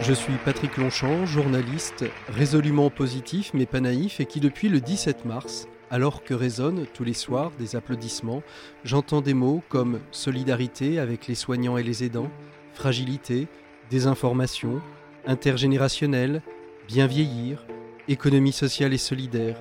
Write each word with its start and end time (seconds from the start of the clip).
Je 0.00 0.12
suis 0.12 0.34
Patrick 0.44 0.76
Longchamp, 0.76 1.26
journaliste 1.26 2.04
résolument 2.28 2.90
positif 2.90 3.52
mais 3.54 3.66
pas 3.66 3.80
naïf 3.80 4.20
et 4.20 4.26
qui 4.26 4.40
depuis 4.40 4.68
le 4.68 4.80
17 4.80 5.24
mars, 5.24 5.66
alors 5.90 6.24
que 6.24 6.34
résonnent 6.34 6.86
tous 6.94 7.04
les 7.04 7.14
soirs 7.14 7.52
des 7.58 7.76
applaudissements, 7.76 8.42
j'entends 8.84 9.20
des 9.20 9.34
mots 9.34 9.62
comme 9.68 10.00
solidarité 10.10 10.98
avec 10.98 11.26
les 11.26 11.34
soignants 11.34 11.76
et 11.76 11.82
les 11.82 12.04
aidants, 12.04 12.30
fragilité, 12.74 13.48
désinformation, 13.90 14.80
intergénérationnel, 15.26 16.42
bien 16.88 17.06
vieillir, 17.06 17.66
économie 18.08 18.52
sociale 18.52 18.94
et 18.94 18.98
solidaire. 18.98 19.56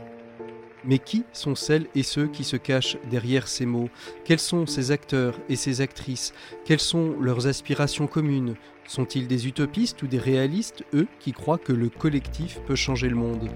Mais 0.84 0.98
qui 0.98 1.26
sont 1.32 1.54
celles 1.54 1.88
et 1.94 2.04
ceux 2.04 2.28
qui 2.28 2.44
se 2.44 2.58
cachent 2.58 2.98
derrière 3.10 3.48
ces 3.48 3.66
mots? 3.66 3.90
Quels 4.26 4.40
sont 4.40 4.66
ces 4.66 4.92
acteurs 4.92 5.40
et 5.48 5.56
ces 5.56 5.82
actrices? 5.82 6.34
Quelles 6.66 6.80
sont 6.80 7.16
leurs 7.20 7.46
aspirations 7.48 8.08
communes? 8.08 8.56
Sont-ils 8.88 9.28
des 9.28 9.48
utopistes 9.48 10.02
ou 10.02 10.08
des 10.08 10.18
réalistes, 10.18 10.84
eux, 10.94 11.08
qui 11.20 11.34
croient 11.34 11.60
que 11.60 11.72
le 11.72 11.90
collectif 11.90 12.60
peut 12.66 12.76
changer 12.76 13.10
le 13.10 13.16
monde? 13.16 13.50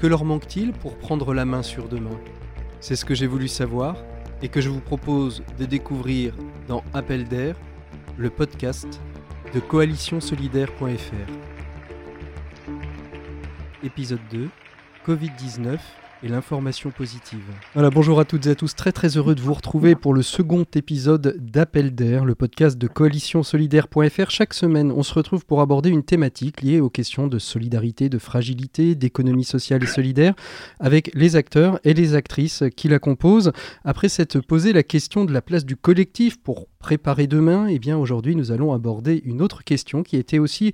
Que 0.00 0.06
leur 0.06 0.24
manque-t-il 0.24 0.72
pour 0.72 0.96
prendre 0.98 1.32
la 1.32 1.46
main 1.46 1.62
sur 1.62 1.88
demain? 1.88 2.20
C'est 2.80 2.96
ce 2.96 3.04
que 3.04 3.14
j'ai 3.14 3.26
voulu 3.26 3.48
savoir 3.48 3.96
et 4.42 4.48
que 4.48 4.60
je 4.60 4.68
vous 4.68 4.80
propose 4.80 5.42
de 5.58 5.64
découvrir 5.64 6.34
dans 6.68 6.84
Appel 6.92 7.24
d'air, 7.26 7.56
le 8.18 8.30
podcast 8.30 9.00
de 9.54 9.60
coalitionsolidaire.fr. 9.60 11.32
Épisode 13.82 14.20
2 14.30 14.48
Covid-19 15.06 15.78
et 16.22 16.28
l'information 16.28 16.90
positive. 16.90 17.44
Voilà, 17.74 17.90
bonjour 17.90 18.18
à 18.20 18.24
toutes 18.24 18.46
et 18.46 18.50
à 18.50 18.54
tous, 18.54 18.74
très 18.74 18.92
très 18.92 19.16
heureux 19.16 19.34
de 19.34 19.40
vous 19.40 19.54
retrouver 19.54 19.94
pour 19.94 20.14
le 20.14 20.22
second 20.22 20.64
épisode 20.74 21.36
d'Appel 21.38 21.94
d'air, 21.94 22.24
le 22.24 22.34
podcast 22.34 22.76
de 22.78 22.86
coalitionsolidaire.fr. 22.88 24.30
Chaque 24.30 24.54
semaine, 24.54 24.90
on 24.92 25.02
se 25.02 25.14
retrouve 25.14 25.46
pour 25.46 25.60
aborder 25.60 25.90
une 25.90 26.02
thématique 26.02 26.62
liée 26.62 26.80
aux 26.80 26.90
questions 26.90 27.28
de 27.28 27.38
solidarité, 27.38 28.08
de 28.08 28.18
fragilité, 28.18 28.94
d'économie 28.94 29.44
sociale 29.44 29.82
et 29.82 29.86
solidaire, 29.86 30.34
avec 30.80 31.10
les 31.14 31.36
acteurs 31.36 31.78
et 31.84 31.94
les 31.94 32.14
actrices 32.14 32.64
qui 32.76 32.88
la 32.88 32.98
composent. 32.98 33.52
Après 33.84 34.08
s'être 34.08 34.40
posé 34.40 34.72
la 34.72 34.82
question 34.82 35.24
de 35.24 35.32
la 35.32 35.42
place 35.42 35.64
du 35.64 35.76
collectif 35.76 36.40
pour 36.42 36.66
préparer 36.78 37.26
demain, 37.26 37.68
et 37.68 37.74
eh 37.74 37.78
bien 37.78 37.98
aujourd'hui 37.98 38.36
nous 38.36 38.52
allons 38.52 38.72
aborder 38.72 39.22
une 39.24 39.42
autre 39.42 39.64
question 39.64 40.02
qui 40.02 40.16
était 40.16 40.38
aussi 40.38 40.72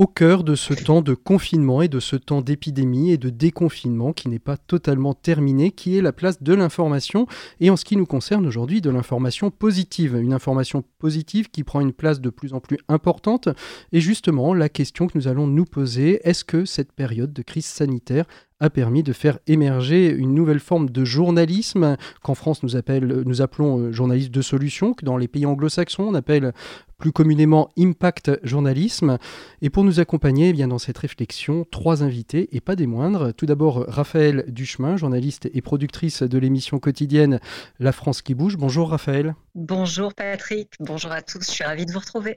au 0.00 0.06
cœur 0.06 0.44
de 0.44 0.54
ce 0.54 0.72
temps 0.72 1.02
de 1.02 1.12
confinement 1.12 1.82
et 1.82 1.88
de 1.88 2.00
ce 2.00 2.16
temps 2.16 2.40
d'épidémie 2.40 3.10
et 3.10 3.18
de 3.18 3.28
déconfinement 3.28 4.14
qui 4.14 4.30
n'est 4.30 4.38
pas 4.38 4.56
totalement 4.56 5.12
terminé, 5.12 5.72
qui 5.72 5.98
est 5.98 6.00
la 6.00 6.14
place 6.14 6.42
de 6.42 6.54
l'information 6.54 7.26
et 7.60 7.68
en 7.68 7.76
ce 7.76 7.84
qui 7.84 7.98
nous 7.98 8.06
concerne 8.06 8.46
aujourd'hui 8.46 8.80
de 8.80 8.88
l'information 8.88 9.50
positive. 9.50 10.16
Une 10.16 10.32
information 10.32 10.82
positive 10.98 11.50
qui 11.50 11.64
prend 11.64 11.82
une 11.82 11.92
place 11.92 12.22
de 12.22 12.30
plus 12.30 12.54
en 12.54 12.60
plus 12.60 12.78
importante 12.88 13.50
et 13.92 14.00
justement 14.00 14.54
la 14.54 14.70
question 14.70 15.06
que 15.06 15.18
nous 15.18 15.28
allons 15.28 15.46
nous 15.46 15.66
poser, 15.66 16.26
est-ce 16.26 16.44
que 16.46 16.64
cette 16.64 16.92
période 16.92 17.34
de 17.34 17.42
crise 17.42 17.66
sanitaire 17.66 18.24
a 18.60 18.70
permis 18.70 19.02
de 19.02 19.12
faire 19.12 19.38
émerger 19.46 20.10
une 20.10 20.34
nouvelle 20.34 20.60
forme 20.60 20.90
de 20.90 21.04
journalisme 21.04 21.96
qu'en 22.22 22.34
France 22.34 22.62
nous, 22.62 22.76
appelons 22.76 23.78
euh, 23.78 23.92
journaliste 23.92 24.30
de 24.30 24.42
solution, 24.42 24.94
que 24.94 25.04
dans 25.04 25.16
les 25.16 25.28
pays 25.28 25.46
anglo-saxons 25.46 26.04
on 26.04 26.14
appelle 26.14 26.52
plus 27.00 27.12
communément 27.12 27.70
impact 27.78 28.30
journalisme. 28.44 29.18
Et 29.62 29.70
pour 29.70 29.82
nous 29.82 29.98
accompagner 29.98 30.50
eh 30.50 30.52
bien, 30.52 30.68
dans 30.68 30.78
cette 30.78 30.98
réflexion, 30.98 31.66
trois 31.70 32.04
invités 32.04 32.48
et 32.52 32.60
pas 32.60 32.76
des 32.76 32.86
moindres. 32.86 33.32
Tout 33.34 33.46
d'abord, 33.46 33.86
Raphaël 33.88 34.44
Duchemin, 34.48 34.96
journaliste 34.96 35.48
et 35.52 35.62
productrice 35.62 36.22
de 36.22 36.38
l'émission 36.38 36.78
quotidienne 36.78 37.40
La 37.80 37.92
France 37.92 38.20
qui 38.22 38.34
bouge. 38.34 38.56
Bonjour 38.58 38.90
Raphaël. 38.90 39.34
Bonjour 39.56 40.14
Patrick, 40.14 40.74
bonjour 40.78 41.10
à 41.10 41.22
tous, 41.22 41.44
je 41.44 41.50
suis 41.50 41.64
ravie 41.64 41.84
de 41.84 41.90
vous 41.90 41.98
retrouver. 41.98 42.36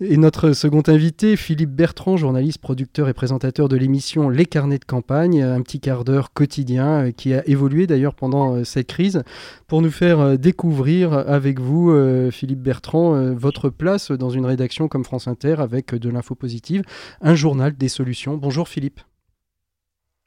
Et 0.00 0.16
notre 0.16 0.52
second 0.52 0.82
invité, 0.86 1.36
Philippe 1.36 1.72
Bertrand, 1.72 2.16
journaliste, 2.16 2.58
producteur 2.58 3.06
et 3.10 3.12
présentateur 3.12 3.68
de 3.68 3.76
l'émission 3.76 4.30
Les 4.30 4.46
Carnets 4.46 4.78
de 4.78 4.84
campagne, 4.86 5.42
un 5.42 5.60
petit 5.60 5.78
quart 5.78 6.04
d'heure 6.04 6.32
quotidien 6.32 7.06
euh, 7.06 7.10
qui 7.10 7.34
a 7.34 7.46
évolué 7.46 7.86
d'ailleurs 7.86 8.14
pendant 8.14 8.54
euh, 8.54 8.64
cette 8.64 8.86
crise, 8.86 9.22
pour 9.68 9.82
nous 9.82 9.90
faire 9.90 10.20
euh, 10.20 10.36
découvrir 10.36 11.12
avec 11.12 11.60
vous, 11.60 11.92
Philippe 12.30 12.62
Bertrand, 12.62 13.34
votre 13.34 13.68
place 13.68 14.10
dans 14.10 14.30
une 14.30 14.46
rédaction 14.46 14.88
comme 14.88 15.04
France 15.04 15.28
Inter 15.28 15.56
avec 15.58 15.94
de 15.94 16.08
l'info 16.08 16.34
positive, 16.34 16.82
un 17.20 17.34
journal 17.34 17.76
des 17.76 17.88
solutions. 17.88 18.38
Bonjour 18.38 18.68
Philippe. 18.68 19.00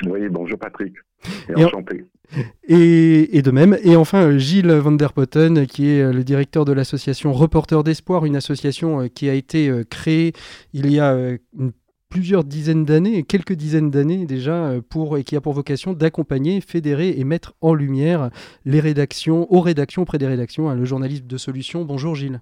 Oui, 0.05 0.29
bonjour 0.29 0.59
Patrick. 0.59 0.93
Et, 1.49 1.63
enchanté. 1.63 2.05
Et, 2.67 3.41
de 3.41 3.51
même. 3.51 3.77
Et 3.83 3.95
enfin, 3.95 4.37
Gilles 4.37 4.71
Van 4.71 4.91
der 4.91 5.13
Potten, 5.13 5.65
qui 5.65 5.89
est 5.89 6.11
le 6.11 6.23
directeur 6.23 6.65
de 6.65 6.73
l'association 6.73 7.33
Reporters 7.33 7.83
d'Espoir, 7.83 8.25
une 8.25 8.35
association 8.35 9.01
euh, 9.01 9.07
qui 9.07 9.29
a 9.29 9.33
été 9.33 9.69
euh, 9.69 9.83
créée 9.83 10.33
il 10.73 10.91
y 10.91 10.99
a 10.99 11.13
euh, 11.13 11.37
plusieurs 12.09 12.43
dizaines 12.43 12.85
d'années, 12.85 13.23
quelques 13.23 13.53
dizaines 13.53 13.91
d'années 13.91 14.25
déjà, 14.25 14.75
pour, 14.89 15.17
et 15.17 15.23
qui 15.23 15.35
a 15.35 15.41
pour 15.41 15.53
vocation 15.53 15.93
d'accompagner, 15.93 16.61
fédérer 16.61 17.15
et 17.17 17.23
mettre 17.23 17.53
en 17.61 17.73
lumière 17.73 18.29
les 18.65 18.79
rédactions, 18.79 19.51
aux 19.53 19.59
rédactions, 19.59 20.03
auprès 20.03 20.17
des 20.17 20.27
rédactions, 20.27 20.69
hein, 20.69 20.75
le 20.75 20.85
journalisme 20.85 21.27
de 21.27 21.37
solutions. 21.37 21.83
Bonjour 21.83 22.15
Gilles. 22.15 22.41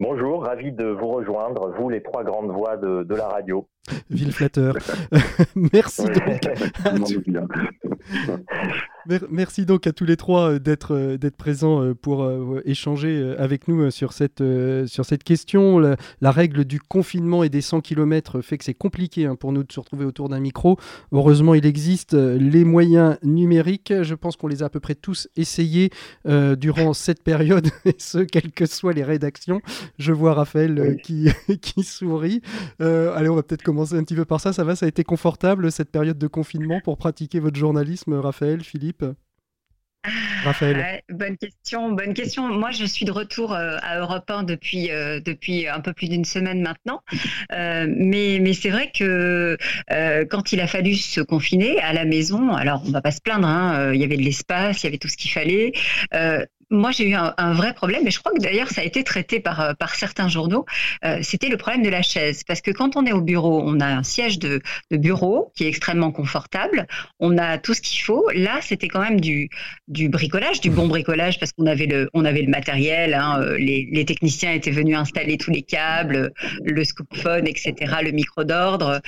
Bonjour, 0.00 0.44
ravi 0.44 0.72
de 0.72 0.86
vous 0.86 1.08
rejoindre, 1.08 1.74
vous 1.78 1.90
les 1.90 2.02
trois 2.02 2.24
grandes 2.24 2.50
voix 2.50 2.78
de, 2.78 3.02
de 3.02 3.14
la 3.14 3.28
radio. 3.28 3.68
Ville 4.08 4.32
flatteur. 4.32 4.74
Merci 5.54 6.06
donc. 6.06 7.52
Merci 9.28 9.66
donc 9.66 9.86
à 9.88 9.92
tous 9.92 10.04
les 10.04 10.16
trois 10.16 10.52
euh, 10.52 10.58
d'être 10.60 10.94
euh, 10.94 11.18
d'être 11.18 11.36
présents 11.36 11.82
euh, 11.82 11.94
pour 11.94 12.28
échanger 12.64 13.34
avec 13.38 13.66
nous 13.66 13.90
sur 13.90 14.12
cette, 14.12 14.42
sur 14.86 15.04
cette 15.04 15.24
question. 15.24 15.78
La, 15.78 16.30
règle 16.30 16.64
du 16.64 16.80
confinement 16.80 17.42
et 17.42 17.48
des 17.48 17.60
100 17.60 17.80
km 17.80 18.40
fait 18.40 18.58
que 18.58 18.64
c'est 18.64 18.74
compliqué 18.74 19.26
hein, 19.26 19.34
pour 19.34 19.52
nous 19.52 19.64
de 19.64 19.72
se 19.72 19.80
retrouver 19.80 20.04
autour 20.04 20.28
d'un 20.28 20.40
micro. 20.40 20.78
Heureusement, 21.12 21.54
il 21.54 21.66
existe 21.66 22.14
les 22.14 22.64
moyens 22.64 23.16
numériques. 23.22 23.92
Je 24.02 24.14
pense 24.14 24.36
qu'on 24.36 24.46
les 24.46 24.62
a 24.62 24.66
à 24.66 24.68
peu 24.68 24.80
près 24.80 24.94
tous 24.94 25.28
essayés 25.36 25.90
durant 26.26 26.92
cette 26.92 27.22
période, 27.22 27.68
et 27.84 27.96
ce, 27.98 28.18
quelles 28.18 28.52
que 28.52 28.66
soient 28.66 28.92
les 28.92 29.04
rédactions. 29.04 29.60
Je 29.98 30.12
vois 30.12 30.34
Raphaël 30.34 30.98
qui, 31.02 31.28
qui 31.60 31.82
sourit. 31.82 32.42
allez, 32.78 33.28
on 33.28 33.36
va 33.36 33.42
peut-être 33.42 33.62
commencer 33.62 33.94
un 33.94 34.04
petit 34.04 34.14
peu 34.16 34.24
par 34.24 34.40
ça. 34.40 34.52
Ça 34.52 34.64
va, 34.64 34.76
ça 34.76 34.86
a 34.86 34.88
été 34.88 35.04
confortable 35.04 35.72
cette 35.72 35.90
période 35.90 36.18
de 36.18 36.26
confinement 36.26 36.80
pour 36.84 36.96
pratiquer 36.96 37.40
votre 37.40 37.56
journalisme, 37.58 38.14
Raphaël, 38.14 38.62
Philippe? 38.62 38.99
Raphaël. 40.44 41.02
bonne 41.10 41.36
question, 41.36 41.92
bonne 41.92 42.14
question. 42.14 42.48
Moi, 42.48 42.70
je 42.70 42.86
suis 42.86 43.04
de 43.04 43.10
retour 43.10 43.52
euh, 43.52 43.76
à 43.82 43.98
Europe 43.98 44.30
1 44.30 44.44
depuis, 44.44 44.90
euh, 44.90 45.20
depuis 45.20 45.68
un 45.68 45.80
peu 45.80 45.92
plus 45.92 46.08
d'une 46.08 46.24
semaine 46.24 46.62
maintenant. 46.62 47.02
Euh, 47.52 47.86
mais 47.94 48.38
mais 48.40 48.54
c'est 48.54 48.70
vrai 48.70 48.90
que 48.92 49.58
quand 50.30 50.52
il 50.52 50.60
a 50.60 50.66
fallu 50.66 50.94
se 50.94 51.20
confiner 51.20 51.78
à 51.80 51.92
la 51.92 52.04
maison, 52.04 52.54
alors 52.54 52.82
on 52.86 52.90
va 52.90 53.02
pas 53.02 53.10
se 53.10 53.20
plaindre, 53.20 53.46
hein, 53.46 53.92
il 53.92 54.00
y 54.00 54.04
avait 54.04 54.16
de 54.16 54.22
l'espace, 54.22 54.82
il 54.82 54.86
y 54.86 54.88
avait 54.88 54.98
tout 54.98 55.08
ce 55.08 55.16
qu'il 55.16 55.30
fallait 55.30 55.72
moi, 56.70 56.92
j'ai 56.92 57.08
eu 57.08 57.14
un, 57.14 57.52
vrai 57.52 57.74
problème, 57.74 58.06
et 58.06 58.10
je 58.10 58.20
crois 58.20 58.32
que 58.32 58.40
d'ailleurs, 58.40 58.68
ça 58.68 58.80
a 58.80 58.84
été 58.84 59.02
traité 59.02 59.40
par, 59.40 59.60
euh, 59.60 59.74
par 59.74 59.94
certains 59.96 60.28
journaux. 60.28 60.66
Euh, 61.04 61.18
c'était 61.22 61.48
le 61.48 61.56
problème 61.56 61.82
de 61.82 61.88
la 61.88 62.02
chaise. 62.02 62.44
Parce 62.44 62.60
que 62.60 62.70
quand 62.70 62.96
on 62.96 63.04
est 63.06 63.12
au 63.12 63.20
bureau, 63.20 63.62
on 63.64 63.80
a 63.80 63.86
un 63.86 64.04
siège 64.04 64.38
de, 64.38 64.60
de 64.90 64.96
bureau 64.96 65.52
qui 65.56 65.64
est 65.64 65.68
extrêmement 65.68 66.12
confortable. 66.12 66.86
On 67.18 67.38
a 67.38 67.58
tout 67.58 67.74
ce 67.74 67.80
qu'il 67.80 68.00
faut. 68.00 68.24
Là, 68.34 68.58
c'était 68.62 68.86
quand 68.86 69.00
même 69.00 69.20
du, 69.20 69.48
du 69.88 70.08
bricolage, 70.08 70.60
du 70.60 70.70
bon 70.70 70.86
bricolage, 70.86 71.40
parce 71.40 71.52
qu'on 71.52 71.66
avait 71.66 71.86
le, 71.86 72.08
on 72.14 72.24
avait 72.24 72.42
le 72.42 72.50
matériel. 72.50 73.14
Hein, 73.14 73.40
euh, 73.42 73.58
les, 73.58 73.88
les, 73.90 74.04
techniciens 74.04 74.52
étaient 74.52 74.70
venus 74.70 74.96
installer 74.96 75.38
tous 75.38 75.50
les 75.50 75.62
câbles, 75.62 76.32
le 76.64 76.84
scoopphone, 76.84 77.46
etc., 77.46 77.96
le 78.02 78.12
micro 78.12 78.44
d'ordre. 78.44 79.00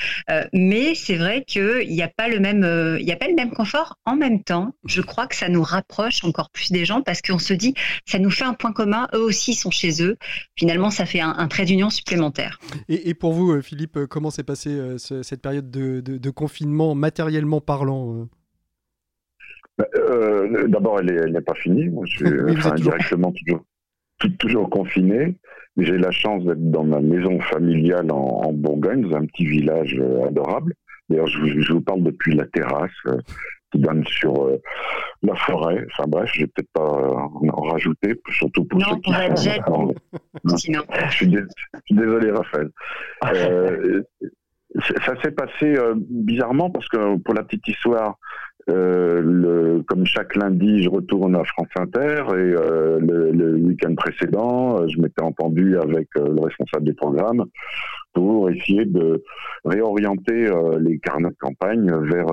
mais 0.52 0.94
c'est 0.94 1.16
vrai 1.16 1.44
qu'il 1.46 1.88
n'y 1.88 2.02
a 2.02 2.08
pas 2.08 2.28
le 2.28 2.40
même, 2.40 2.96
il 2.98 3.04
n'y 3.04 3.12
a 3.12 3.16
pas 3.16 3.28
le 3.28 3.34
même 3.34 3.50
confort. 3.50 3.96
En 4.04 4.16
même 4.16 4.42
temps, 4.42 4.74
je 4.84 5.00
crois 5.00 5.26
que 5.26 5.34
ça 5.34 5.48
nous 5.48 5.62
rapproche 5.62 6.24
encore 6.24 6.50
plus 6.50 6.70
des 6.70 6.84
gens 6.84 7.02
parce 7.02 7.20
qu'on 7.22 7.38
se 7.38 7.51
dit, 7.56 7.74
ça 8.06 8.18
nous 8.18 8.30
fait 8.30 8.44
un 8.44 8.54
point 8.54 8.72
commun, 8.72 9.08
eux 9.14 9.20
aussi 9.20 9.54
sont 9.54 9.70
chez 9.70 10.02
eux. 10.02 10.16
Finalement, 10.56 10.90
ça 10.90 11.06
fait 11.06 11.20
un, 11.20 11.48
trait 11.48 11.64
d'union 11.64 11.90
supplémentaire. 11.90 12.58
Et, 12.88 13.14
pour 13.14 13.32
vous, 13.32 13.52
euh, 13.52 13.62
Philippe, 13.62 13.96
euh, 13.96 14.06
comment 14.06 14.30
s'est 14.30 14.42
passée 14.42 14.70
euh, 14.70 14.98
cette 14.98 15.42
période 15.42 15.70
de, 15.70 16.30
confinement, 16.30 16.94
matériellement 16.94 17.60
parlant 17.60 18.26
bah, 19.78 19.86
D'abord, 20.68 21.00
elle 21.00 21.32
n'est 21.32 21.40
pas 21.40 21.54
finie. 21.54 21.88
Moi, 21.88 22.04
je 22.06 22.16
suis 22.16 22.74
directement 22.82 23.32
toujours, 23.32 23.64
toujours 24.38 24.70
confiné. 24.70 25.36
J'ai 25.76 25.96
la 25.96 26.10
chance 26.10 26.44
d'être 26.44 26.70
dans 26.70 26.84
ma 26.84 27.00
maison 27.00 27.40
familiale 27.40 28.10
en, 28.10 28.52
Bourgogne, 28.52 29.08
dans 29.08 29.16
un 29.16 29.26
petit 29.26 29.46
village 29.46 30.00
adorable. 30.26 30.74
D'ailleurs, 31.08 31.26
je, 31.26 31.72
vous 31.72 31.80
parle 31.80 32.02
depuis 32.02 32.34
la 32.34 32.46
terrasse 32.46 32.90
qui 33.72 33.78
donne 33.78 34.04
sur 34.06 34.44
euh, 34.44 34.60
la 35.22 35.34
forêt. 35.34 35.84
Enfin 35.92 36.04
bref, 36.06 36.30
je 36.34 36.42
vais 36.42 36.46
peut-être 36.48 36.72
pas 36.72 36.82
en 36.82 37.62
rajouter, 37.62 38.14
surtout 38.30 38.64
pour 38.64 38.80
ceux 38.80 38.96
qui 38.96 39.12
sont... 39.66 39.94
Sinon. 40.56 40.82
Je 41.10 41.16
suis, 41.16 41.26
désolé, 41.90 42.30
Raphaël. 42.30 42.70
Euh, 43.24 44.02
ça 45.04 45.20
s'est 45.22 45.32
passé 45.32 45.76
euh, 45.76 45.94
bizarrement 45.96 46.70
parce 46.70 46.88
que 46.88 47.16
pour 47.18 47.34
la 47.34 47.42
petite 47.42 47.66
histoire, 47.68 48.16
le, 48.68 49.82
comme 49.88 50.06
chaque 50.06 50.36
lundi, 50.36 50.84
je 50.84 50.88
retourne 50.88 51.34
à 51.34 51.42
France 51.44 51.68
Inter 51.76 52.24
et 52.30 52.54
le, 53.00 53.56
week-end 53.56 53.94
précédent, 53.96 54.86
je 54.86 55.00
m'étais 55.00 55.22
entendu 55.22 55.76
avec 55.78 56.08
le 56.14 56.40
responsable 56.40 56.84
des 56.84 56.94
programmes 56.94 57.44
pour 58.12 58.50
essayer 58.50 58.84
de 58.84 59.22
réorienter 59.64 60.50
les 60.80 60.98
carnets 60.98 61.30
de 61.30 61.36
campagne 61.40 61.90
vers 62.10 62.26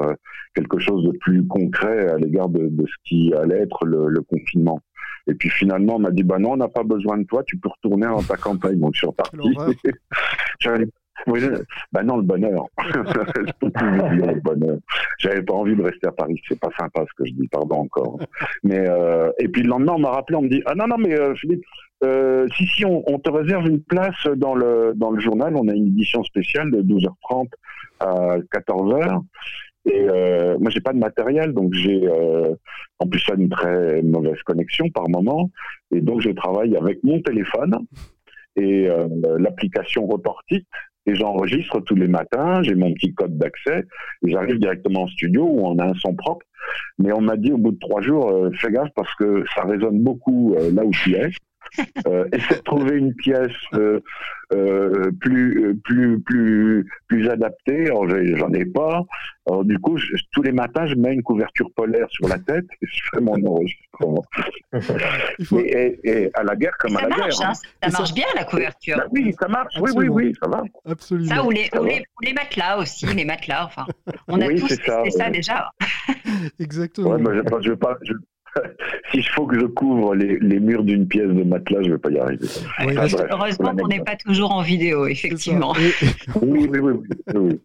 quelque 0.55 0.79
chose 0.79 1.03
de 1.05 1.17
plus 1.19 1.45
concret 1.47 2.09
à 2.09 2.17
l'égard 2.17 2.49
de, 2.49 2.69
ce 2.85 2.93
qui 3.05 3.33
allait 3.33 3.61
être 3.61 3.85
le 3.85 4.21
confinement. 4.21 4.81
Et 5.29 5.35
puis 5.35 5.49
finalement, 5.49 5.97
on 5.97 5.99
m'a 5.99 6.11
dit, 6.11 6.23
bah 6.23 6.39
non, 6.39 6.53
on 6.53 6.57
n'a 6.57 6.67
pas 6.67 6.83
besoin 6.83 7.17
de 7.19 7.23
toi, 7.23 7.43
tu 7.45 7.57
peux 7.57 7.69
retourner 7.69 8.07
dans 8.07 8.23
ta 8.23 8.35
campagne. 8.35 8.79
Donc 8.79 8.95
je 8.95 8.99
suis 8.99 9.07
reparti. 9.07 9.37
oui, 11.27 11.41
bah 11.91 12.01
non, 12.03 12.17
le 12.17 12.23
bonheur. 12.23 12.65
je 12.79 13.51
peux 13.59 13.69
plus 13.69 13.91
dire 13.91 14.33
le 14.33 14.41
bonheur. 14.41 14.77
J'avais 15.19 15.43
pas 15.43 15.53
envie 15.53 15.75
de 15.75 15.83
rester 15.83 16.07
à 16.07 16.11
Paris. 16.11 16.41
C'est 16.47 16.59
pas 16.59 16.69
sympa 16.79 17.05
ce 17.07 17.13
que 17.15 17.29
je 17.29 17.33
dis, 17.33 17.47
pardon 17.47 17.81
encore. 17.81 18.19
Mais 18.63 18.89
euh, 18.89 19.31
et 19.37 19.47
puis 19.49 19.61
le 19.61 19.69
lendemain, 19.69 19.93
on 19.97 19.99
m'a 19.99 20.11
rappelé, 20.11 20.37
on 20.37 20.41
me 20.41 20.49
dit, 20.49 20.63
ah 20.65 20.73
non 20.73 20.87
non, 20.87 20.97
mais 20.97 21.13
euh, 21.13 21.35
Philippe, 21.35 21.63
euh, 22.03 22.47
si 22.55 22.65
si, 22.67 22.85
on, 22.85 23.03
on, 23.07 23.19
te 23.19 23.29
réserve 23.29 23.67
une 23.67 23.81
place 23.81 24.27
dans 24.35 24.55
le 24.55 24.93
dans 24.95 25.11
le 25.11 25.19
journal. 25.19 25.55
On 25.55 25.67
a 25.67 25.73
une 25.73 25.87
édition 25.87 26.23
spéciale 26.23 26.71
de 26.71 26.81
12h30 26.81 27.47
à 27.99 28.37
14h. 28.53 29.21
Et 29.85 30.07
euh, 30.09 30.57
moi, 30.59 30.69
j'ai 30.71 30.81
pas 30.81 30.93
de 30.93 30.99
matériel, 30.99 31.53
donc 31.53 31.73
j'ai 31.73 32.07
euh, 32.07 32.53
en 32.99 33.07
plus 33.07 33.19
ça 33.19 33.33
une 33.35 33.49
très 33.49 34.01
mauvaise 34.01 34.41
connexion 34.43 34.89
par 34.89 35.09
moment, 35.09 35.49
et 35.91 36.01
donc 36.01 36.21
je 36.21 36.29
travaille 36.31 36.75
avec 36.75 37.01
mon 37.03 37.21
téléphone 37.21 37.73
et 38.55 38.89
euh, 38.89 39.07
l'application 39.39 40.05
Reportit, 40.05 40.65
et 41.05 41.15
j'enregistre 41.15 41.79
tous 41.81 41.95
les 41.95 42.07
matins. 42.07 42.61
J'ai 42.63 42.75
mon 42.75 42.93
petit 42.93 43.13
code 43.13 43.37
d'accès, 43.37 43.85
et 44.25 44.31
j'arrive 44.31 44.59
directement 44.59 45.03
en 45.03 45.07
studio 45.07 45.43
où 45.43 45.65
on 45.65 45.77
a 45.79 45.85
un 45.85 45.93
son 45.95 46.13
propre. 46.13 46.45
Mais 46.97 47.11
on 47.13 47.21
m'a 47.21 47.37
dit 47.37 47.51
au 47.51 47.57
bout 47.57 47.71
de 47.71 47.79
trois 47.79 48.01
jours, 48.01 48.29
euh, 48.29 48.51
fais 48.59 48.71
gaffe 48.71 48.89
parce 48.95 49.13
que 49.15 49.43
ça 49.55 49.63
résonne 49.63 49.99
beaucoup 50.03 50.55
euh, 50.55 50.71
là 50.71 50.83
où 50.83 50.91
tu 50.91 51.15
es. 51.15 51.29
Euh, 52.07 52.27
essaie 52.33 52.55
de 52.55 52.61
trouver 52.61 52.97
une 52.97 53.13
pièce 53.13 53.51
euh, 53.73 53.99
euh, 54.53 55.11
plus 55.19 55.79
plus 55.83 56.19
plus 56.21 56.85
plus 57.07 57.29
adaptée. 57.29 57.85
J'en 57.85 58.51
ai 58.53 58.65
pas. 58.65 59.03
Alors, 59.47 59.65
du 59.65 59.77
coup, 59.79 59.97
tous 60.31 60.41
les 60.41 60.51
matins, 60.51 60.87
je 60.87 60.95
mets 60.95 61.13
une 61.13 61.23
couverture 61.23 61.69
polaire 61.75 62.07
sur 62.09 62.27
la 62.27 62.37
tête 62.39 62.65
et 62.81 62.85
je 62.85 63.01
fais 63.11 63.21
mon 63.21 63.43
enregistrement. 63.45 64.23
et, 65.63 66.29
à 66.33 66.43
la 66.43 66.55
guerre 66.55 66.77
comme 66.79 66.97
à 66.97 67.01
la 67.01 67.09
guerre. 67.09 67.41
Hein. 67.41 67.53
Ça 67.53 67.89
marche 67.89 68.13
bien 68.13 68.25
la 68.35 68.43
couverture. 68.43 68.97
Bah 68.97 69.07
oui, 69.11 69.33
ça 69.39 69.47
marche. 69.47 69.73
Oui, 69.79 69.91
oui, 69.95 70.07
oui, 70.07 70.33
ça 70.41 70.49
va. 70.49 70.63
Absolument. 70.85 71.35
Ça 71.35 71.43
ou 71.43 71.51
les, 71.51 71.69
les, 72.21 72.33
matelas 72.33 72.77
aussi, 72.77 73.05
les 73.07 73.25
matelas. 73.25 73.65
Enfin, 73.65 73.85
on 74.27 74.39
a 74.41 74.47
tous 74.49 74.67
testé 74.67 75.11
ça, 75.11 75.29
déjà. 75.29 75.71
Exactement. 76.59 77.11
Ouais, 77.11 77.41
je, 77.61 77.69
je, 77.69 77.73
pas, 77.73 77.97
je, 78.03 78.13
S'il 79.11 79.25
faut 79.27 79.45
que 79.45 79.59
je 79.59 79.65
couvre 79.65 80.15
les, 80.15 80.59
murs 80.59 80.83
d'une 80.83 81.07
pièce 81.07 81.29
de 81.29 81.43
matelas, 81.43 81.81
je 81.81 81.87
ne 81.87 81.93
vais 81.93 81.97
pas 81.97 82.11
y 82.11 82.19
arriver. 82.19 82.47
heureusement 83.31 83.75
qu'on 83.75 83.87
n'est 83.87 84.03
pas 84.03 84.15
toujours 84.15 84.51
en 84.53 84.61
vidéo, 84.61 85.07
effectivement. 85.07 85.73
oui, 86.41 86.69
oui, 86.69 86.79
oui, 86.79 86.93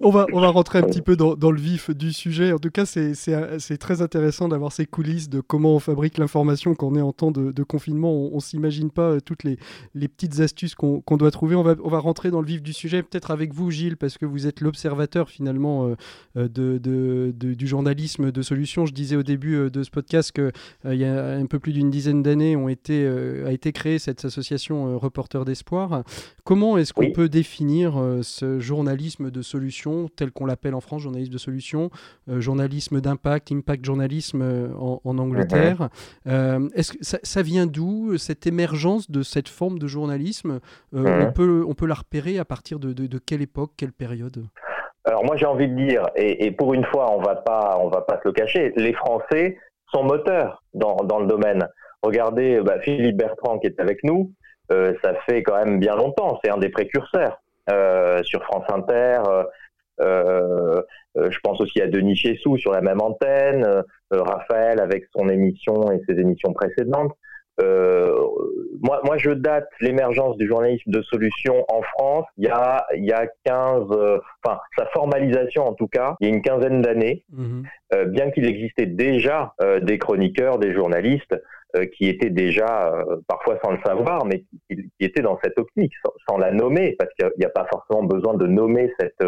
on, 0.00 0.10
va, 0.10 0.26
on 0.32 0.40
va 0.40 0.48
rentrer 0.48 0.78
un 0.78 0.82
petit 0.82 1.02
peu 1.02 1.16
dans, 1.16 1.50
le 1.50 1.60
vif 1.60 1.90
du 1.90 2.12
sujet. 2.12 2.52
En 2.52 2.58
tout 2.58 2.70
cas, 2.70 2.86
c'est 2.86 3.78
très 3.78 4.02
intéressant 4.02 4.48
d'avoir 4.48 4.72
ces 4.72 4.86
coulisses 4.86 5.28
de 5.28 5.40
comment 5.40 5.74
on 5.74 5.78
fabrique 5.78 6.18
l'information 6.18 6.74
quand 6.74 6.88
on 6.88 6.96
est 6.96 7.02
en 7.02 7.12
temps 7.12 7.30
de, 7.30 7.62
confinement. 7.62 8.12
On 8.12 8.36
ne 8.36 8.40
s'imagine 8.40 8.90
pas 8.90 9.10
euh, 9.10 9.20
toutes 9.20 9.42
les, 9.42 9.58
les, 9.94 10.06
petites 10.06 10.38
astuces 10.40 10.74
qu'on 10.74 11.02
doit 11.16 11.30
trouver. 11.30 11.56
On 11.56 11.62
va, 11.62 11.74
on 11.82 11.88
va 11.88 11.98
rentrer 11.98 12.30
dans 12.30 12.40
le 12.40 12.46
vif 12.46 12.62
du 12.62 12.72
sujet, 12.72 13.02
peut-être 13.02 13.30
avec 13.30 13.52
vous, 13.52 13.70
Gilles, 13.70 13.96
parce 13.96 14.18
que 14.18 14.26
vous 14.26 14.46
êtes 14.46 14.60
l'observateur 14.60 15.28
finalement 15.28 15.86
euh, 15.86 15.96
euh, 16.36 16.48
de, 16.48 16.78
de, 16.78 17.54
du 17.54 17.66
journalisme 17.66 18.30
de 18.30 18.42
solutions. 18.42 18.86
Je 18.86 18.92
disais 18.92 19.16
au 19.16 19.24
début 19.24 19.70
de 19.70 19.75
ce 19.82 19.90
podcast 19.90 20.32
qu'il 20.32 20.52
euh, 20.86 20.94
y 20.94 21.04
a 21.04 21.28
un 21.28 21.46
peu 21.46 21.58
plus 21.58 21.72
d'une 21.72 21.90
dizaine 21.90 22.22
d'années 22.22 22.56
ont 22.56 22.68
été, 22.68 23.04
euh, 23.04 23.46
a 23.46 23.52
été 23.52 23.72
créée 23.72 23.98
cette 23.98 24.24
association 24.24 24.88
euh, 24.88 24.96
Reporters 24.96 25.44
d'Espoir. 25.44 26.02
Comment 26.44 26.78
est-ce 26.78 26.92
qu'on 26.92 27.10
peut 27.10 27.28
définir 27.28 27.94
ce 28.22 28.60
journalisme 28.60 29.30
de 29.30 29.42
solution 29.42 30.08
tel 30.14 30.30
qu'on 30.30 30.46
l'appelle 30.46 30.74
en 30.74 30.80
France, 30.80 31.02
journalisme 31.02 31.32
de 31.32 31.38
solution, 31.38 31.90
journalisme 32.28 33.00
d'impact, 33.00 33.50
impact 33.50 33.84
journalisme 33.84 34.42
en, 34.78 35.18
Angleterre? 35.18 35.88
Est-ce 36.24 36.92
que 36.92 36.98
ça, 37.02 37.42
vient 37.42 37.66
d'où 37.66 38.16
cette 38.16 38.46
émergence 38.46 39.10
de 39.10 39.22
cette 39.22 39.48
forme 39.48 39.78
de 39.78 39.88
journalisme? 39.88 40.60
On, 40.92 41.32
peut, 41.32 41.64
on 41.66 41.74
peut 41.74 41.86
la 41.86 41.94
repérer 41.94 42.38
à 42.38 42.44
partir 42.44 42.78
de, 42.78 42.92
de 42.92 43.18
quelle 43.18 43.42
époque, 43.42 43.72
quelle 43.76 43.92
période? 43.92 44.46
Alors 45.06 45.24
moi 45.24 45.36
j'ai 45.36 45.46
envie 45.46 45.68
de 45.68 45.74
dire, 45.74 46.02
et, 46.16 46.50
pour 46.50 46.74
une 46.74 46.84
fois 46.84 47.12
on 47.12 47.22
va 47.22 47.36
pas 47.36 47.78
on 47.80 47.88
va 47.88 48.00
pas 48.00 48.18
se 48.22 48.28
le 48.28 48.32
cacher, 48.32 48.72
les 48.76 48.92
Français 48.92 49.56
sont 49.92 50.04
moteurs 50.04 50.62
dans, 50.74 50.96
dans 50.96 51.20
le 51.20 51.26
domaine. 51.26 51.68
Regardez 52.02 52.60
bah, 52.60 52.80
Philippe 52.80 53.16
Bertrand 53.16 53.58
qui 53.58 53.66
est 53.66 53.80
avec 53.80 54.04
nous, 54.04 54.32
euh, 54.72 54.94
ça 55.02 55.14
fait 55.26 55.42
quand 55.42 55.56
même 55.64 55.78
bien 55.78 55.94
longtemps, 55.94 56.38
c'est 56.42 56.50
un 56.50 56.58
des 56.58 56.68
précurseurs 56.68 57.40
euh, 57.70 58.22
sur 58.24 58.42
France 58.44 58.64
Inter. 58.68 59.20
Euh, 60.00 60.82
je 61.16 61.38
pense 61.42 61.60
aussi 61.60 61.80
à 61.80 61.86
Denis 61.86 62.16
Chessou 62.16 62.58
sur 62.58 62.72
la 62.72 62.82
même 62.82 63.00
antenne, 63.00 63.82
Raphaël 64.10 64.80
avec 64.80 65.06
son 65.16 65.28
émission 65.28 65.90
et 65.90 66.02
ses 66.06 66.20
émissions 66.20 66.52
précédentes. 66.52 67.12
Euh, 67.60 68.14
moi, 68.82 69.00
moi, 69.04 69.16
je 69.16 69.30
date 69.30 69.68
l'émergence 69.80 70.36
du 70.36 70.46
journalisme 70.46 70.90
de 70.90 71.02
solution 71.02 71.64
en 71.68 71.82
France 71.82 72.26
il 72.36 72.44
y 72.44 72.48
a, 72.48 72.86
il 72.94 73.04
y 73.04 73.12
a 73.12 73.26
15, 73.44 73.84
euh, 73.90 74.18
enfin, 74.44 74.60
sa 74.76 74.86
formalisation 74.86 75.64
en 75.64 75.74
tout 75.74 75.88
cas, 75.88 76.16
il 76.20 76.28
y 76.28 76.30
a 76.30 76.34
une 76.34 76.42
quinzaine 76.42 76.82
d'années, 76.82 77.24
mhm. 77.30 77.64
euh, 77.94 78.04
bien 78.04 78.30
qu'il 78.30 78.46
existait 78.46 78.86
déjà 78.86 79.54
euh, 79.60 79.80
des 79.80 79.98
chroniqueurs, 79.98 80.58
des 80.58 80.72
journalistes 80.72 81.34
qui 81.94 82.08
étaient 82.08 82.30
déjà, 82.30 83.04
parfois 83.28 83.58
sans 83.62 83.72
le 83.72 83.78
savoir, 83.84 84.24
mais 84.24 84.44
qui, 84.70 84.88
étaient 84.98 85.20
dans 85.20 85.38
cette 85.44 85.58
optique, 85.58 85.92
sans, 86.26 86.38
la 86.38 86.50
nommer, 86.50 86.96
parce 86.98 87.12
qu'il 87.12 87.28
n'y 87.36 87.44
a, 87.44 87.48
a, 87.48 87.50
pas 87.50 87.66
forcément 87.70 88.02
besoin 88.02 88.32
de 88.32 88.46
nommer 88.46 88.90
cette, 88.98 89.22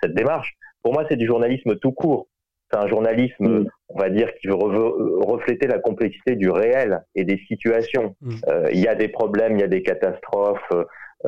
cette 0.00 0.14
démarche. 0.14 0.54
Pour 0.84 0.92
moi, 0.92 1.06
c'est 1.08 1.16
du 1.16 1.26
journalisme 1.26 1.74
tout 1.76 1.90
court. 1.90 2.28
C'est 2.70 2.78
un 2.78 2.86
journalisme, 2.88 3.60
mm. 3.60 3.66
on 3.88 3.98
va 3.98 4.10
dire, 4.10 4.32
qui 4.40 4.48
veut 4.48 4.54
refléter 4.54 5.66
la 5.66 5.78
complexité 5.78 6.36
du 6.36 6.50
réel 6.50 7.02
et 7.14 7.24
des 7.24 7.38
situations. 7.48 8.14
Mm. 8.20 8.34
Euh, 8.48 8.68
il 8.72 8.80
y 8.80 8.88
a 8.88 8.94
des 8.94 9.08
problèmes, 9.08 9.56
il 9.56 9.60
y 9.60 9.64
a 9.64 9.68
des 9.68 9.82
catastrophes, 9.82 10.72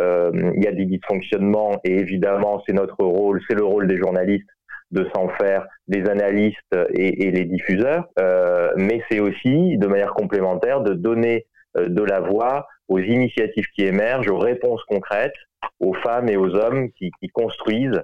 euh, 0.00 0.30
il 0.54 0.62
y 0.62 0.66
a 0.66 0.72
des 0.72 0.84
dysfonctionnements, 0.84 1.80
et 1.84 1.98
évidemment, 1.98 2.62
c'est 2.66 2.74
notre 2.74 3.02
rôle, 3.04 3.40
c'est 3.48 3.56
le 3.56 3.64
rôle 3.64 3.86
des 3.86 3.96
journalistes 3.96 4.48
de 4.90 5.06
s'en 5.14 5.28
faire 5.28 5.66
des 5.86 6.08
analystes 6.10 6.76
et, 6.92 7.30
les 7.30 7.44
diffuseurs, 7.44 8.08
euh, 8.18 8.72
mais 8.76 9.02
c'est 9.08 9.20
aussi, 9.20 9.78
de 9.78 9.86
manière 9.86 10.14
complémentaire, 10.14 10.80
de 10.80 10.94
donner 10.94 11.46
de 11.76 12.02
la 12.02 12.18
voix 12.18 12.66
aux 12.88 12.98
initiatives 12.98 13.66
qui 13.76 13.84
émergent, 13.84 14.28
aux 14.28 14.38
réponses 14.38 14.82
concrètes, 14.88 15.36
aux 15.78 15.94
femmes 15.94 16.28
et 16.28 16.36
aux 16.36 16.56
hommes 16.56 16.90
qui, 16.98 17.12
qui 17.20 17.28
construisent 17.28 18.02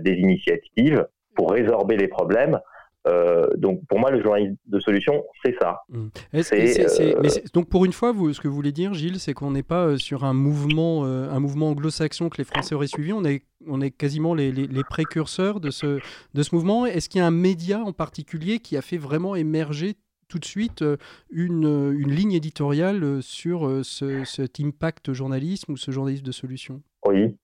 des 0.00 0.12
initiatives 0.12 1.06
pour 1.38 1.52
résorber 1.52 1.96
les 1.96 2.08
problèmes. 2.08 2.58
Euh, 3.06 3.46
donc 3.56 3.80
pour 3.88 4.00
moi, 4.00 4.10
le 4.10 4.20
journalisme 4.20 4.56
de 4.66 4.80
solution, 4.80 5.24
c'est 5.44 5.54
ça. 5.60 5.82
Mmh. 5.88 6.08
Euh, 6.34 7.22
donc 7.54 7.68
pour 7.68 7.84
une 7.84 7.92
fois, 7.92 8.10
vous, 8.10 8.32
ce 8.32 8.40
que 8.40 8.48
vous 8.48 8.56
voulez 8.56 8.72
dire, 8.72 8.92
Gilles, 8.92 9.20
c'est 9.20 9.34
qu'on 9.34 9.52
n'est 9.52 9.62
pas 9.62 9.86
euh, 9.86 9.96
sur 9.98 10.24
un 10.24 10.34
mouvement, 10.34 11.04
un 11.04 11.38
mouvement 11.38 11.70
anglo-saxon 11.70 12.28
que 12.28 12.38
les 12.38 12.44
Français 12.44 12.74
auraient 12.74 12.88
suivi. 12.88 13.12
On 13.12 13.24
est, 13.24 13.44
on 13.68 13.80
est 13.80 13.92
quasiment 13.92 14.34
les, 14.34 14.50
les, 14.50 14.84
précurseurs 14.84 15.60
de 15.60 15.70
ce, 15.70 16.00
de 16.34 16.42
ce 16.42 16.54
mouvement. 16.54 16.86
Est-ce 16.86 17.08
qu'il 17.08 17.20
y 17.20 17.22
a 17.22 17.26
un 17.26 17.30
média 17.30 17.78
en 17.78 17.92
particulier 17.92 18.58
qui 18.58 18.76
a 18.76 18.82
fait 18.82 18.98
vraiment 18.98 19.36
émerger 19.36 19.94
tout 20.26 20.40
de 20.40 20.44
suite 20.44 20.84
une, 21.30 21.94
une 21.98 22.10
ligne 22.10 22.32
éditoriale 22.32 23.22
sur 23.22 23.84
ce, 23.84 24.24
cet 24.24 24.58
impact 24.58 25.12
journalisme 25.12 25.72
ou 25.72 25.76
ce 25.76 25.92
journalisme 25.92 26.24
de 26.24 26.32
solution? 26.32 26.82
Oui. 27.06 27.36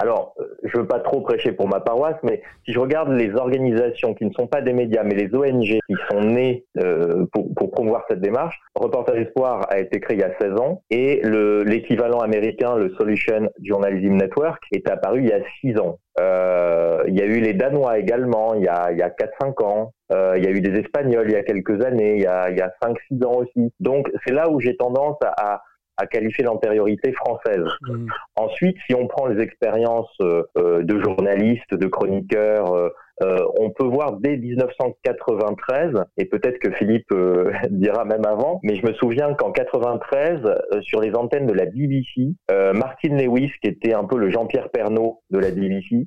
Alors, 0.00 0.34
je 0.64 0.78
veux 0.78 0.86
pas 0.86 1.00
trop 1.00 1.20
prêcher 1.20 1.52
pour 1.52 1.68
ma 1.68 1.80
paroisse, 1.80 2.16
mais 2.22 2.42
si 2.64 2.72
je 2.72 2.80
regarde 2.80 3.10
les 3.10 3.34
organisations 3.34 4.14
qui 4.14 4.24
ne 4.24 4.32
sont 4.32 4.46
pas 4.46 4.60
des 4.60 4.72
médias, 4.72 5.02
mais 5.04 5.14
les 5.14 5.34
ONG 5.34 5.78
qui 5.86 5.94
sont 6.10 6.20
nées 6.20 6.64
euh, 6.78 7.26
pour, 7.32 7.52
pour, 7.54 7.70
promouvoir 7.70 8.04
cette 8.08 8.20
démarche, 8.20 8.58
Reportage 8.74 9.20
Espoir 9.20 9.66
a 9.70 9.78
été 9.78 10.00
créé 10.00 10.16
il 10.16 10.20
y 10.20 10.24
a 10.24 10.36
16 10.38 10.58
ans 10.60 10.82
et 10.90 11.22
l'équivalent 11.64 12.20
américain, 12.20 12.76
le 12.76 12.90
Solution 12.94 13.50
Journalism 13.62 14.14
Network, 14.14 14.62
est 14.72 14.88
apparu 14.90 15.20
il 15.20 15.28
y 15.28 15.32
a 15.32 15.40
6 15.60 15.78
ans. 15.78 15.98
Euh, 16.20 17.04
il 17.06 17.16
y 17.16 17.22
a 17.22 17.26
eu 17.26 17.40
les 17.40 17.54
Danois 17.54 17.98
également 17.98 18.54
il 18.54 18.64
y 18.64 18.68
a, 18.68 18.90
il 18.90 18.98
y 18.98 19.02
a 19.02 19.10
4-5 19.10 19.64
ans. 19.64 19.92
Euh, 20.10 20.34
il 20.36 20.44
y 20.44 20.48
a 20.48 20.50
eu 20.50 20.60
des 20.60 20.80
Espagnols 20.80 21.26
il 21.28 21.34
y 21.34 21.36
a 21.36 21.42
quelques 21.42 21.84
années, 21.84 22.16
il 22.16 22.22
y 22.22 22.26
a, 22.26 22.50
il 22.50 22.56
y 22.56 22.60
a 22.60 22.72
5-6 22.82 23.24
ans 23.24 23.36
aussi. 23.36 23.72
Donc 23.78 24.10
c'est 24.26 24.32
là 24.32 24.50
où 24.50 24.60
j'ai 24.60 24.76
tendance 24.76 25.16
à, 25.22 25.54
à 25.54 25.62
qualifier 26.06 26.44
l'antériorité 26.44 27.12
française. 27.12 27.64
Mmh. 27.82 28.06
Ensuite, 28.36 28.76
si 28.86 28.94
on 28.94 29.06
prend 29.06 29.26
les 29.26 29.42
expériences 29.42 30.14
euh, 30.20 30.44
euh, 30.56 30.82
de 30.82 31.00
journalistes, 31.00 31.74
de 31.74 31.86
chroniqueurs, 31.86 32.72
euh, 32.74 33.38
on 33.58 33.70
peut 33.70 33.86
voir 33.86 34.12
dès 34.12 34.36
1993, 34.36 36.04
et 36.18 36.26
peut-être 36.26 36.58
que 36.60 36.70
Philippe 36.70 37.12
dira 37.70 38.04
même 38.04 38.24
avant, 38.24 38.60
mais 38.62 38.76
je 38.76 38.86
me 38.86 38.92
souviens 38.94 39.34
qu'en 39.34 39.50
93, 39.50 40.40
sur 40.82 41.00
les 41.00 41.14
antennes 41.16 41.46
de 41.46 41.52
la 41.52 41.66
BBC, 41.66 42.34
Martin 42.74 43.16
Lewis, 43.16 43.50
qui 43.60 43.68
était 43.68 43.92
un 43.92 44.04
peu 44.04 44.18
le 44.18 44.30
Jean-Pierre 44.30 44.70
Pernaud 44.70 45.22
de 45.30 45.38
la 45.38 45.50
BBC, 45.50 46.06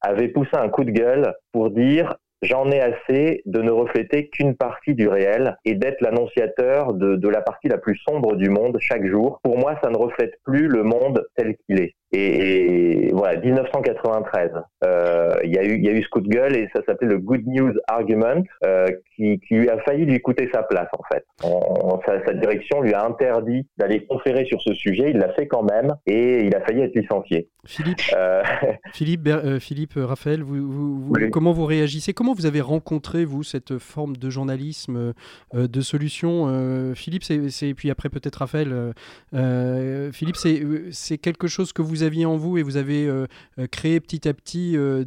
avait 0.00 0.28
poussé 0.28 0.52
un 0.54 0.70
coup 0.70 0.84
de 0.84 0.92
gueule 0.92 1.34
pour 1.52 1.70
dire 1.70 2.16
j'en 2.42 2.70
ai 2.70 2.80
assez 2.80 3.42
de 3.46 3.62
ne 3.62 3.70
refléter 3.70 4.28
qu'une 4.28 4.56
partie 4.56 4.94
du 4.94 5.08
réel 5.08 5.56
et 5.64 5.74
d'être 5.74 6.00
l'annonciateur 6.00 6.94
de, 6.94 7.28
la 7.28 7.40
partie 7.40 7.68
la 7.68 7.78
plus 7.78 7.96
sombre 7.96 8.36
du 8.36 8.50
monde 8.50 8.78
chaque 8.80 9.06
jour. 9.06 9.40
Pour 9.42 9.58
moi, 9.58 9.78
ça 9.82 9.90
ne 9.90 9.96
reflète 9.96 10.34
plus 10.44 10.68
le 10.68 10.82
monde 10.82 11.26
tel 11.36 11.56
qu'il 11.56 11.80
est. 11.80 11.94
Et, 12.12 13.10
voilà, 13.12 13.40
1993, 13.40 14.50
euh, 14.84 15.34
il 15.42 15.52
y 15.52 15.58
a 15.58 15.64
eu 15.64 15.80
y 15.80 15.88
a 15.88 15.92
eu 15.92 16.02
ce 16.02 16.08
coup 16.08 16.20
de 16.20 16.28
gueule 16.28 16.54
et 16.56 16.68
ça 16.74 16.82
s'appelait 16.86 17.08
le 17.08 17.18
Good 17.18 17.46
News 17.46 17.72
Argument, 17.88 18.42
euh, 18.64 18.86
qui, 19.16 19.40
qui 19.40 19.54
lui 19.54 19.68
a 19.68 19.78
failli 19.80 20.04
lui 20.04 20.20
coûter 20.20 20.48
sa 20.52 20.62
place 20.62 20.88
en 20.92 21.02
fait. 21.12 21.24
sa, 22.06 22.24
sa, 22.24 22.32
direction 22.34 22.80
lui 22.80 22.94
a 22.94 23.04
interdit 23.04 23.66
d'aller 23.76 24.06
conférer 24.06 24.44
sur 24.44 24.60
ce 24.62 24.72
sujet. 24.74 25.10
Il 25.10 25.18
l'a 25.18 25.32
fait 25.32 25.48
quand 25.48 25.64
même 25.64 25.96
et 26.06 26.44
il 26.44 26.54
a 26.54 26.60
failli 26.60 26.82
être 26.82 26.94
licencié. 26.94 27.48
Philippe, 27.64 28.00
euh... 28.14 28.42
Philippe, 28.92 29.28
Philippe, 29.58 29.94
Raphaël, 29.96 30.42
vous, 30.42 30.70
vous, 30.70 31.30
comment 31.32 31.52
vous 31.52 31.66
réagissez? 31.66 32.12
Comment 32.12 32.34
vous 32.34 32.46
avez 32.46 32.60
rencontré 32.60 33.24
vous 33.24 33.42
cette 33.42 33.78
forme 33.78 34.16
de 34.16 34.30
journalisme, 34.30 35.14
de 35.52 35.80
solution 35.80 36.92
Philippe, 36.94 37.24
c'est 37.24 37.74
puis 37.74 37.90
après 37.90 38.08
peut-être 38.08 38.36
Raphaël. 38.36 38.92
Philippe, 40.12 40.36
c'est 40.36 41.18
quelque 41.18 41.48
chose 41.48 41.72
que 41.72 41.82
vous 41.82 41.95
aviez 42.02 42.26
en 42.26 42.36
vous 42.36 42.58
et 42.58 42.62
vous 42.62 42.76
avez 42.76 43.06
euh, 43.06 43.26
euh, 43.58 43.66
créé 43.66 44.00
petit 44.00 44.28
à 44.28 44.34
petit 44.34 44.76
euh, 44.76 45.04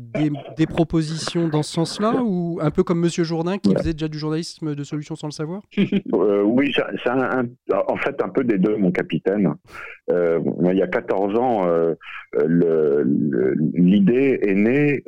des, 0.58 0.68
propositions 0.68 1.48
dans 1.48 1.64
ce 1.64 1.74
sens-là 1.74 2.22
ou 2.24 2.60
un 2.62 2.72
peu 2.72 2.84
comme 2.84 3.00
Monsieur 3.00 3.24
Jourdain 3.24 3.58
qui 3.58 3.74
faisait 3.74 3.94
déjà 3.94 4.08
du 4.08 4.18
journalisme 4.18 4.76
de 4.76 4.84
solutions 4.84 5.16
sans 5.16 5.28
le 5.28 5.34
savoir? 5.34 5.62
Oui, 6.52 6.74
c'est 6.74 7.10
en 7.10 7.96
fait 7.98 8.22
un 8.22 8.30
peu 8.30 8.44
des 8.44 8.58
deux, 8.58 8.76
mon 8.76 8.92
capitaine. 8.92 9.54
il 10.10 10.78
y 10.78 10.82
a 10.82 10.88
14 10.88 11.36
ans, 11.38 11.68
l'idée 13.74 14.40
est 14.42 14.56
née 14.56 15.04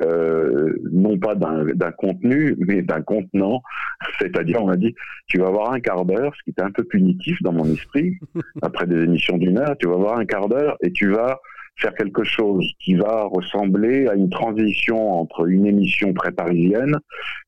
non 0.90 1.18
pas 1.18 1.34
d'un 1.34 1.92
contenu, 1.92 2.54
mais 2.58 2.82
d'un 2.82 3.02
contenant. 3.02 3.62
C'est-à-dire, 4.20 4.62
on 4.62 4.66
m'a 4.66 4.76
dit, 4.76 4.94
tu 5.26 5.38
vas 5.38 5.48
avoir 5.48 5.72
un 5.72 5.80
quart 5.80 6.04
d'heure, 6.04 6.32
ce 6.36 6.42
qui 6.44 6.50
était 6.50 6.62
un 6.62 6.70
peu 6.70 6.84
punitif 6.84 7.42
dans 7.42 7.52
mon 7.52 7.64
esprit, 7.72 8.18
après 8.62 8.86
des 8.86 9.02
émissions 9.02 9.38
d'une 9.38 9.58
heure, 9.58 9.76
tu 9.78 9.88
vas 9.88 9.94
avoir 9.94 10.18
un 10.18 10.24
quart 10.24 10.48
d'heure 10.48 10.76
et 10.82 10.92
tu 10.92 11.10
vas 11.10 11.40
faire 11.76 11.94
quelque 11.94 12.24
chose 12.24 12.64
qui 12.80 12.94
va 12.94 13.24
ressembler 13.24 14.06
à 14.06 14.14
une 14.14 14.30
transition 14.30 15.20
entre 15.20 15.48
une 15.48 15.66
émission 15.66 16.12
très 16.12 16.32
parisienne 16.32 16.98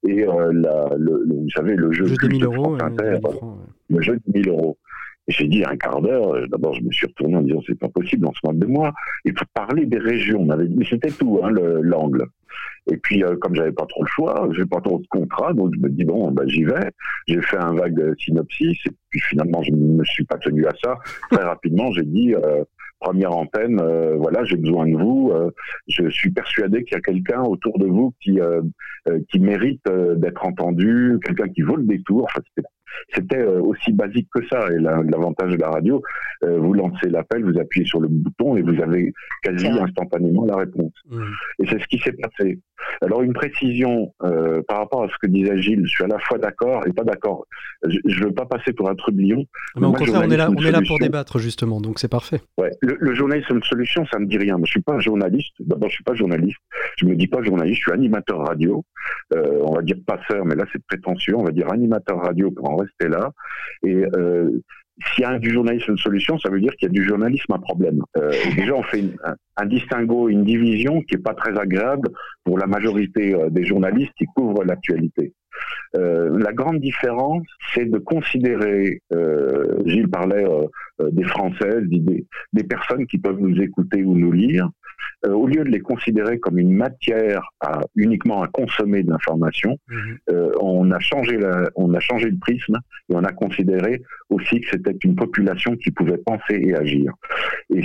et 0.06 0.26
euh, 0.26 0.52
la, 0.52 0.88
le, 0.96 1.24
vous 1.28 1.50
savez, 1.54 1.76
le 1.76 1.92
jeu, 1.92 2.04
de 2.04 2.28
1000 2.28 2.44
euros, 2.44 2.76
le 3.90 4.00
jeu 4.00 4.16
de 4.16 4.32
1000 4.32 4.48
euros. 4.48 4.78
Et 5.26 5.32
j'ai 5.32 5.48
dit 5.48 5.64
un 5.64 5.76
quart 5.76 6.02
d'heure, 6.02 6.34
euh, 6.34 6.46
d'abord 6.48 6.74
je 6.74 6.82
me 6.82 6.90
suis 6.90 7.06
retourné 7.06 7.36
en 7.36 7.42
disant 7.42 7.60
c'est 7.66 7.78
pas 7.78 7.88
possible 7.88 8.26
en 8.26 8.32
ce 8.32 8.40
moment 8.44 8.58
de 8.58 8.66
moi. 8.66 8.92
Il 9.24 9.32
faut 9.38 9.46
parler 9.54 9.86
des 9.86 9.98
régions. 9.98 10.40
On 10.40 10.50
avait, 10.50 10.68
mais 10.68 10.84
c'était 10.84 11.10
tout, 11.10 11.40
hein, 11.42 11.50
l'angle. 11.50 12.26
Et 12.90 12.98
puis, 12.98 13.24
euh, 13.24 13.36
comme 13.36 13.54
j'avais 13.54 13.72
pas 13.72 13.86
trop 13.86 14.02
le 14.02 14.08
choix, 14.08 14.48
j'ai 14.54 14.66
pas 14.66 14.80
trop 14.80 14.98
de 14.98 15.06
contrat, 15.06 15.54
donc 15.54 15.74
je 15.74 15.80
me 15.80 15.88
dis 15.88 16.04
bon, 16.04 16.30
bah, 16.30 16.42
j'y 16.46 16.64
vais. 16.64 16.90
J'ai 17.26 17.40
fait 17.40 17.56
un 17.56 17.72
vague 17.74 18.14
synopsis, 18.18 18.76
et 18.86 18.90
puis 19.08 19.20
finalement, 19.20 19.62
je 19.62 19.70
ne 19.70 19.76
me 19.76 20.04
suis 20.04 20.24
pas 20.24 20.36
tenu 20.36 20.66
à 20.66 20.72
ça. 20.82 20.98
Très 21.30 21.42
rapidement, 21.42 21.90
j'ai 21.92 22.04
dit 22.04 22.34
euh, 22.34 22.62
première 23.04 23.36
antenne, 23.36 23.78
euh, 23.80 24.16
voilà, 24.16 24.44
j'ai 24.44 24.56
besoin 24.56 24.86
de 24.86 24.96
vous. 24.96 25.30
Euh, 25.34 25.50
je 25.88 26.08
suis 26.08 26.30
persuadé 26.30 26.84
qu'il 26.84 26.94
y 26.94 26.98
a 26.98 27.02
quelqu'un 27.02 27.42
autour 27.42 27.78
de 27.78 27.86
vous 27.86 28.14
qui 28.20 28.40
euh, 28.40 28.62
qui 29.28 29.38
mérite 29.38 29.86
d'être 30.16 30.46
entendu, 30.46 31.18
quelqu'un 31.22 31.48
qui 31.48 31.60
vaut 31.60 31.76
le 31.76 31.84
détour. 31.84 32.24
Enfin, 32.24 32.40
c'était 32.48 32.66
aussi 33.62 33.92
basique 33.92 34.28
que 34.34 34.46
ça. 34.48 34.66
Et 34.72 34.78
l'avantage 34.78 35.52
de 35.52 35.58
la 35.58 35.70
radio, 35.70 36.02
vous 36.42 36.74
lancez 36.74 37.08
l'appel, 37.08 37.44
vous 37.44 37.58
appuyez 37.58 37.86
sur 37.86 38.00
le 38.00 38.08
bouton 38.08 38.56
et 38.56 38.62
vous 38.62 38.80
avez 38.82 39.12
quasi 39.42 39.66
instantanément 39.66 40.44
la 40.44 40.56
réponse. 40.56 40.92
Mmh. 41.10 41.22
Et 41.60 41.66
c'est 41.66 41.80
ce 41.80 41.86
qui 41.86 41.98
s'est 41.98 42.12
passé. 42.12 42.58
Alors 43.02 43.22
une 43.22 43.32
précision 43.32 44.12
euh, 44.22 44.62
par 44.66 44.78
rapport 44.78 45.04
à 45.04 45.08
ce 45.08 45.14
que 45.20 45.26
disait 45.26 45.60
Gilles, 45.60 45.82
je 45.84 45.90
suis 45.90 46.04
à 46.04 46.08
la 46.08 46.18
fois 46.18 46.38
d'accord 46.38 46.86
et 46.86 46.92
pas 46.92 47.04
d'accord. 47.04 47.46
Je 47.82 47.98
ne 48.20 48.24
veux 48.26 48.32
pas 48.32 48.46
passer 48.46 48.72
pour 48.72 48.90
un 48.90 48.94
trublion. 48.94 49.44
Mais 49.76 49.86
au 49.86 49.92
contraire, 49.92 50.22
on 50.24 50.30
est 50.30 50.36
là, 50.36 50.50
on 50.50 50.62
est 50.62 50.70
là 50.70 50.80
pour 50.86 50.98
débattre 50.98 51.38
justement, 51.38 51.80
donc 51.80 51.98
c'est 51.98 52.10
parfait. 52.10 52.40
Ouais, 52.58 52.70
le, 52.80 52.96
le 52.98 53.14
journalisme 53.14 53.58
de 53.58 53.64
solution, 53.64 54.04
ça 54.06 54.18
me 54.18 54.26
dit 54.26 54.38
rien. 54.38 54.58
Je 54.64 54.70
suis 54.70 54.82
pas 54.82 54.98
journaliste. 54.98 55.54
D'abord, 55.60 55.88
je 55.88 55.94
suis 55.94 56.04
pas 56.04 56.14
journaliste. 56.14 56.58
Je 56.98 57.06
me 57.06 57.14
dis 57.14 57.26
pas 57.26 57.42
journaliste. 57.42 57.78
Je 57.78 57.82
suis 57.82 57.92
animateur 57.92 58.40
radio. 58.40 58.84
Euh, 59.34 59.60
on 59.62 59.74
va 59.74 59.82
dire 59.82 59.96
passeur, 60.06 60.44
mais 60.44 60.54
là 60.54 60.64
c'est 60.72 60.82
prétentieux. 60.84 61.36
On 61.36 61.44
va 61.44 61.50
dire 61.50 61.70
animateur 61.70 62.20
radio 62.20 62.50
pour 62.50 62.70
en 62.70 62.76
rester 62.84 63.08
là. 63.08 63.30
Et 63.84 64.04
euh, 64.16 64.50
s'il 65.06 65.22
y 65.22 65.24
a 65.24 65.38
du 65.38 65.50
journalisme 65.50 65.92
de 65.94 65.98
solution, 65.98 66.38
ça 66.38 66.50
veut 66.50 66.60
dire 66.60 66.72
qu'il 66.76 66.88
y 66.88 66.90
a 66.90 66.92
du 66.92 67.04
journalisme 67.04 67.52
à 67.52 67.58
problème. 67.58 68.00
Euh, 68.16 68.30
déjà, 68.56 68.74
on 68.74 68.82
fait 68.82 69.04
un, 69.56 69.66
distinguo, 69.66 70.28
une 70.28 70.44
division 70.44 71.02
qui 71.02 71.16
est 71.16 71.22
pas 71.22 71.34
très 71.34 71.58
agréable 71.58 72.08
pour 72.44 72.58
la 72.58 72.66
majorité 72.66 73.34
euh, 73.34 73.50
des 73.50 73.64
journalistes 73.64 74.12
qui 74.16 74.26
couvrent 74.26 74.64
l'actualité. 74.64 75.32
La 75.96 76.52
grande 76.52 76.80
différence, 76.80 77.46
c'est 77.72 77.84
de 77.84 77.98
considérer, 77.98 79.00
Gilles 79.86 80.08
parlait 80.08 80.44
des 80.98 81.22
Françaises, 81.22 81.84
des, 81.84 82.64
personnes 82.64 83.06
qui 83.06 83.18
peuvent 83.18 83.38
nous 83.38 83.62
écouter 83.62 84.02
ou 84.02 84.16
nous 84.16 84.32
lire, 84.32 84.68
au 85.26 85.46
lieu 85.46 85.64
de 85.64 85.70
les 85.70 85.80
considérer 85.80 86.38
comme 86.38 86.58
une 86.58 86.72
matière 86.72 87.48
à, 87.60 87.80
uniquement 87.96 88.42
à 88.42 88.48
consommer 88.48 89.02
de 89.02 89.10
l'information, 89.10 89.76
mhm. 89.88 90.18
on 90.60 90.90
a 90.90 90.98
changé 91.00 91.38
la, 91.38 91.70
on 91.76 91.92
a 91.94 92.00
changé 92.00 92.30
le 92.30 92.38
prisme 92.38 92.78
et 93.08 93.14
on 93.14 93.24
a 93.24 93.32
considéré 93.32 94.02
aussi 94.30 94.60
que 94.60 94.70
c'était 94.70 94.96
une 95.04 95.16
population 95.16 95.76
qui 95.76 95.90
pouvait 95.90 96.18
penser 96.18 96.60
et 96.60 96.74
agir. 96.74 97.12
Et 97.74 97.82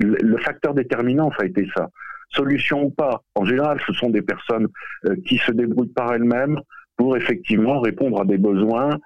le 0.00 0.36
facteur 0.38 0.74
déterminant, 0.74 1.30
ça 1.36 1.44
a 1.44 1.46
été 1.46 1.68
ça 1.74 1.88
solution 2.30 2.84
ou 2.84 2.90
pas. 2.90 3.22
En 3.36 3.44
général, 3.44 3.80
ce 3.86 3.92
sont 3.92 4.10
des 4.10 4.22
personnes 4.22 4.66
qui 5.26 5.38
se 5.38 5.52
débrouillent 5.52 5.92
par 5.94 6.12
elles-mêmes, 6.12 6.58
pour 6.96 7.16
effectivement 7.16 7.80
répondre 7.80 8.20
à 8.20 8.24
des 8.24 8.38
besoins 8.38 8.90
euh, 8.90 8.98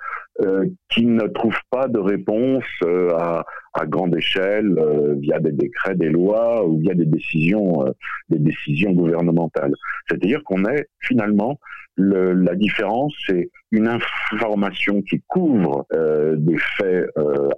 qui 0.88 1.06
ne 1.06 1.26
trouvent 1.26 1.62
pas 1.70 1.88
de 1.88 1.98
réponse 1.98 2.64
euh, 2.84 3.10
à, 3.14 3.44
à, 3.74 3.86
grande 3.86 4.16
échelle 4.16 4.74
euh, 4.78 5.14
via 5.18 5.38
des 5.38 5.52
décrets, 5.52 5.94
des 5.94 6.08
lois 6.08 6.66
ou 6.66 6.78
via 6.78 6.94
des 6.94 7.04
décisions, 7.04 7.86
euh, 7.86 7.90
des 8.28 8.38
décisions 8.38 8.92
gouvernementales. 8.92 9.74
C'est-à-dire 10.08 10.42
qu'on 10.44 10.64
est 10.64 10.88
finalement 11.00 11.58
le, 11.96 12.32
la 12.32 12.54
différence, 12.54 13.12
c'est 13.26 13.50
une 13.70 13.86
information 13.86 15.02
qui 15.02 15.22
couvre 15.26 15.86
euh, 15.92 16.36
des 16.36 16.56
faits 16.56 17.10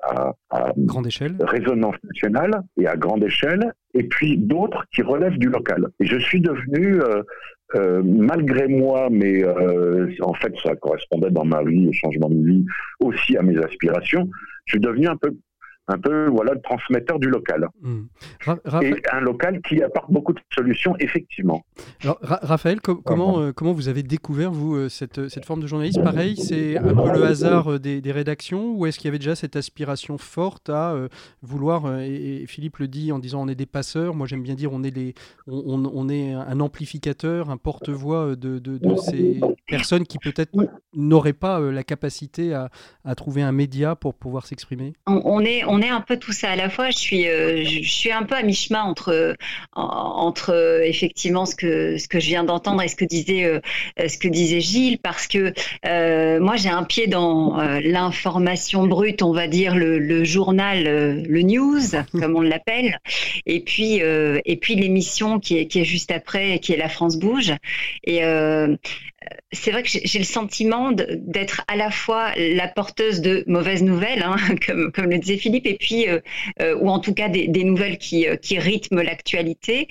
à, 0.02 0.32
à, 0.50 0.72
grande 0.76 1.06
échelle, 1.06 1.36
résonance 1.40 1.96
nationale 2.02 2.62
et 2.76 2.86
à 2.86 2.96
grande 2.96 3.22
échelle, 3.22 3.72
et 3.94 4.02
puis 4.04 4.36
d'autres 4.38 4.84
qui 4.92 5.02
relèvent 5.02 5.38
du 5.38 5.48
local. 5.48 5.86
Et 6.00 6.06
je 6.06 6.18
suis 6.18 6.40
devenu 6.40 7.00
euh, 7.00 7.22
malgré 7.74 8.68
moi, 8.68 9.08
mais 9.10 9.42
euh, 9.44 10.08
en 10.20 10.34
fait 10.34 10.52
ça 10.62 10.74
correspondait 10.76 11.30
dans 11.30 11.44
ma 11.44 11.62
vie, 11.62 11.86
le 11.86 11.92
changement 11.92 12.28
de 12.28 12.44
vie, 12.44 12.64
aussi 13.00 13.36
à 13.36 13.42
mes 13.42 13.58
aspirations, 13.58 14.28
je 14.66 14.72
suis 14.72 14.80
devenu 14.80 15.08
un 15.08 15.16
peu 15.16 15.34
un 15.88 15.98
peu 15.98 16.28
voilà 16.28 16.52
le 16.54 16.60
transmetteur 16.60 17.18
du 17.18 17.28
local. 17.28 17.68
Hmm. 17.80 18.04
Et 18.82 18.94
un 19.12 19.20
local 19.20 19.60
qui 19.62 19.82
apporte 19.82 20.10
beaucoup 20.10 20.32
de 20.32 20.40
solutions, 20.54 20.94
effectivement. 21.00 21.64
Alors, 22.02 22.18
Raphaël, 22.22 22.80
comment, 22.80 23.40
euh, 23.40 23.52
comment 23.52 23.72
vous 23.72 23.88
avez 23.88 24.02
découvert, 24.02 24.52
vous, 24.52 24.76
euh, 24.76 24.88
cette, 24.88 25.28
cette 25.28 25.44
forme 25.44 25.60
de 25.60 25.66
journalisme 25.66 26.02
Pareil, 26.02 26.36
c'est 26.36 26.76
un 26.76 26.94
peu 26.94 27.12
le 27.12 27.24
hasard 27.24 27.72
euh, 27.72 27.78
des, 27.78 28.00
des 28.00 28.12
rédactions 28.12 28.74
ou 28.74 28.86
est-ce 28.86 28.98
qu'il 28.98 29.06
y 29.06 29.08
avait 29.08 29.18
déjà 29.18 29.34
cette 29.34 29.56
aspiration 29.56 30.18
forte 30.18 30.70
à 30.70 30.94
vouloir, 31.42 32.00
et, 32.00 32.44
Philippe 32.46 32.78
le 32.78 32.88
dit 32.88 33.12
en 33.12 33.18
disant 33.18 33.42
on 33.42 33.48
est 33.48 33.54
des 33.54 33.66
passeurs, 33.66 34.14
moi 34.14 34.26
j'aime 34.26 34.42
bien 34.42 34.54
dire 34.54 34.72
on 34.72 34.82
est, 34.82 34.94
les, 34.94 35.14
on, 35.46 35.84
on, 35.92 36.08
est 36.08 36.32
un 36.32 36.60
amplificateur, 36.60 37.50
un 37.50 37.56
porte-voix 37.56 38.36
de, 38.36 38.58
de, 38.58 38.78
de, 38.78 38.96
ces 38.96 39.40
personnes 39.66 40.04
qui 40.04 40.18
peut-être 40.18 40.52
n'auraient 40.94 41.32
pas 41.32 41.60
la 41.60 41.82
capacité 41.82 42.54
à, 42.54 42.70
à, 43.04 43.14
trouver 43.14 43.42
un 43.42 43.52
média 43.52 43.96
pour 43.96 44.14
pouvoir 44.14 44.46
s'exprimer 44.46 44.92
on, 45.06 45.40
est, 45.40 45.64
on 45.72 45.80
est 45.80 45.88
un 45.88 46.02
peu 46.02 46.18
tout 46.18 46.32
ça 46.32 46.50
à 46.50 46.56
la 46.56 46.68
fois. 46.68 46.90
Je 46.90 46.98
suis, 46.98 47.26
euh, 47.26 47.64
je 47.64 47.90
suis 47.90 48.12
un 48.12 48.24
peu 48.24 48.34
à 48.34 48.42
mi-chemin 48.42 48.82
entre, 48.82 49.36
entre 49.72 50.52
euh, 50.52 50.84
effectivement 50.84 51.46
ce 51.46 51.54
que, 51.54 51.96
ce 51.96 52.08
que 52.08 52.20
je 52.20 52.26
viens 52.26 52.44
d'entendre 52.44 52.82
et 52.82 52.88
ce 52.88 52.96
que 52.96 53.06
disait, 53.06 53.44
euh, 53.44 53.60
ce 54.06 54.18
que 54.18 54.28
disait 54.28 54.60
Gilles, 54.60 54.98
parce 54.98 55.26
que 55.26 55.54
moi 56.40 56.56
j'ai 56.56 56.68
un 56.68 56.84
pied 56.84 57.06
dans 57.06 57.56
l'information 57.82 58.86
brute, 58.86 59.22
on 59.22 59.32
va 59.32 59.48
dire 59.48 59.74
le, 59.74 59.98
le 59.98 60.24
journal, 60.24 61.22
le 61.26 61.42
news, 61.42 61.80
comme 62.12 62.36
on 62.36 62.42
l'appelle, 62.42 62.98
et 63.46 63.60
puis, 63.60 63.94
et 63.96 64.56
puis 64.56 64.74
l'émission 64.74 65.40
qui 65.40 65.56
est, 65.56 65.66
qui 65.66 65.80
est 65.80 65.84
juste 65.84 66.10
après, 66.10 66.58
qui 66.58 66.74
est 66.74 66.76
La 66.76 66.90
France 66.90 67.16
bouge. 67.16 67.54
Et 68.04 68.22
c'est 69.52 69.70
vrai 69.70 69.82
que 69.82 69.88
j'ai 69.88 70.18
le 70.18 70.24
sentiment 70.24 70.92
d'être 70.92 71.62
à 71.68 71.76
la 71.76 71.90
fois 71.90 72.32
la 72.36 72.68
porteuse 72.68 73.20
de 73.20 73.44
mauvaises 73.46 73.82
nouvelles, 73.82 74.22
hein, 74.22 74.36
comme, 74.66 75.10
le 75.10 75.18
disait 75.18 75.36
Philippe, 75.36 75.66
et 75.66 75.74
puis, 75.74 76.08
euh, 76.08 76.20
euh, 76.60 76.76
ou 76.76 76.88
en 76.88 76.98
tout 76.98 77.14
cas 77.14 77.28
des, 77.28 77.64
nouvelles 77.64 77.98
euh, 78.14 78.36
qui 78.36 78.58
rythment 78.58 79.02
l'actualité, 79.02 79.88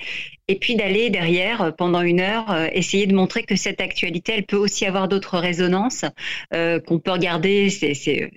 et 0.48 0.56
puis 0.56 0.76
d'aller 0.76 1.10
derrière 1.10 1.74
pendant 1.76 2.02
une 2.02 2.20
heure 2.20 2.68
essayer 2.72 3.06
de 3.06 3.14
montrer 3.14 3.44
que 3.44 3.56
cette 3.56 3.80
actualité, 3.80 4.32
elle 4.36 4.44
peut 4.44 4.56
aussi 4.56 4.86
avoir 4.86 5.08
d'autres 5.08 5.38
résonances 5.38 6.04
qu'on 6.52 6.98
peut 6.98 7.12
regarder. 7.12 7.70
C'est 7.70 8.30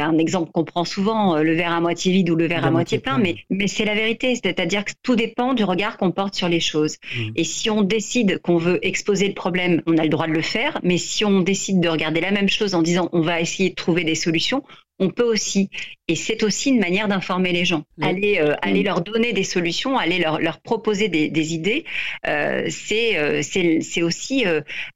un 0.00 0.18
exemple 0.18 0.50
qu'on 0.52 0.64
prend 0.64 0.84
souvent, 0.84 1.36
le 1.36 1.54
verre 1.54 1.72
à 1.72 1.80
moitié 1.80 2.12
vide 2.12 2.30
ou 2.30 2.36
le 2.36 2.46
verre 2.46 2.64
à 2.64 2.70
moitié 2.70 2.98
plein, 2.98 3.18
mais, 3.18 3.36
mais 3.50 3.66
c'est 3.66 3.84
la 3.84 3.94
vérité. 3.94 4.34
C'est-à-dire 4.34 4.84
que 4.84 4.92
tout 5.02 5.16
dépend 5.16 5.54
du 5.54 5.64
regard 5.64 5.96
qu'on 5.96 6.12
porte 6.12 6.34
sur 6.34 6.48
les 6.48 6.60
choses. 6.60 6.96
Mmh. 7.16 7.30
Et 7.36 7.44
si 7.44 7.70
on 7.70 7.82
décide 7.82 8.38
qu'on 8.38 8.56
veut 8.56 8.78
exposer 8.86 9.28
le 9.28 9.34
problème, 9.34 9.82
on 9.86 9.98
a 9.98 10.04
le 10.04 10.08
droit 10.08 10.26
de 10.26 10.32
le 10.32 10.42
faire. 10.42 10.78
Mais 10.82 10.98
si 10.98 11.24
on 11.24 11.40
décide 11.40 11.80
de 11.80 11.88
regarder 11.88 12.20
la 12.20 12.30
même 12.30 12.48
chose 12.48 12.74
en 12.74 12.82
disant 12.82 13.08
on 13.12 13.20
va 13.20 13.40
essayer 13.40 13.70
de 13.70 13.74
trouver 13.74 14.04
des 14.04 14.14
solutions, 14.14 14.62
on 15.02 15.10
peut 15.10 15.24
aussi, 15.24 15.68
et 16.06 16.14
c'est 16.14 16.44
aussi 16.44 16.70
une 16.70 16.78
manière 16.78 17.08
d'informer 17.08 17.52
les 17.52 17.64
gens, 17.64 17.84
aller, 18.00 18.38
euh, 18.38 18.54
aller 18.62 18.82
leur 18.84 19.00
donner 19.00 19.32
des 19.32 19.42
solutions, 19.42 19.98
aller 19.98 20.18
leur, 20.18 20.38
leur 20.38 20.60
proposer 20.60 21.08
des, 21.08 21.28
des 21.28 21.54
idées, 21.54 21.84
euh, 22.28 22.68
euh 22.92 23.42
c'est 23.42 24.02
aussi 24.02 24.44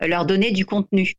leur 0.00 0.26
donner 0.26 0.50
du 0.52 0.64
contenu. 0.64 1.14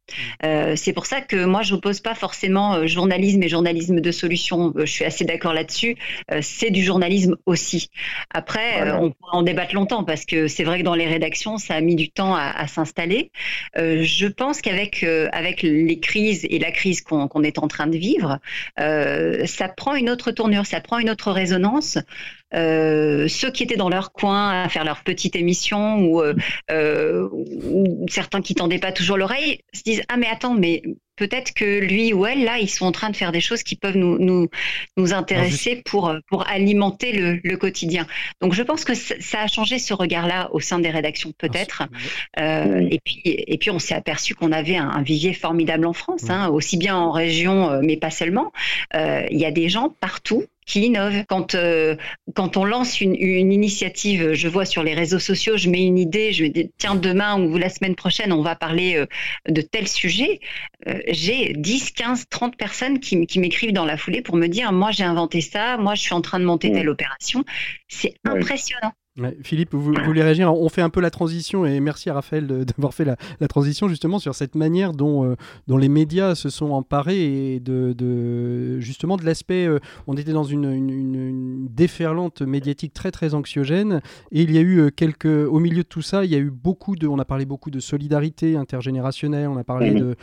c'est 0.76 0.94
pour 0.94 1.06
ça 1.06 1.22
que 1.22 1.46
moi, 1.46 1.62
je 1.64 1.74
n'oppose 1.74 2.00
pas 2.00 2.16
forcément 2.16 2.88
journalisme 2.88 3.44
et 3.44 3.50
journalisme 3.50 4.00
de 4.00 4.12
solution. 4.12 4.74
Je 4.78 4.86
suis 4.86 5.06
assez 5.06 5.26
d'accord 5.26 5.54
là-dessus. 5.54 5.98
c'est 6.42 6.72
du 6.72 6.84
journalisme 6.84 7.36
aussi. 7.46 7.90
Après, 8.34 8.92
on 8.92 9.12
pourra 9.12 9.34
en 9.34 9.44
débattre 9.44 9.76
longtemps 9.76 10.04
parce 10.04 10.26
que 10.26 10.48
c'est 10.48 10.64
vrai 10.64 10.80
que 10.80 10.84
dans 10.84 10.96
les 10.96 11.08
rédactions, 11.08 11.58
ça 11.58 11.76
a 11.76 11.82
mis 11.82 11.96
du 11.96 12.10
temps 12.10 12.36
à, 12.36 12.50
à 12.50 12.68
s'installer. 12.68 13.32
je 13.76 14.28
pense 14.28 14.62
qu'avec 14.62 15.04
avec 15.04 15.62
les 15.64 16.00
crises 16.00 16.46
et 16.50 16.60
la 16.60 16.72
crise 16.72 17.02
qu'on 17.02 17.44
est 17.44 17.58
en 17.60 17.68
train 17.68 17.88
de 17.88 17.98
vivre, 17.98 18.40
euh, 18.80 19.46
ça 19.46 19.68
prend 19.68 19.96
une 19.96 20.10
autre 20.10 20.32
tournure, 20.32 20.66
ça 20.66 20.82
prend 20.82 21.00
une 21.00 21.10
autre 21.10 21.32
résonance. 21.32 21.98
Euh, 22.54 23.28
ceux 23.28 23.52
qui 23.52 23.64
étaient 23.64 23.76
dans 23.76 23.90
leur 23.90 24.12
coin 24.12 24.64
à 24.64 24.70
faire 24.70 24.86
leur 24.86 25.04
petite 25.04 25.36
émission 25.36 26.00
ou, 26.00 26.22
euh, 26.22 27.30
certains 28.10 28.42
qui 28.42 28.56
tendaient 28.56 28.80
pas 28.80 28.92
toujours 28.92 29.18
l'oreille 29.18 29.62
se 29.74 29.84
disent 29.84 30.02
ah 30.08 30.16
mais 30.18 30.28
attends 30.28 30.54
mais 30.54 30.82
peut-être 31.18 31.54
que 31.54 31.80
lui 31.80 32.14
ou 32.14 32.26
elle, 32.26 32.44
là, 32.44 32.60
ils 32.60 32.70
sont 32.70 32.86
en 32.86 32.92
train 32.92 33.10
de 33.10 33.16
faire 33.16 33.32
des 33.32 33.42
choses 33.42 33.64
qui 33.64 33.76
peuvent 33.76 33.98
nous, 33.98 34.18
nous, 34.20 34.48
nous 34.96 35.14
intéresser 35.14 35.82
pour, 35.86 36.14
pour 36.28 36.48
alimenter 36.48 37.12
le, 37.12 37.40
le, 37.44 37.58
quotidien. 37.58 38.08
Donc, 38.42 38.54
je 38.54 38.64
pense 38.64 38.86
que 38.86 38.94
ça 38.94 39.42
a 39.42 39.48
changé 39.48 39.80
ce 39.80 39.94
regard-là 39.94 40.50
au 40.54 40.60
sein 40.60 40.80
des 40.80 40.90
rédactions, 40.90 41.34
peut-être. 41.38 41.84
Euh, 42.40 42.88
et, 42.90 43.00
puis, 43.04 43.22
et 43.26 43.58
puis, 43.58 43.72
on 43.72 43.80
s'est 43.80 43.96
aperçu 43.96 44.36
qu'on 44.36 44.52
avait 44.52 44.78
un, 44.78 45.02
vivier 45.02 45.34
formidable 45.34 45.86
en 45.86 45.94
France, 45.94 46.30
hein, 46.30 46.50
aussi 46.50 46.78
bien 46.78 46.96
en 46.96 47.12
région, 47.12 47.70
euh, 47.70 47.80
mais 47.84 47.98
pas 47.98 48.12
seulement. 48.12 48.52
Euh, 48.96 49.26
il 49.32 49.40
y 49.40 49.46
a 49.46 49.52
des 49.52 49.70
gens 49.70 49.90
partout 50.00 50.46
qui 50.68 50.82
innove. 50.82 51.24
Quand, 51.28 51.56
euh, 51.56 51.96
quand 52.36 52.58
on 52.58 52.66
lance 52.66 53.02
une, 53.02 53.16
une, 53.16 53.52
initiative, 53.52 54.34
je 54.34 54.48
vois 54.48 54.66
sur 54.66 54.84
les 54.84 54.94
réseaux 54.94 55.18
sociaux, 55.18 55.58
je 55.58 55.70
mets 55.70 55.84
une 55.84 55.98
idée, 55.98 56.34
je 56.34 56.44
me 56.44 56.50
dis, 56.50 56.70
tiens, 56.78 56.94
demain 56.94 57.42
ou 57.42 57.58
la 57.58 57.70
semaine 57.70 57.96
prochaine, 57.96 58.32
on 58.32 58.44
va 58.44 58.56
parler 58.56 58.96
euh, 58.96 59.08
de 59.50 59.62
tel 59.62 59.88
sujet. 59.88 60.40
Euh, 60.88 61.00
j'ai 61.08 61.54
10, 61.54 61.92
15, 61.92 62.26
30 62.30 62.58
personnes 62.58 63.00
qui, 63.00 63.26
qui 63.26 63.40
m'écrivent 63.40 63.74
dans 63.74 63.86
la 63.86 63.98
foulée 63.98 64.22
pour 64.22 64.36
me 64.36 64.48
dire, 64.48 64.72
moi 64.72 64.92
j'ai 64.92 65.06
inventé 65.06 65.42
ça, 65.42 65.78
moi 65.78 65.96
je 65.96 66.02
suis 66.02 66.14
en 66.14 66.22
train 66.22 66.40
de 66.40 66.46
monter 66.46 66.72
telle 66.72 66.90
opération. 66.90 67.44
C'est 67.88 68.16
impressionnant. 68.26 68.94
Philippe, 69.42 69.74
vous, 69.74 69.94
voulez 70.06 70.22
réagir? 70.22 70.54
On 70.54 70.70
fait 70.70 70.82
un 70.82 70.90
peu 70.90 71.02
la 71.02 71.10
transition 71.10 71.66
et 71.66 71.80
merci 71.80 72.10
à 72.10 72.14
Raphaël 72.14 72.46
d'avoir 72.46 72.94
fait 72.94 73.06
la, 73.06 73.16
transition 73.48 73.88
justement 73.88 74.20
sur 74.20 74.36
cette 74.36 74.56
manière 74.56 74.94
dont, 74.94 75.26
euh, 75.26 75.36
dont 75.68 75.78
les 75.78 75.90
médias 75.90 76.36
se 76.36 76.50
sont 76.50 76.72
emparés 76.72 77.56
et 77.56 77.60
de, 77.60 77.94
de 77.94 78.80
justement 78.80 79.18
de 79.18 79.26
l'aspect. 79.26 79.66
Euh, 79.66 79.80
on 80.06 80.16
était 80.16 80.34
dans 80.34 80.44
une, 80.44 80.72
une, 80.72 81.68
déferlante 81.70 82.42
médiatique 82.42 82.94
très 82.94 83.12
très 83.12 83.34
anxiogène 83.34 84.02
et 84.32 84.42
il 84.42 84.52
y 84.52 84.58
a 84.58 84.62
eu 84.62 84.80
euh, 84.80 84.90
quelques. 84.90 85.26
Au 85.26 85.60
milieu 85.60 85.84
de 85.84 85.88
tout 85.88 86.02
ça, 86.02 86.24
il 86.24 86.32
y 86.32 86.36
a 86.36 86.40
eu 86.40 86.52
beaucoup 86.52 86.96
de. 86.96 87.08
On 87.08 87.18
a 87.20 87.26
parlé 87.26 87.46
beaucoup 87.46 87.72
de 87.72 87.80
solidarité 87.80 88.56
intergénérationnelle, 88.56 89.48
on 89.48 89.58
a 89.58 89.64
parlé 89.64 89.92
de, 89.92 90.16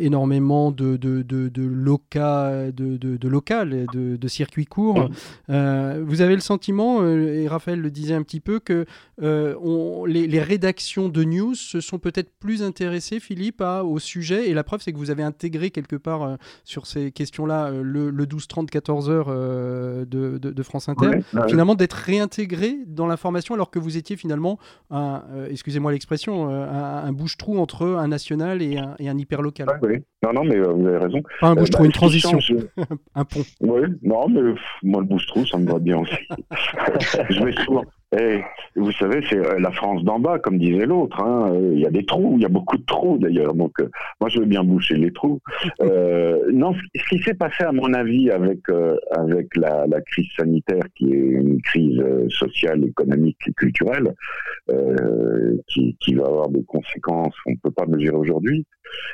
énormément 0.00 0.70
de, 0.72 0.96
de, 0.96 1.22
de, 1.22 1.48
de, 1.48 1.62
loca, 1.62 2.70
de, 2.70 2.96
de, 2.96 3.28
local, 3.28 3.86
de, 3.92 4.16
de 4.16 4.28
circuits 4.28 4.66
courts. 4.66 5.08
vous 5.48 6.20
avez 6.20 6.34
le 6.34 6.40
sentiment, 6.40 7.06
et 7.06 7.48
Raphaël 7.48 7.80
le 7.80 7.90
disait, 7.90 8.09
un 8.14 8.22
petit 8.22 8.40
peu 8.40 8.60
que 8.60 8.84
euh, 9.22 9.54
on, 9.62 10.04
les, 10.04 10.40
rédactions 10.40 11.08
de 11.08 11.24
news 11.24 11.54
se 11.54 11.80
sont 11.80 11.98
peut-être 11.98 12.30
plus 12.38 12.62
intéressées, 12.62 13.20
Philippe, 13.20 13.60
à, 13.60 13.84
au 13.84 13.98
sujet. 13.98 14.48
Et 14.48 14.54
la 14.54 14.64
preuve, 14.64 14.80
c'est 14.82 14.92
que 14.92 14.98
vous 14.98 15.10
avez 15.10 15.22
intégré 15.22 15.70
quelque 15.70 15.96
part 15.96 16.22
euh, 16.22 16.36
sur 16.64 16.86
ces 16.86 17.12
questions-là 17.12 17.66
euh, 17.66 17.82
le, 17.82 18.10
le 18.10 18.26
12-30-14 18.26 19.10
heures 19.10 19.26
de, 20.06 20.38
de, 20.38 20.62
France 20.62 20.88
Inter. 20.88 21.20
Finalement, 21.48 21.74
d'être 21.74 21.94
réintégré 21.94 22.78
dans 22.86 23.06
l'information 23.06 23.54
alors 23.54 23.70
que 23.70 23.78
vous 23.78 23.96
étiez 23.96 24.16
finalement, 24.16 24.58
un, 24.90 25.22
excusez-moi 25.48 25.92
l'expression, 25.92 26.48
un, 26.48 27.12
bouche-trou 27.12 27.58
entre 27.58 27.86
un 27.86 28.08
national 28.08 28.62
et 28.62 28.78
un, 28.78 28.94
et 28.98 29.08
un 29.08 29.18
hyper 29.18 29.42
local. 29.42 29.68
Non, 30.22 30.32
non, 30.34 30.44
mais 30.44 30.58
vous 30.58 30.86
avez 30.86 30.98
raison. 30.98 31.22
Pas 31.40 31.48
un 31.48 31.54
bouche-trou, 31.54 31.82
bah, 31.82 31.86
une 31.86 31.92
transition. 31.92 32.38
un 33.14 33.24
pont. 33.24 33.40
Oui, 33.60 33.80
non, 34.02 34.28
mais 34.28 34.40
moi, 34.82 35.00
le 35.00 35.06
bouche-trou, 35.06 35.46
ça 35.46 35.58
me 35.58 35.70
va 35.70 35.78
bien 35.78 35.98
aussi. 35.98 36.14
je 37.30 37.44
vais 37.44 37.52
souvent, 37.64 37.84
et 38.18 38.40
vous 38.74 38.90
savez, 38.92 39.20
c'est 39.28 39.38
euh, 39.38 39.60
la 39.60 39.70
France 39.70 40.02
d'en 40.02 40.18
bas, 40.18 40.40
comme 40.40 40.58
disait 40.58 40.84
l'autre. 40.84 41.20
Hein. 41.20 41.52
Il 41.72 41.78
y 41.78 41.86
a 41.86 41.90
des 41.90 42.04
trous, 42.04 42.34
il 42.36 42.42
y 42.42 42.44
a 42.44 42.48
beaucoup 42.48 42.76
de 42.76 42.84
trous 42.84 43.18
d'ailleurs. 43.18 43.54
Donc, 43.54 43.78
euh, 43.80 43.88
moi, 44.20 44.28
je 44.28 44.40
veux 44.40 44.46
bien 44.46 44.64
boucher 44.64 44.96
les 44.96 45.12
trous. 45.12 45.38
Euh, 45.80 46.40
non, 46.52 46.74
ce 46.74 47.08
qui 47.08 47.22
s'est 47.22 47.34
passé, 47.34 47.62
à 47.62 47.70
mon 47.70 47.92
avis, 47.94 48.30
avec 48.32 48.68
euh, 48.68 48.96
avec 49.12 49.54
la, 49.56 49.86
la, 49.86 50.00
crise 50.00 50.26
sanitaire, 50.36 50.82
qui 50.96 51.12
est 51.12 51.18
une 51.18 51.62
crise 51.62 52.02
sociale, 52.30 52.84
économique 52.84 53.38
et 53.46 53.52
culturelle, 53.52 54.12
qui, 55.68 55.96
qui 56.00 56.14
va 56.14 56.26
avoir 56.26 56.48
des 56.48 56.64
conséquences 56.64 57.34
qu'on 57.44 57.52
ne 57.52 57.58
peut 57.62 57.70
pas 57.70 57.86
mesurer 57.86 58.16
aujourd'hui. 58.16 58.66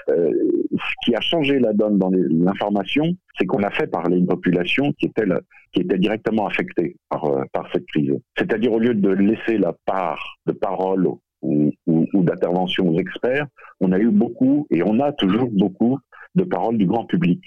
Ce 0.09 0.95
qui 1.05 1.15
a 1.15 1.21
changé 1.21 1.59
la 1.59 1.73
donne 1.73 1.99
dans 1.99 2.11
l'information, 2.11 3.17
c'est 3.39 3.47
qu'on 3.47 3.63
a 3.63 3.71
fait 3.71 3.87
parler 3.87 4.19
une 4.19 4.27
population 4.27 4.93
qui 4.93 5.07
était, 5.07 5.99
directement 5.99 6.47
affectée 6.47 6.97
par, 7.09 7.25
euh, 7.27 7.43
par 7.53 7.69
cette 7.73 7.87
crise. 7.87 8.13
C'est-à-dire 8.37 8.73
au 8.73 8.79
lieu 8.79 8.95
de 8.95 9.11
laisser 9.11 9.59
la 9.59 9.75
part 9.85 10.39
de 10.47 10.53
parole 10.53 11.09
ou, 11.43 11.73
d'intervention 12.15 12.89
aux 12.89 12.99
experts, 12.99 13.47
on 13.81 13.93
a 13.93 13.99
eu 13.99 14.11
beaucoup, 14.11 14.67
et 14.71 14.83
on 14.83 14.99
a 15.01 15.13
toujours 15.13 15.51
beaucoup, 15.51 15.99
de 16.35 16.45
paroles 16.45 16.77
du 16.77 16.87
grand 16.87 17.05
public. 17.05 17.41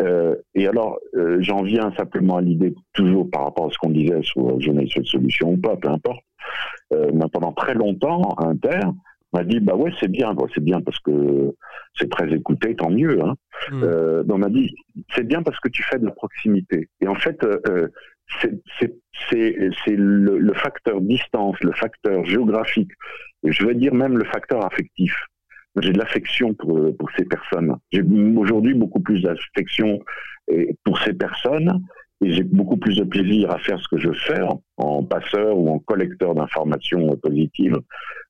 Euh, 0.00 0.36
et 0.54 0.66
alors, 0.66 0.98
euh, 1.14 1.38
j'en 1.40 1.62
viens 1.62 1.92
simplement 1.96 2.36
à 2.36 2.40
l'idée, 2.40 2.74
toujours 2.92 3.28
par 3.30 3.44
rapport 3.44 3.66
à 3.66 3.70
ce 3.70 3.78
qu'on 3.78 3.90
disait 3.90 4.22
sur 4.22 4.60
Jeunesse 4.60 4.90
Solution 5.04 5.52
ou 5.52 5.56
pas, 5.56 5.76
peu 5.76 5.88
importe. 5.88 6.22
Euh, 6.92 7.10
pendant 7.32 7.52
très 7.52 7.74
longtemps, 7.74 8.34
Inter, 8.38 8.80
m'a 9.34 9.44
dit 9.44 9.60
bah 9.60 9.74
ouais 9.74 9.92
c'est 10.00 10.10
bien 10.10 10.34
c'est 10.54 10.62
bien 10.62 10.80
parce 10.80 10.98
que 11.00 11.54
c'est 11.94 12.10
très 12.10 12.32
écouté 12.32 12.74
tant 12.74 12.90
mieux 12.90 13.22
hein. 13.22 13.34
Mmh. 13.70 13.82
Euh, 13.84 14.24
on 14.28 14.38
m'a 14.38 14.48
dit 14.48 14.74
c'est 15.14 15.26
bien 15.26 15.42
parce 15.42 15.58
que 15.60 15.68
tu 15.68 15.82
fais 15.82 15.98
de 15.98 16.06
la 16.06 16.12
proximité 16.12 16.88
et 17.00 17.08
en 17.08 17.14
fait 17.14 17.42
euh, 17.44 17.58
euh 17.68 17.88
c'est 19.30 19.96
le, 19.96 20.38
le, 20.38 20.54
facteur 20.54 21.00
distance 21.02 21.56
le 21.60 21.72
facteur 21.72 22.24
géographique 22.24 22.90
et 23.46 23.52
je 23.52 23.66
veux 23.66 23.74
dire 23.74 23.94
même 23.94 24.16
le 24.16 24.24
facteur 24.24 24.64
affectif 24.64 25.14
j'ai 25.76 25.92
de 25.92 25.98
l'affection 25.98 26.54
pour, 26.54 26.96
pour 26.96 27.10
ces 27.16 27.26
personnes 27.26 27.76
j'ai 27.92 28.02
aujourd'hui 28.36 28.72
beaucoup 28.72 29.00
plus 29.00 29.20
d'affection 29.22 30.00
pour 30.84 30.98
ces 31.00 31.12
personnes 31.12 31.84
et 32.22 32.32
j'ai 32.32 32.42
beaucoup 32.42 32.76
plus 32.76 32.96
de 32.96 33.04
plaisir 33.04 33.50
à 33.50 33.58
faire 33.58 33.78
ce 33.80 33.88
que 33.88 33.98
je 33.98 34.12
fais 34.12 34.40
en, 34.76 35.02
passeur 35.02 35.56
ou 35.58 35.68
en 35.68 35.78
collecteur 35.78 36.34
d'informations 36.34 37.16
positives 37.16 37.78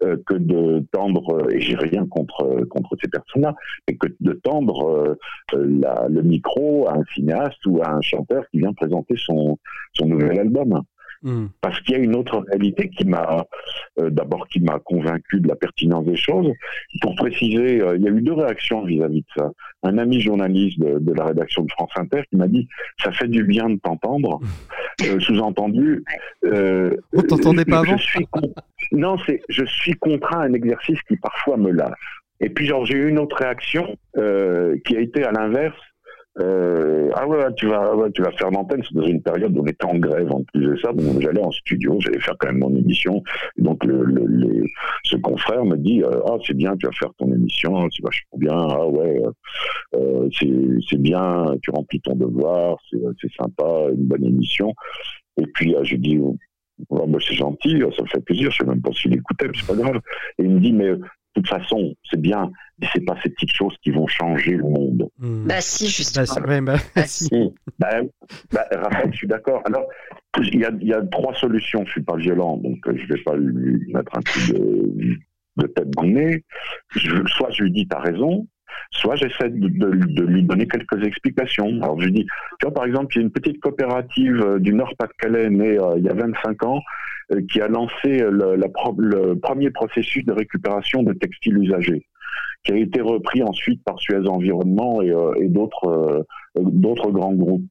euh, 0.02 0.16
que 0.26 0.34
de 0.34 0.84
tendre, 0.92 1.46
et 1.52 1.60
j'ai 1.60 1.76
rien 1.76 2.06
contre, 2.06 2.64
contre 2.70 2.96
ces 3.00 3.08
personnes-là, 3.08 3.54
mais 3.88 3.96
que 3.96 4.08
de 4.20 4.32
tendre 4.32 5.16
euh, 5.54 5.66
la, 5.82 6.06
le 6.08 6.22
micro 6.22 6.88
à 6.88 6.94
un 6.96 7.04
cinéaste 7.14 7.64
ou 7.66 7.80
à 7.82 7.90
un 7.90 8.00
chanteur 8.00 8.44
qui 8.50 8.58
vient 8.58 8.72
présenter 8.72 9.14
son, 9.16 9.58
son 9.92 10.06
nouvel 10.06 10.38
album. 10.38 10.82
Hmm. 11.24 11.46
Parce 11.62 11.80
qu'il 11.80 11.96
y 11.96 11.98
a 11.98 12.02
une 12.02 12.14
autre 12.14 12.44
réalité 12.48 12.90
qui 12.90 13.06
m'a, 13.06 13.46
euh, 13.98 14.10
d'abord, 14.10 14.46
qui 14.46 14.60
m'a 14.60 14.78
convaincu 14.78 15.40
de 15.40 15.48
la 15.48 15.56
pertinence 15.56 16.04
des 16.04 16.16
choses. 16.16 16.52
Pour 17.00 17.14
préciser, 17.16 17.80
euh, 17.80 17.96
il 17.96 18.02
y 18.02 18.08
a 18.08 18.10
eu 18.10 18.20
deux 18.20 18.34
réactions 18.34 18.84
vis-à-vis 18.84 19.22
de 19.22 19.26
ça. 19.34 19.50
Un 19.84 19.96
ami 19.96 20.20
journaliste 20.20 20.78
de, 20.78 21.12
la 21.14 21.24
rédaction 21.24 21.64
de 21.64 21.70
France 21.72 21.92
Inter 21.96 22.24
qui 22.28 22.36
m'a 22.36 22.46
dit 22.46 22.68
ça 23.02 23.10
fait 23.10 23.28
du 23.28 23.42
bien 23.42 23.70
de 23.70 23.76
t'entendre. 23.76 24.38
Euh, 25.02 25.18
sous-entendu. 25.18 26.04
On 26.44 27.22
t'entendait 27.22 27.64
pas 27.64 27.80
avant. 27.80 27.96
non, 28.92 29.16
c'est 29.26 29.40
je 29.48 29.64
suis 29.64 29.94
contraint 29.94 30.40
à 30.40 30.44
un 30.44 30.52
exercice 30.52 31.00
qui 31.08 31.16
parfois 31.16 31.56
me 31.56 31.70
lasse. 31.70 31.90
Et 32.40 32.50
puis, 32.50 32.66
genre, 32.66 32.84
j'ai 32.84 32.94
eu 32.94 33.08
une 33.08 33.18
autre 33.18 33.36
réaction 33.36 33.96
qui 34.14 34.96
a 34.96 35.00
été 35.00 35.24
à 35.24 35.32
l'inverse 35.32 35.80
euh, 36.40 37.10
ah 37.14 37.28
ouais, 37.28 37.52
tu 37.56 37.68
vas, 37.68 37.94
ouais, 37.94 38.10
tu 38.10 38.22
vas 38.22 38.32
faire 38.32 38.50
l'antenne. 38.50 38.82
C'est 38.82 38.94
dans 38.94 39.06
une 39.06 39.22
période 39.22 39.56
où 39.56 39.62
on 39.62 39.66
était 39.66 39.84
en 39.84 39.96
grève 39.98 40.30
en 40.32 40.42
plus 40.42 40.66
de 40.66 40.76
ça. 40.76 40.92
Donc 40.92 41.20
j'allais 41.20 41.40
en 41.40 41.52
studio, 41.52 41.96
j'allais 42.00 42.20
faire 42.20 42.34
quand 42.38 42.48
même 42.48 42.58
mon 42.58 42.74
émission. 42.74 43.22
donc 43.56 43.84
le, 43.84 44.04
le, 44.04 44.26
les, 44.26 44.64
ce 45.04 45.16
confrère 45.16 45.64
me 45.64 45.76
dit, 45.76 46.02
euh, 46.02 46.20
ah 46.26 46.36
c'est 46.44 46.56
bien, 46.56 46.76
tu 46.76 46.86
vas 46.86 46.92
faire 46.92 47.12
ton 47.18 47.32
émission, 47.32 47.88
c'est 47.90 48.02
vachement 48.02 48.38
bien. 48.38 48.56
Ah 48.56 48.86
ouais, 48.86 49.22
euh, 49.94 50.28
euh 50.34 50.78
c'est 50.88 51.00
bien, 51.00 51.46
tu 51.62 51.70
remplis 51.70 52.00
ton 52.00 52.16
devoir, 52.16 52.78
c'est 52.90 53.32
sympa, 53.38 53.88
une 53.92 54.06
bonne 54.06 54.24
émission. 54.24 54.72
Et 55.36 55.46
puis 55.54 55.74
euh, 55.74 55.84
je 55.84 55.96
dis, 55.96 56.18
bah, 56.90 57.04
c'est 57.20 57.34
gentil, 57.34 57.80
ça 57.96 58.02
me 58.02 58.08
fait 58.08 58.20
plaisir, 58.20 58.50
je 58.50 58.58
sais 58.58 58.64
même 58.64 58.82
pas 58.82 58.90
s'il 58.92 59.14
écoutait, 59.14 59.46
mais 59.46 59.54
c'est 59.56 59.66
pas 59.66 59.80
grave. 59.80 60.00
Et 60.38 60.44
il 60.44 60.50
me 60.50 60.60
dit, 60.60 60.72
mais 60.72 60.90
de 60.90 61.00
toute 61.34 61.48
façon, 61.48 61.94
c'est 62.10 62.20
bien, 62.20 62.50
mais 62.78 62.86
c'est 62.92 63.04
pas 63.04 63.16
ces 63.22 63.30
petites 63.30 63.52
choses 63.52 63.74
qui 63.82 63.90
vont 63.90 64.06
changer 64.06 64.52
le 64.52 64.64
monde. 64.64 65.08
Hmm. 65.18 65.46
Bah 65.46 65.60
si, 65.60 65.88
justement. 65.88 66.26
Bah, 66.46 66.60
bah, 66.60 66.76
bah, 66.94 67.02
si. 67.06 67.30
Bah, 67.78 68.00
Raphaël, 68.72 69.10
je 69.12 69.16
suis 69.16 69.28
d'accord. 69.28 69.62
Alors, 69.64 69.86
il 70.38 70.58
y, 70.58 70.64
a, 70.64 70.70
y, 70.80 70.92
a, 70.92 71.02
trois 71.02 71.34
solutions. 71.34 71.84
Je 71.86 71.92
suis 71.92 72.02
pas 72.02 72.16
violent, 72.16 72.56
donc 72.56 72.78
euh, 72.86 72.96
je 72.96 73.14
vais 73.14 73.22
pas 73.22 73.36
lui 73.36 73.92
mettre 73.92 74.16
un 74.16 74.20
coup 74.20 74.52
de, 74.52 75.16
de 75.56 75.66
tête 75.68 75.90
dans 75.90 76.02
le 76.02 76.10
nez. 76.10 76.44
Je, 76.96 77.24
soit 77.26 77.50
je 77.50 77.64
lui 77.64 77.70
dis, 77.70 77.86
t'as 77.86 78.00
raison, 78.00 78.46
soit 78.90 79.16
j'essaie 79.16 79.50
de, 79.50 80.22
lui 80.22 80.42
donner 80.42 80.66
quelques 80.66 81.04
explications. 81.04 81.68
Alors 81.82 82.00
je 82.00 82.06
lui 82.06 82.12
dis, 82.12 82.26
tu 82.58 82.66
vois, 82.66 82.74
par 82.74 82.84
exemple, 82.84 83.14
il 83.14 83.18
y 83.18 83.22
a 83.22 83.24
une 83.24 83.32
petite 83.32 83.60
coopérative 83.60 84.40
euh, 84.40 84.58
du 84.58 84.72
Nord-Pas-de-Calais 84.72 85.50
née 85.50 85.78
euh, 85.78 85.94
il 85.98 86.04
y 86.04 86.08
a 86.08 86.14
25 86.14 86.64
ans 86.64 86.80
euh, 87.32 87.40
qui 87.50 87.60
a 87.60 87.68
lancé 87.68 88.18
le, 88.18 88.56
le, 88.56 89.34
premier 89.38 89.70
processus 89.70 90.24
de 90.24 90.32
récupération 90.32 91.02
de 91.02 91.12
textiles 91.12 91.58
usagés 91.58 92.06
qui 92.64 92.72
a 92.72 92.76
été 92.76 93.00
repris 93.00 93.42
ensuite 93.42 93.82
par 93.84 93.98
Suez 94.00 94.26
Environnement 94.26 95.02
et, 95.02 95.14
et 95.38 95.48
d'autres 95.48 96.26
d'autres 96.56 97.10
grands 97.10 97.34
groupes. 97.34 97.66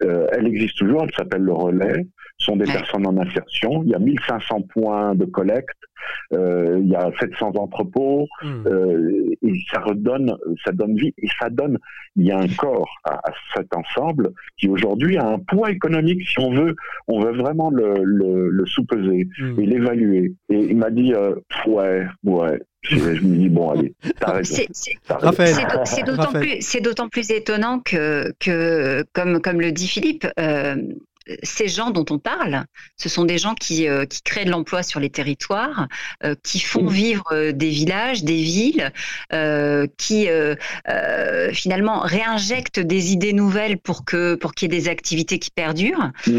elle 0.00 0.46
existe 0.46 0.78
toujours, 0.78 1.04
elle 1.04 1.14
s'appelle 1.14 1.42
le 1.42 1.52
Relais 1.52 2.06
sont 2.38 2.56
des 2.56 2.66
personnes 2.66 3.06
en 3.06 3.16
insertion. 3.18 3.82
Il 3.84 3.90
y 3.90 3.94
a 3.94 3.98
1500 3.98 4.62
points 4.72 5.14
de 5.14 5.24
collecte, 5.24 5.76
euh, 6.32 6.78
il 6.80 6.88
y 6.88 6.94
a 6.94 7.10
700 7.18 7.52
entrepôts, 7.56 8.26
hmm. 8.42 8.66
euh, 8.66 9.30
et 9.42 9.52
ça 9.70 9.80
redonne, 9.80 10.36
ça 10.64 10.72
donne 10.72 10.96
vie, 10.96 11.12
et 11.18 11.28
ça 11.40 11.50
donne, 11.50 11.78
il 12.16 12.26
y 12.26 12.30
a 12.30 12.38
un 12.38 12.48
corps 12.48 12.88
à, 13.04 13.20
cet 13.54 13.74
ensemble 13.74 14.30
qui 14.56 14.68
aujourd'hui 14.68 15.16
a 15.16 15.26
un 15.26 15.38
poids 15.38 15.70
économique, 15.70 16.26
si 16.26 16.38
on 16.38 16.52
veut, 16.52 16.76
on 17.08 17.20
veut 17.20 17.32
vraiment 17.32 17.70
le, 17.70 18.02
le, 18.04 18.66
sous-peser 18.66 19.28
hmm. 19.40 19.60
et 19.60 19.66
l'évaluer. 19.66 20.32
Et 20.50 20.58
il 20.58 20.76
m'a 20.76 20.90
dit, 20.90 21.12
euh, 21.14 21.34
ouais, 21.66 22.06
ouais, 22.24 22.60
je, 22.82 22.96
me 22.96 23.36
dis, 23.36 23.48
bon, 23.48 23.70
allez. 23.70 23.94
C'est 25.84 26.02
d'autant 26.04 27.08
plus, 27.08 27.10
plus, 27.10 27.30
étonnant 27.30 27.80
que, 27.80 28.32
que 28.38 29.04
comme, 29.12 29.40
comme 29.40 29.60
le 29.60 29.72
dit 29.72 29.88
Philippe, 29.88 30.26
euh, 30.38 30.76
ces 31.42 31.68
gens 31.68 31.90
dont 31.90 32.04
on 32.10 32.18
parle, 32.18 32.64
ce 32.96 33.08
sont 33.08 33.24
des 33.24 33.38
gens 33.38 33.54
qui, 33.54 33.88
euh, 33.88 34.06
qui 34.06 34.22
créent 34.22 34.44
de 34.44 34.50
l'emploi 34.50 34.82
sur 34.82 35.00
les 35.00 35.10
territoires, 35.10 35.88
euh, 36.24 36.34
qui 36.42 36.60
font 36.60 36.84
mmh. 36.84 36.90
vivre 36.90 37.24
euh, 37.32 37.52
des 37.52 37.68
villages, 37.68 38.24
des 38.24 38.42
villes, 38.42 38.92
qui 39.98 40.28
finalement 41.52 42.00
réinjectent 42.00 42.80
des 42.80 43.12
idées 43.12 43.32
nouvelles 43.32 43.78
pour 43.78 44.04
que 44.04 44.34
pour 44.34 44.54
qu'il 44.54 44.72
y 44.72 44.76
ait 44.76 44.80
des 44.80 44.88
activités 44.88 45.38
qui 45.38 45.50
perdurent. 45.50 46.10
Mmh. 46.26 46.38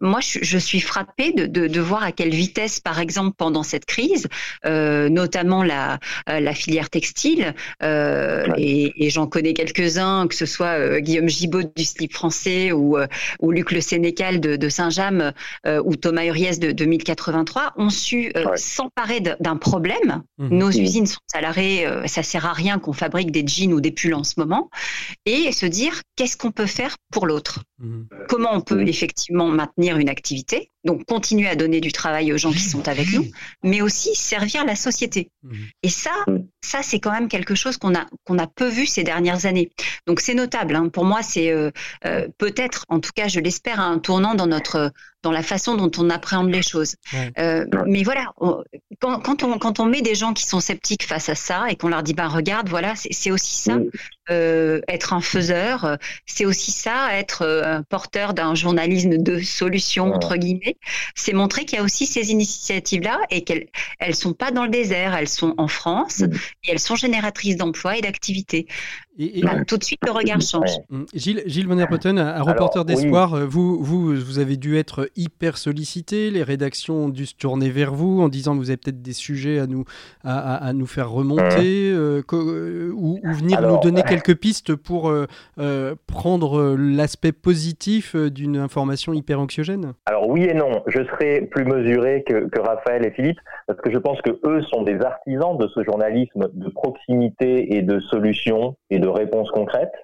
moi, 0.00 0.20
je, 0.20 0.58
suis 0.58 0.80
frappée 0.80 1.32
de, 1.32 1.46
de, 1.46 1.80
voir 1.80 2.02
à 2.02 2.12
quelle 2.12 2.34
vitesse, 2.34 2.80
par 2.80 3.00
exemple, 3.00 3.34
pendant 3.36 3.62
cette 3.62 3.84
crise, 3.84 4.28
notamment 4.64 5.62
la, 5.62 5.98
la 6.26 6.54
filière 6.54 6.90
textile, 6.90 7.54
et, 7.82 9.10
j'en 9.10 9.26
connais 9.26 9.54
quelques-uns, 9.54 10.26
que 10.26 10.34
ce 10.34 10.46
soit 10.46 11.00
Guillaume 11.00 11.28
Gibaud 11.28 11.62
du 11.62 11.84
slip 11.84 12.12
français 12.12 12.72
ou, 12.72 12.96
ou 13.40 13.50
Luc 13.50 13.70
Le 13.72 13.80
Sénécal 13.80 14.23
de, 14.32 14.68
Saint-James 14.68 15.32
euh, 15.66 15.82
ou 15.84 15.96
Thomas 15.96 16.24
Uriès 16.24 16.58
de, 16.58 16.72
2083 16.72 17.74
ont 17.76 17.90
su 17.90 18.32
euh, 18.36 18.56
s'emparer 18.56 19.20
d'un 19.20 19.56
problème. 19.56 20.22
Mhm. 20.38 20.58
Nos 20.58 20.70
usines 20.70 21.06
sont 21.06 21.20
à 21.34 21.40
l'arrêt, 21.40 21.86
euh, 21.86 22.06
ça 22.06 22.22
sert 22.22 22.46
à 22.46 22.52
rien 22.52 22.78
qu'on 22.78 22.92
fabrique 22.92 23.30
des 23.30 23.46
jeans 23.46 23.72
ou 23.72 23.80
des 23.80 23.92
pulls 23.92 24.14
en 24.14 24.24
ce 24.24 24.34
moment, 24.38 24.70
et 25.26 25.52
se 25.52 25.66
dire 25.66 26.02
qu'est-ce 26.16 26.36
qu'on 26.36 26.52
peut 26.52 26.66
faire 26.66 26.96
pour 27.12 27.26
l'autre? 27.26 27.60
Mhm. 27.84 28.08
Comment 28.28 28.52
on 28.52 28.60
peut 28.60 28.86
effectivement 28.88 29.48
maintenir 29.48 29.98
une 29.98 30.08
activité, 30.08 30.70
donc 30.84 31.04
continuer 31.04 31.48
à 31.48 31.54
donner 31.54 31.80
du 31.80 31.92
travail 31.92 32.32
aux 32.32 32.38
gens 32.38 32.50
qui 32.50 32.60
sont 32.60 32.88
avec 32.88 33.12
nous, 33.12 33.26
mais 33.62 33.82
aussi 33.82 34.14
servir 34.14 34.64
la 34.64 34.74
société. 34.74 35.30
Mhm. 35.42 35.66
Et 35.82 35.90
ça, 35.90 36.12
ça 36.62 36.82
c'est 36.82 36.98
quand 36.98 37.12
même 37.12 37.28
quelque 37.28 37.54
chose 37.54 37.76
qu'on 37.76 37.94
a 37.94 38.06
qu'on 38.24 38.38
a 38.38 38.46
peu 38.46 38.68
vu 38.68 38.86
ces 38.86 39.04
dernières 39.04 39.46
années. 39.46 39.70
Donc 40.06 40.20
c'est 40.20 40.34
notable. 40.34 40.74
Hein. 40.76 40.88
Pour 40.88 41.04
moi, 41.04 41.22
c'est 41.22 41.52
peut-être, 42.38 42.84
en 42.88 43.00
tout 43.00 43.10
cas, 43.14 43.28
je 43.28 43.40
l'espère, 43.40 43.80
un 43.80 43.98
tour 43.98 44.20
dans 44.20 44.46
notre 44.46 44.92
dans 45.24 45.32
la 45.32 45.42
façon 45.42 45.74
dont 45.74 45.90
on 45.98 46.10
appréhende 46.10 46.50
les 46.50 46.62
choses. 46.62 46.96
Euh, 47.38 47.64
mais 47.86 48.02
voilà, 48.02 48.32
quand, 49.00 49.20
quand, 49.20 49.42
on, 49.42 49.58
quand 49.58 49.80
on 49.80 49.86
met 49.86 50.02
des 50.02 50.14
gens 50.14 50.34
qui 50.34 50.44
sont 50.44 50.60
sceptiques 50.60 51.04
face 51.04 51.30
à 51.30 51.34
ça 51.34 51.64
et 51.70 51.76
qu'on 51.76 51.88
leur 51.88 52.02
dit, 52.02 52.12
ben 52.12 52.28
regarde, 52.28 52.68
voilà, 52.68 52.92
c'est 52.94 53.30
aussi 53.30 53.56
ça, 53.56 53.78
euh, 54.30 54.80
être 54.86 55.14
un 55.14 55.22
faiseur, 55.22 55.98
c'est 56.26 56.44
aussi 56.44 56.70
ça, 56.72 57.14
être 57.14 57.42
euh, 57.42 57.80
porteur 57.88 58.34
d'un 58.34 58.54
journalisme 58.54 59.16
de 59.16 59.40
solution, 59.40 60.12
entre 60.12 60.36
guillemets, 60.36 60.76
c'est 61.14 61.32
montrer 61.32 61.64
qu'il 61.64 61.78
y 61.78 61.80
a 61.80 61.84
aussi 61.84 62.06
ces 62.06 62.30
initiatives-là 62.30 63.18
et 63.30 63.42
qu'elles 63.44 63.66
elles 63.98 64.14
sont 64.14 64.34
pas 64.34 64.50
dans 64.50 64.64
le 64.64 64.70
désert, 64.70 65.14
elles 65.14 65.28
sont 65.28 65.54
en 65.56 65.68
France 65.68 66.20
et 66.20 66.70
elles 66.70 66.78
sont 66.78 66.96
génératrices 66.96 67.56
d'emplois 67.56 67.96
et 67.96 68.02
d'activités. 68.02 68.66
Et, 69.18 69.42
tout 69.66 69.76
de 69.76 69.84
suite, 69.84 70.00
le 70.04 70.12
regard 70.12 70.40
change. 70.40 70.70
Hum, 70.90 71.06
Gilles, 71.14 71.42
Gilles 71.46 71.68
Van 71.68 71.78
Herpoten, 71.78 72.18
un 72.18 72.42
reporter 72.42 72.84
d'espoir, 72.84 73.46
vous, 73.46 73.82
vous, 73.82 74.14
vous 74.14 74.38
avez 74.38 74.56
dû 74.56 74.76
être 74.76 75.08
hyper 75.16 75.56
sollicité, 75.56 76.30
les 76.30 76.42
rédactions 76.42 77.04
ont 77.04 77.08
dû 77.08 77.26
se 77.26 77.34
tourner 77.34 77.70
vers 77.70 77.94
vous 77.94 78.20
en 78.20 78.28
disant 78.28 78.54
que 78.54 78.58
vous 78.58 78.70
avez 78.70 78.76
peut-être 78.76 79.02
des 79.02 79.12
sujets 79.12 79.58
à 79.58 79.66
nous, 79.66 79.84
à, 80.24 80.72
nous 80.72 80.86
faire 80.86 81.10
remonter 81.10 81.90
euh, 81.92 82.22
euh, 82.32 82.92
ou, 82.94 83.20
venir 83.24 83.60
nous 83.62 83.78
donner 83.80 84.00
euh, 84.00 84.08
quelques 84.08 84.36
pistes 84.36 84.74
pour 84.74 85.12
prendre 86.06 86.76
l'aspect 86.76 87.32
positif 87.32 88.16
d'une 88.16 88.56
information 88.56 89.12
hyper 89.12 89.40
anxiogène. 89.40 89.94
Alors 90.06 90.28
oui 90.28 90.44
et 90.44 90.54
non, 90.54 90.82
je 90.86 91.04
serai 91.04 91.42
plus 91.42 91.64
mesuré 91.64 92.24
que, 92.26 92.48
que 92.48 92.60
Raphaël 92.60 93.04
et 93.06 93.10
Philippe 93.10 93.38
parce 93.66 93.80
que 93.80 93.90
je 93.90 93.98
pense 93.98 94.20
que 94.22 94.30
eux 94.44 94.62
sont 94.62 94.82
des 94.82 95.00
artisans 95.00 95.56
de 95.56 95.68
ce 95.68 95.82
journalisme 95.84 96.48
de 96.52 96.68
proximité 96.68 97.76
et 97.76 97.82
de 97.82 98.00
solutions 98.00 98.76
et 98.90 98.98
de 98.98 99.03
réponses 99.08 99.50
concrètes. 99.50 99.94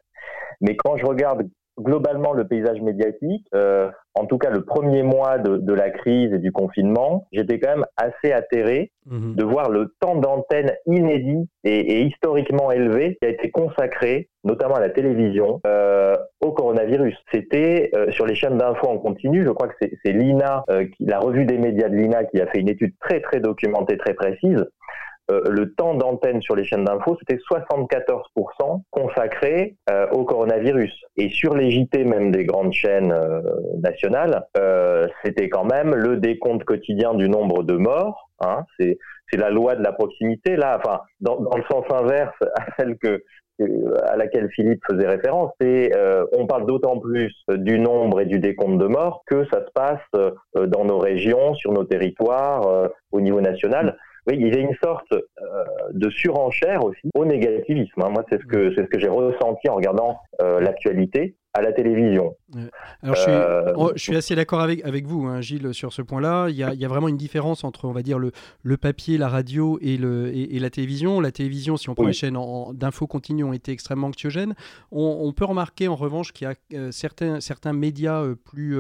Mais 0.61 0.77
quand 0.77 0.97
je 0.97 1.07
regarde 1.07 1.49
globalement 1.81 2.33
le 2.33 2.47
paysage 2.47 2.81
médiatique, 2.81 3.47
euh, 3.55 3.91
en 4.15 4.27
tout 4.27 4.39
cas 4.39 4.51
le 4.51 4.65
premier 4.65 5.03
mois 5.03 5.39
de, 5.39 5.73
la 5.73 5.91
crise 5.91 6.33
et 6.33 6.39
du 6.39 6.53
confinement, 6.53 7.27
j'étais 7.33 7.59
quand 7.59 7.71
même 7.71 7.87
assez 7.97 8.33
atterré 8.33 8.93
mhm. 9.07 9.35
de 9.35 9.45
voir 9.45 9.71
le 9.71 9.95
temps 10.01 10.17
d'antenne 10.17 10.73
inédit 10.87 11.49
et, 11.65 12.03
historiquement 12.03 12.71
élevé 12.71 13.17
qui 13.21 13.27
a 13.27 13.31
été 13.31 13.51
consacré, 13.51 14.29
notamment 14.45 14.75
à 14.75 14.81
la 14.81 14.91
télévision, 14.91 15.61
euh, 15.67 16.17
au 16.41 16.53
coronavirus. 16.53 17.17
C'était 17.33 17.91
euh, 17.95 18.11
sur 18.11 18.27
les 18.27 18.35
chaînes 18.35 18.59
d'infos 18.59 18.89
en 18.89 18.99
continu, 18.99 19.45
je 19.45 19.51
crois 19.51 19.69
que 19.69 19.75
c'est 19.81 20.13
l'INA, 20.13 20.65
la 20.99 21.19
revue 21.19 21.47
des 21.47 21.59
médias 21.59 21.89
de 21.89 21.95
l'INA 21.95 22.25
qui 22.25 22.41
a 22.41 22.47
fait 22.47 22.59
une 22.59 22.69
étude 22.69 22.95
très 23.01 23.21
très 23.21 23.41
documentée, 23.41 23.97
très 23.97 24.15
précise, 24.15 24.67
euh, 25.31 25.43
le 25.49 25.73
temps 25.73 25.95
d'antenne 25.95 26.43
sur 26.43 26.57
les 26.57 26.65
chaînes 26.65 26.85
d'infos, 26.85 27.17
c'était 27.21 27.41
74% 27.51 28.83
consacré 28.91 29.77
euh, 29.91 30.07
au 30.11 30.25
coronavirus. 30.25 30.93
Et 31.17 31.29
sur 31.29 31.55
les 31.55 31.71
JT, 31.71 32.05
même 32.05 32.33
des 32.33 32.45
grandes 32.45 32.73
chaînes 32.73 33.13
euh, 33.13 33.41
nationales, 33.83 34.45
c'était 35.25 35.49
quand 35.49 35.65
même 35.65 35.95
le 35.95 36.17
décompte 36.17 36.65
quotidien 36.65 37.15
du 37.15 37.29
nombre 37.29 37.63
de 37.63 37.77
morts. 37.77 38.31
Hein. 38.43 38.65
c'est 38.79 38.97
la 39.37 39.51
loi 39.51 39.77
de 39.77 39.83
la 39.83 39.93
proximité 39.93 40.57
là, 40.57 40.81
enfin 40.83 41.03
dans, 41.21 41.39
le 41.39 41.63
sens 41.71 41.85
inverse 41.91 42.35
à 42.57 42.65
celle 42.79 42.97
à 44.07 44.17
laquelle 44.17 44.49
Philippe 44.51 44.81
faisait 44.91 45.07
référence, 45.07 45.53
c'est 45.61 45.91
on 46.33 46.47
parle 46.47 46.65
d'autant 46.67 46.99
plus 46.99 47.35
du 47.49 47.79
nombre 47.79 48.23
et 48.23 48.25
du 48.25 48.39
décompte 48.39 48.79
de 48.79 48.87
morts 48.87 49.23
que 49.27 49.45
ça 49.53 49.61
se 49.67 49.71
passe 49.75 50.33
dans 50.55 50.87
nos 50.87 50.99
régions, 50.99 51.55
sur 51.55 51.73
nos 51.73 51.85
territoires, 51.85 52.89
au 53.13 53.21
niveau 53.21 53.43
national 53.43 53.99
oui, 54.31 54.37
il 54.41 54.55
y 54.55 54.57
a 54.57 54.61
une 54.61 54.77
sorte 54.83 55.13
euh, 55.13 55.65
de 55.93 56.09
surenchère 56.11 56.85
aussi 56.85 57.11
au 57.15 57.25
négativisme. 57.25 58.01
Hein. 58.03 58.11
Moi, 58.11 58.25
c'est 58.29 58.41
ce 58.41 58.47
que 58.47 58.75
c'est 58.75 58.83
ce 58.83 58.89
que 58.89 58.99
j'ai 58.99 59.09
ressenti 59.09 59.69
en 59.69 59.77
regardant 59.77 60.19
euh, 60.41 60.61
l'actualité 60.61 61.37
à 61.53 61.63
la 61.63 61.73
télévision. 61.73 62.37
Alors, 63.03 63.17
je 63.17 63.23
suis, 63.23 63.31
euh, 63.31 63.73
oh, 63.77 63.91
je 63.95 64.01
suis 64.01 64.17
assez 64.17 64.37
d'accord 64.37 64.61
avec, 64.61 64.85
avec 64.85 65.07
vous, 65.07 65.25
hein, 65.25 65.41
Gilles, 65.41 65.75
sur 65.75 65.93
ce 65.93 66.01
point-là. 66.01 66.49
Il 66.49 66.55
y, 66.55 66.63
a, 66.63 66.75
il 66.75 66.81
y, 66.81 66.85
a, 66.85 66.89
vraiment 66.89 67.09
une 67.09 67.17
différence 67.17 67.65
entre, 67.65 67.87
on 67.87 67.93
va 67.93 68.03
dire, 68.03 68.21
le, 68.21 68.31
le 68.63 68.77
papier, 68.77 69.19
la 69.19 69.29
radio 69.29 69.79
et, 69.81 69.97
le, 69.97 70.33
et, 70.33 70.59
la 70.61 70.71
télévision. 70.71 71.21
La 71.21 71.33
télévision, 71.33 71.77
si 71.77 71.89
on 71.89 71.95
prend 71.95 72.07
les 72.07 72.13
chaînes 72.13 72.39
d'infos 72.75 73.09
continues, 73.09 73.43
ont 73.43 73.53
été 73.53 73.73
extrêmement 73.73 74.09
anxiogènes. 74.09 74.55
On, 74.93 75.33
peut 75.33 75.45
remarquer, 75.45 75.89
en 75.89 75.97
revanche, 75.97 76.33
qu'il 76.33 76.47
y 76.47 76.51
a 76.51 76.55
euh, 76.79 76.93
certains, 76.93 77.41
certains 77.41 77.73
médias 77.73 78.23
euh, 78.23 78.37
plus, 78.37 78.79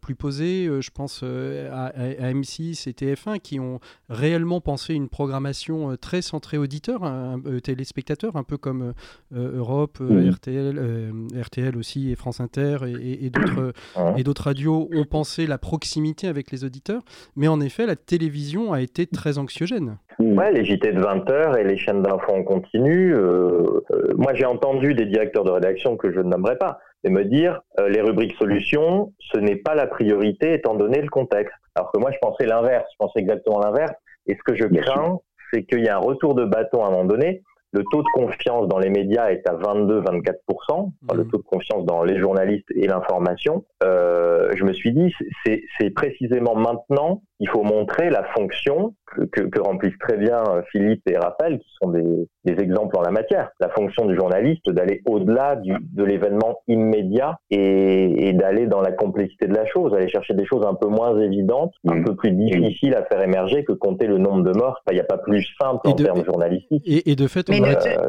plus 0.00 0.14
posés, 0.14 0.68
je 0.80 0.90
pense 0.90 1.22
à, 1.22 1.86
à, 1.86 2.32
M6 2.32 2.88
et 2.88 2.92
TF1, 2.92 3.40
qui 3.40 3.60
ont 3.60 3.80
réellement 4.08 4.60
pensé 4.60 4.94
une 4.94 5.08
programmation 5.08 5.96
très 5.96 6.22
centrée 6.22 6.56
auditeur, 6.56 7.04
un, 7.04 7.40
téléspectateur, 7.62 8.36
un 8.36 8.42
peu 8.42 8.56
comme 8.56 8.94
Europe, 9.32 9.98
RTL, 10.00 11.12
RTL 11.34 11.73
aussi 11.76 12.10
et 12.10 12.16
France 12.16 12.40
Inter 12.40 12.78
et, 12.86 13.26
et 13.26 14.22
d'autres 14.22 14.44
radios 14.44 14.88
ont 14.92 15.04
pensé 15.04 15.46
la 15.46 15.58
proximité 15.58 16.28
avec 16.28 16.50
les 16.50 16.64
auditeurs, 16.64 17.02
mais 17.36 17.48
en 17.48 17.60
effet, 17.60 17.86
la 17.86 17.96
télévision 17.96 18.72
a 18.72 18.80
été 18.80 19.06
très 19.06 19.38
anxiogène. 19.38 19.98
Ouais, 20.18 20.52
les 20.52 20.64
JT 20.64 20.92
de 20.92 21.00
20h 21.00 21.58
et 21.58 21.64
les 21.64 21.76
chaînes 21.76 22.02
d'infos 22.02 22.32
en 22.32 22.44
continu. 22.44 23.14
Euh, 23.14 23.80
euh, 23.90 24.14
moi, 24.16 24.32
j'ai 24.34 24.44
entendu 24.44 24.94
des 24.94 25.06
directeurs 25.06 25.44
de 25.44 25.50
rédaction 25.50 25.96
que 25.96 26.12
je 26.12 26.20
ne 26.20 26.28
nommerai 26.28 26.56
pas, 26.56 26.78
mais 27.02 27.10
me 27.10 27.24
dire 27.24 27.60
euh, 27.80 27.88
les 27.88 28.00
rubriques 28.00 28.36
solutions, 28.38 29.12
ce 29.32 29.38
n'est 29.38 29.56
pas 29.56 29.74
la 29.74 29.86
priorité 29.86 30.54
étant 30.54 30.74
donné 30.74 31.00
le 31.00 31.08
contexte. 31.08 31.54
Alors 31.74 31.90
que 31.90 31.98
moi, 31.98 32.12
je 32.12 32.18
pensais 32.20 32.46
l'inverse. 32.46 32.84
Je 32.92 32.96
pensais 32.98 33.20
exactement 33.20 33.58
l'inverse. 33.58 33.92
Et 34.26 34.36
ce 34.36 34.42
que 34.44 34.56
je 34.56 34.66
crains, 34.66 35.18
c'est 35.52 35.64
qu'il 35.64 35.84
y 35.84 35.88
a 35.88 35.96
un 35.96 36.00
retour 36.00 36.34
de 36.34 36.44
bâton 36.44 36.84
à 36.84 36.88
un 36.88 36.90
moment 36.90 37.04
donné 37.04 37.42
le 37.74 37.82
taux 37.90 38.02
de 38.02 38.08
confiance 38.14 38.68
dans 38.68 38.78
les 38.78 38.88
médias 38.88 39.30
est 39.30 39.46
à 39.48 39.54
22-24%, 39.54 40.92
le 41.12 41.24
mmh. 41.24 41.28
taux 41.28 41.38
de 41.38 41.42
confiance 41.42 41.84
dans 41.84 42.04
les 42.04 42.20
journalistes 42.20 42.70
et 42.74 42.86
l'information. 42.86 43.64
Euh, 43.82 44.52
je 44.54 44.64
me 44.64 44.72
suis 44.72 44.92
dit, 44.92 45.12
c'est 45.44 45.90
précisément 45.90 46.54
maintenant 46.54 47.22
qu'il 47.44 47.50
faut 47.50 47.62
montrer 47.62 48.08
la 48.08 48.24
fonction 48.34 48.94
que, 49.06 49.42
que, 49.42 49.60
remplissent 49.60 49.98
très 50.00 50.16
bien 50.16 50.42
euh, 50.48 50.62
Philippe 50.72 51.02
et 51.08 51.16
Raphaël, 51.16 51.58
qui 51.58 51.68
sont 51.80 51.90
des, 51.90 52.26
des 52.44 52.62
exemples 52.62 52.96
en 52.96 53.02
la 53.02 53.10
matière. 53.10 53.50
La 53.60 53.68
fonction 53.68 54.06
du 54.06 54.16
journaliste 54.16 54.70
d'aller 54.70 55.02
au-delà 55.06 55.56
de 55.56 56.04
l'événement 56.04 56.60
immédiat 56.68 57.38
et, 57.50 58.28
et 58.28 58.32
d'aller 58.32 58.66
dans 58.66 58.80
la 58.80 58.92
complexité 58.92 59.46
de 59.46 59.54
la 59.54 59.66
chose, 59.66 59.94
aller 59.94 60.08
chercher 60.08 60.34
des 60.34 60.46
choses 60.46 60.64
un 60.66 60.74
peu 60.74 60.88
moins 60.88 61.20
évidentes, 61.20 61.74
un 61.86 61.96
mmh. 61.96 62.04
peu 62.04 62.16
plus 62.16 62.32
difficiles 62.32 62.94
à 62.94 63.04
faire 63.04 63.22
émerger 63.22 63.64
que 63.64 63.72
compter 63.72 64.06
le 64.06 64.18
nombre 64.18 64.42
de 64.42 64.56
morts. 64.56 64.80
Il 64.90 64.94
n'y 64.94 65.00
a 65.00 65.04
pas 65.04 65.18
plus 65.18 65.46
simple 65.60 65.86
en 65.86 65.92
termes 65.92 66.24
journalistiques. 66.24 66.82
Et, 66.86 67.14
de 67.14 67.26
fait, 67.26 67.48
on 67.50 67.54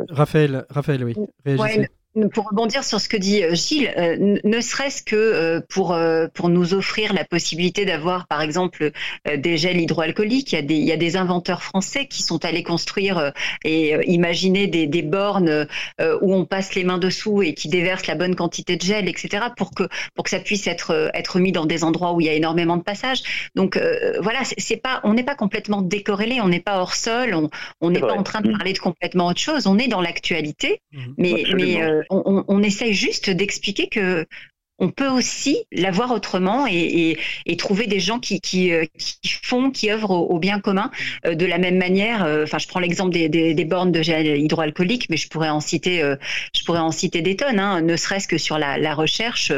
Raphaël, 0.10 0.64
Raphaël, 0.70 1.04
oui. 1.04 1.16
Réagissez 1.46 1.90
pour 2.34 2.50
rebondir 2.50 2.84
sur 2.84 3.00
ce 3.00 3.10
que 3.10 3.18
dit 3.18 3.44
euh, 3.44 3.54
Gilles, 3.54 3.94
euh, 3.98 4.38
ne 4.44 4.62
serait-ce 4.62 5.04
que 5.04 5.16
euh, 5.16 5.62
pour 5.70 5.98
pour 6.34 6.50
nous 6.50 6.74
offrir 6.74 7.14
la 7.14 7.26
possibilité 7.26 7.86
d'avoir, 7.86 8.28
par 8.28 8.42
exemple, 8.42 8.92
des 9.26 9.58
gels 9.58 9.80
hydroalcooliques, 9.80 10.52
il 10.54 10.56
y 10.56 10.58
a 10.58 10.62
des 10.62 10.76
il 10.76 10.86
y 10.86 10.92
a 10.92 10.98
des 10.98 11.18
inventeurs 11.18 11.64
français 11.64 12.08
qui 12.08 12.24
sont 12.24 12.44
allés 12.46 12.64
construire 12.64 13.34
et 13.64 13.96
imaginer 14.06 14.68
des, 14.68 14.88
des 14.88 15.02
bornes 15.02 15.68
où 16.00 16.34
on 16.34 16.46
passe 16.46 16.76
les 16.76 16.84
mains 16.84 16.98
dessous 16.98 17.42
et 17.42 17.54
qui 17.54 17.70
déversent 17.70 18.08
la 18.08 18.16
bonne 18.16 18.36
quantité 18.36 18.76
de 18.76 18.82
gel, 18.82 19.08
etc. 19.08 19.46
pour 19.58 19.74
que 19.74 19.84
pour 20.14 20.24
que 20.24 20.30
ça 20.30 20.40
puisse 20.40 20.68
être 20.68 21.10
être 21.14 21.40
mis 21.40 21.52
dans 21.52 21.66
des 21.66 21.84
endroits 21.84 22.14
où 22.14 22.22
il 22.22 22.28
y 22.28 22.30
a 22.30 22.34
énormément 22.34 22.78
de 22.78 22.84
passages. 22.84 23.50
Donc 23.56 23.80
voilà, 24.22 24.40
c'est 24.44 24.78
pas 24.78 25.02
on 25.04 25.14
n'est 25.14 25.24
pas 25.24 25.36
complètement 25.36 25.82
décorrélé, 25.82 26.40
on 26.42 26.48
n'est 26.48 26.60
pas 26.60 26.80
hors 26.80 26.96
sol, 26.96 27.36
on 27.82 27.90
n'est 27.90 28.00
pas 28.00 28.14
en 28.14 28.24
train 28.24 28.42
de 28.42 28.52
parler 28.52 28.74
de 28.74 28.80
complètement 28.80 29.28
autre 29.28 29.42
chose, 29.42 29.68
on 29.68 29.78
est 29.78 29.88
dans 29.88 30.02
l'actualité, 30.02 30.82
mmh. 30.92 31.00
mais 31.18 31.44
mais 31.56 32.05
on, 32.10 32.44
on, 32.48 32.64
essaye 32.64 32.94
juste 32.94 33.30
d'expliquer 33.30 33.88
que 33.88 34.26
on 34.78 34.90
peut 34.90 35.08
aussi 35.08 35.58
l'avoir 35.72 36.12
autrement 36.12 36.68
et, 36.68 37.18
trouver 37.58 37.88
des 37.88 38.00
gens 38.00 38.20
qui, 38.20 38.40
euh, 38.74 38.86
qui, 38.98 39.30
font, 39.42 39.72
qui 39.72 39.90
œuvrent 39.90 40.12
au, 40.12 40.38
bien 40.40 40.60
commun 40.60 40.92
euh, 41.26 41.34
de 41.34 41.46
la 41.46 41.58
même 41.58 41.78
manière. 41.78 42.26
Euh, 42.26 42.44
enfin, 42.44 42.58
je 42.58 42.68
prends 42.68 42.82
l'exemple 42.82 43.12
des, 43.12 43.66
bornes 43.66 43.92
de 43.92 44.02
gel 44.02 44.38
hydroalcoolique, 44.40 45.08
mais 45.10 45.18
je 45.18 45.30
pourrais 45.30 45.50
en 45.50 45.62
citer, 45.62 46.04
je 46.54 46.64
pourrais 46.66 46.80
en 46.80 46.92
citer 46.92 47.22
des 47.22 47.36
tonnes. 47.36 47.60
Hein. 47.60 47.82
ne 47.82 47.96
serait-ce 47.96 48.28
que 48.28 48.38
sur 48.38 48.58
la, 48.58 48.94
recherche, 48.94 49.52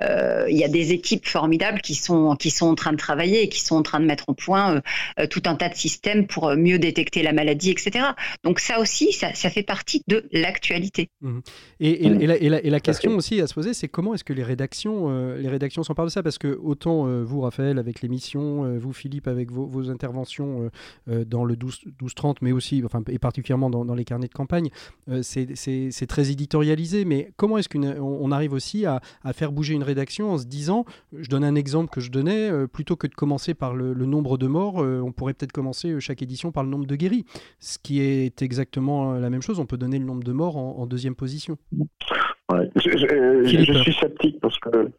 il 0.00 0.56
y 0.56 0.64
a 0.64 0.68
des 0.68 0.92
équipes 0.92 1.26
formidables 1.26 1.80
qui 1.80 1.94
sont 1.94 2.36
qui 2.36 2.50
sont 2.50 2.66
en 2.66 2.74
train 2.74 2.92
de 2.92 2.96
travailler 2.96 3.42
et 3.42 3.48
qui 3.48 3.60
sont 3.60 3.76
en 3.76 3.82
train 3.82 4.00
de 4.00 4.04
mettre 4.04 4.28
au 4.28 4.34
point 4.34 4.82
tout 5.30 5.42
un 5.46 5.54
tas 5.54 5.68
de 5.68 5.74
systèmes 5.74 6.26
pour 6.26 6.54
mieux 6.56 6.78
détecter 6.78 7.22
la 7.22 7.32
maladie, 7.32 7.70
etc. 7.70 8.04
Donc 8.42 8.60
ça 8.60 8.80
aussi, 8.80 9.12
ça, 9.12 9.32
fait 9.32 9.62
partie 9.62 10.02
de 10.08 10.26
l'actualité. 10.32 11.08
Mmh. 11.20 11.38
Et, 11.80 12.06
et, 12.06 12.70
la, 12.70 12.80
question 12.80 13.16
aussi 13.16 13.40
à 13.40 13.46
se 13.46 13.54
poser, 13.54 13.72
c'est 13.72 13.88
comment 13.88 14.14
est-ce 14.14 14.24
que 14.24 14.32
les 14.32 14.42
rédacteurs 14.42 14.63
euh, 14.86 15.38
les 15.38 15.48
rédactions 15.48 15.82
s'emparent 15.82 16.06
de 16.06 16.10
ça 16.10 16.22
parce 16.22 16.38
que 16.38 16.58
autant 16.62 17.06
euh, 17.06 17.22
vous, 17.22 17.40
Raphaël, 17.40 17.78
avec 17.78 18.02
l'émission, 18.02 18.64
euh, 18.64 18.78
vous, 18.78 18.92
Philippe, 18.92 19.28
avec 19.28 19.50
vos, 19.50 19.90
interventions 19.90 20.70
dans 21.06 21.44
le 21.44 21.56
12-30, 21.56 22.36
mais 22.40 22.52
aussi, 22.52 22.82
enfin, 22.84 23.02
et 23.08 23.18
particulièrement 23.18 23.68
dans, 23.68 23.94
les 23.94 24.04
carnets 24.04 24.28
de 24.28 24.32
campagne, 24.32 24.70
c'est 25.22 26.06
très 26.08 26.30
éditorialisé. 26.30 27.04
Mais 27.04 27.32
comment 27.36 27.58
est-ce 27.58 27.68
qu'on 27.68 27.82
on 27.82 28.32
arrive 28.32 28.52
aussi 28.52 28.86
à, 28.86 29.00
faire 29.32 29.52
bouger 29.52 29.74
une 29.74 29.82
rédaction 29.82 30.32
en 30.32 30.38
se 30.38 30.46
disant, 30.46 30.84
je 31.12 31.28
donne 31.28 31.44
un 31.44 31.54
exemple 31.54 31.90
que 31.90 32.00
je 32.00 32.10
donnais, 32.10 32.50
plutôt 32.68 32.96
que 32.96 33.06
de 33.06 33.14
commencer 33.14 33.54
par 33.54 33.74
le, 33.74 33.94
nombre 34.06 34.38
de 34.38 34.46
morts, 34.46 34.76
on 34.76 35.12
pourrait 35.12 35.34
peut-être 35.34 35.52
commencer 35.52 36.00
chaque 36.00 36.22
édition 36.22 36.50
par 36.50 36.62
le 36.62 36.70
nombre 36.70 36.86
de 36.86 36.96
guéris, 36.96 37.24
ce 37.60 37.78
qui 37.78 38.00
est 38.00 38.40
exactement 38.42 39.12
la 39.12 39.30
même 39.30 39.42
chose. 39.42 39.58
On 39.60 39.66
peut 39.66 39.78
donner 39.78 39.98
le 39.98 40.06
nombre 40.06 40.24
de 40.24 40.32
morts 40.32 40.56
en 40.56 40.86
deuxième 40.86 41.14
position. 41.14 41.58
Je, 42.76 43.72
suis 43.82 43.94
sceptique 43.94 44.38
parce 44.40 44.58
que 44.58 44.90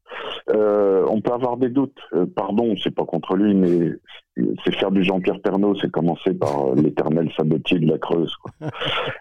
euh, 0.50 1.06
on 1.10 1.22
peut 1.22 1.34
avoir 1.34 1.58
des 1.58 1.70
doutes. 1.70 1.98
Euh, 2.14 2.26
pardon, 2.26 2.76
c'est 2.82 2.94
pas 2.94 3.06
contre 3.06 3.36
lui, 3.36 3.54
mais 3.54 3.92
c'est 4.64 4.76
faire 4.76 4.92
du 4.92 5.04
Jean-Pierre 5.04 5.40
Pernaud, 5.42 5.76
c'est 5.76 5.92
commencer 5.92 6.34
par 6.34 6.70
euh, 6.70 6.76
l'éternel 6.76 7.32
sabotier 7.38 7.80
de 7.80 7.88
la 7.88 7.98
Creuse. 7.98 8.36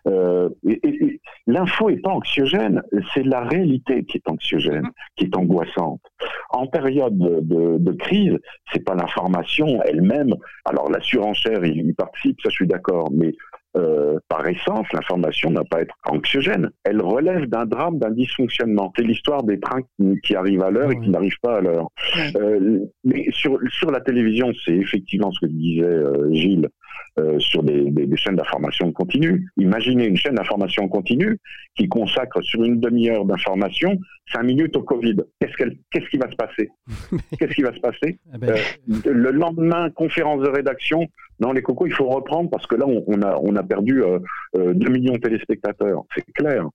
Euh, 0.07 0.51
et, 0.67 1.21
l'info 1.47 1.89
est 1.89 1.97
pas 1.97 2.11
anxiogène, 2.11 2.83
c'est 3.13 3.23
la 3.23 3.41
réalité 3.41 4.05
qui 4.05 4.19
est 4.19 4.29
anxiogène, 4.29 4.89
qui 5.17 5.25
est 5.25 5.37
angoissante. 5.37 6.03
En 6.51 6.67
période 6.67 7.17
de, 7.17 7.79
de, 7.79 7.93
crise, 7.93 8.39
c'est 8.71 8.85
pas 8.85 8.95
l'information 8.95 9.83
elle-même. 9.85 10.35
Alors 10.67 10.91
la 10.91 11.01
surenchère, 11.01 11.65
il 11.65 11.87
y 11.87 11.93
participe, 11.95 12.39
ça 12.43 12.51
je 12.51 12.55
suis 12.55 12.67
d'accord, 12.67 13.11
mais 13.13 13.35
euh, 13.77 14.19
par 14.29 14.47
essence, 14.47 14.87
l'information 14.93 15.51
n'a 15.51 15.65
pas 15.65 15.79
à 15.79 15.81
être 15.81 15.95
anxiogène. 16.07 16.71
Elle 16.85 17.03
relève 17.03 17.47
d'un 17.47 17.67
drame, 17.67 17.99
d'un 17.99 18.11
dysfonctionnement. 18.11 18.93
C'est 18.97 19.03
l'histoire 19.03 19.43
des 19.43 19.59
trains 19.59 19.81
qui, 20.23 20.37
arrivent 20.37 20.63
à 20.63 20.71
l'heure 20.71 20.93
et 20.93 21.01
qui 21.01 21.11
n'arrivent 21.11 21.41
pas 21.43 21.57
à 21.57 21.61
l'heure. 21.61 21.89
Euh, 22.37 22.81
mais 23.05 23.27
sur, 23.31 23.59
sur 23.71 23.91
la 23.91 24.01
télévision, 24.01 24.53
c'est 24.65 24.77
effectivement 24.77 25.33
ce 25.33 25.41
que 25.41 25.51
disait 25.51 25.83
euh, 25.83 26.33
Gilles. 26.33 26.69
Euh, 27.17 27.39
sur 27.39 27.63
des, 27.63 27.93
des, 27.93 28.07
des 28.07 28.17
chaînes 28.17 28.35
d'information 28.35 28.91
continue. 28.91 29.49
Imaginez 29.57 30.07
une 30.07 30.17
chaîne 30.17 30.35
d'information 30.35 30.89
continue 30.89 31.39
qui 31.77 31.87
consacre 31.87 32.43
sur 32.43 32.65
une 32.65 32.81
demi-heure 32.81 33.25
d'information 33.25 33.97
cinq 34.33 34.43
minutes 34.43 34.77
au 34.77 34.83
Covid. 34.83 35.19
Qu'est-ce, 35.39 35.57
qu'elle, 35.57 35.77
qu'est-ce 35.93 36.09
qui 36.09 36.17
va 36.17 36.29
se 36.29 36.35
passer? 36.35 36.71
Qu'est-ce 37.39 37.55
qui 37.55 37.63
va 37.63 37.73
se 37.73 37.79
passer? 37.79 38.19
Eh 38.35 38.39
ben, 38.39 38.51
euh, 38.51 39.13
Le 39.13 39.31
lendemain, 39.31 39.91
conférence 39.91 40.43
de 40.43 40.49
rédaction. 40.49 41.07
Dans 41.39 41.53
les 41.53 41.63
cocos, 41.63 41.87
il 41.87 41.93
faut 41.93 42.09
reprendre 42.09 42.51
parce 42.51 42.67
que 42.67 42.75
là, 42.75 42.85
on, 42.85 43.05
on 43.07 43.23
a, 43.23 43.39
on 43.41 43.55
a 43.55 43.63
perdu 43.63 44.03
euh, 44.03 44.19
2 44.55 44.89
millions 44.91 45.13
de 45.13 45.19
téléspectateurs. 45.19 46.03
C'est 46.17 46.25
clair. 46.33 46.69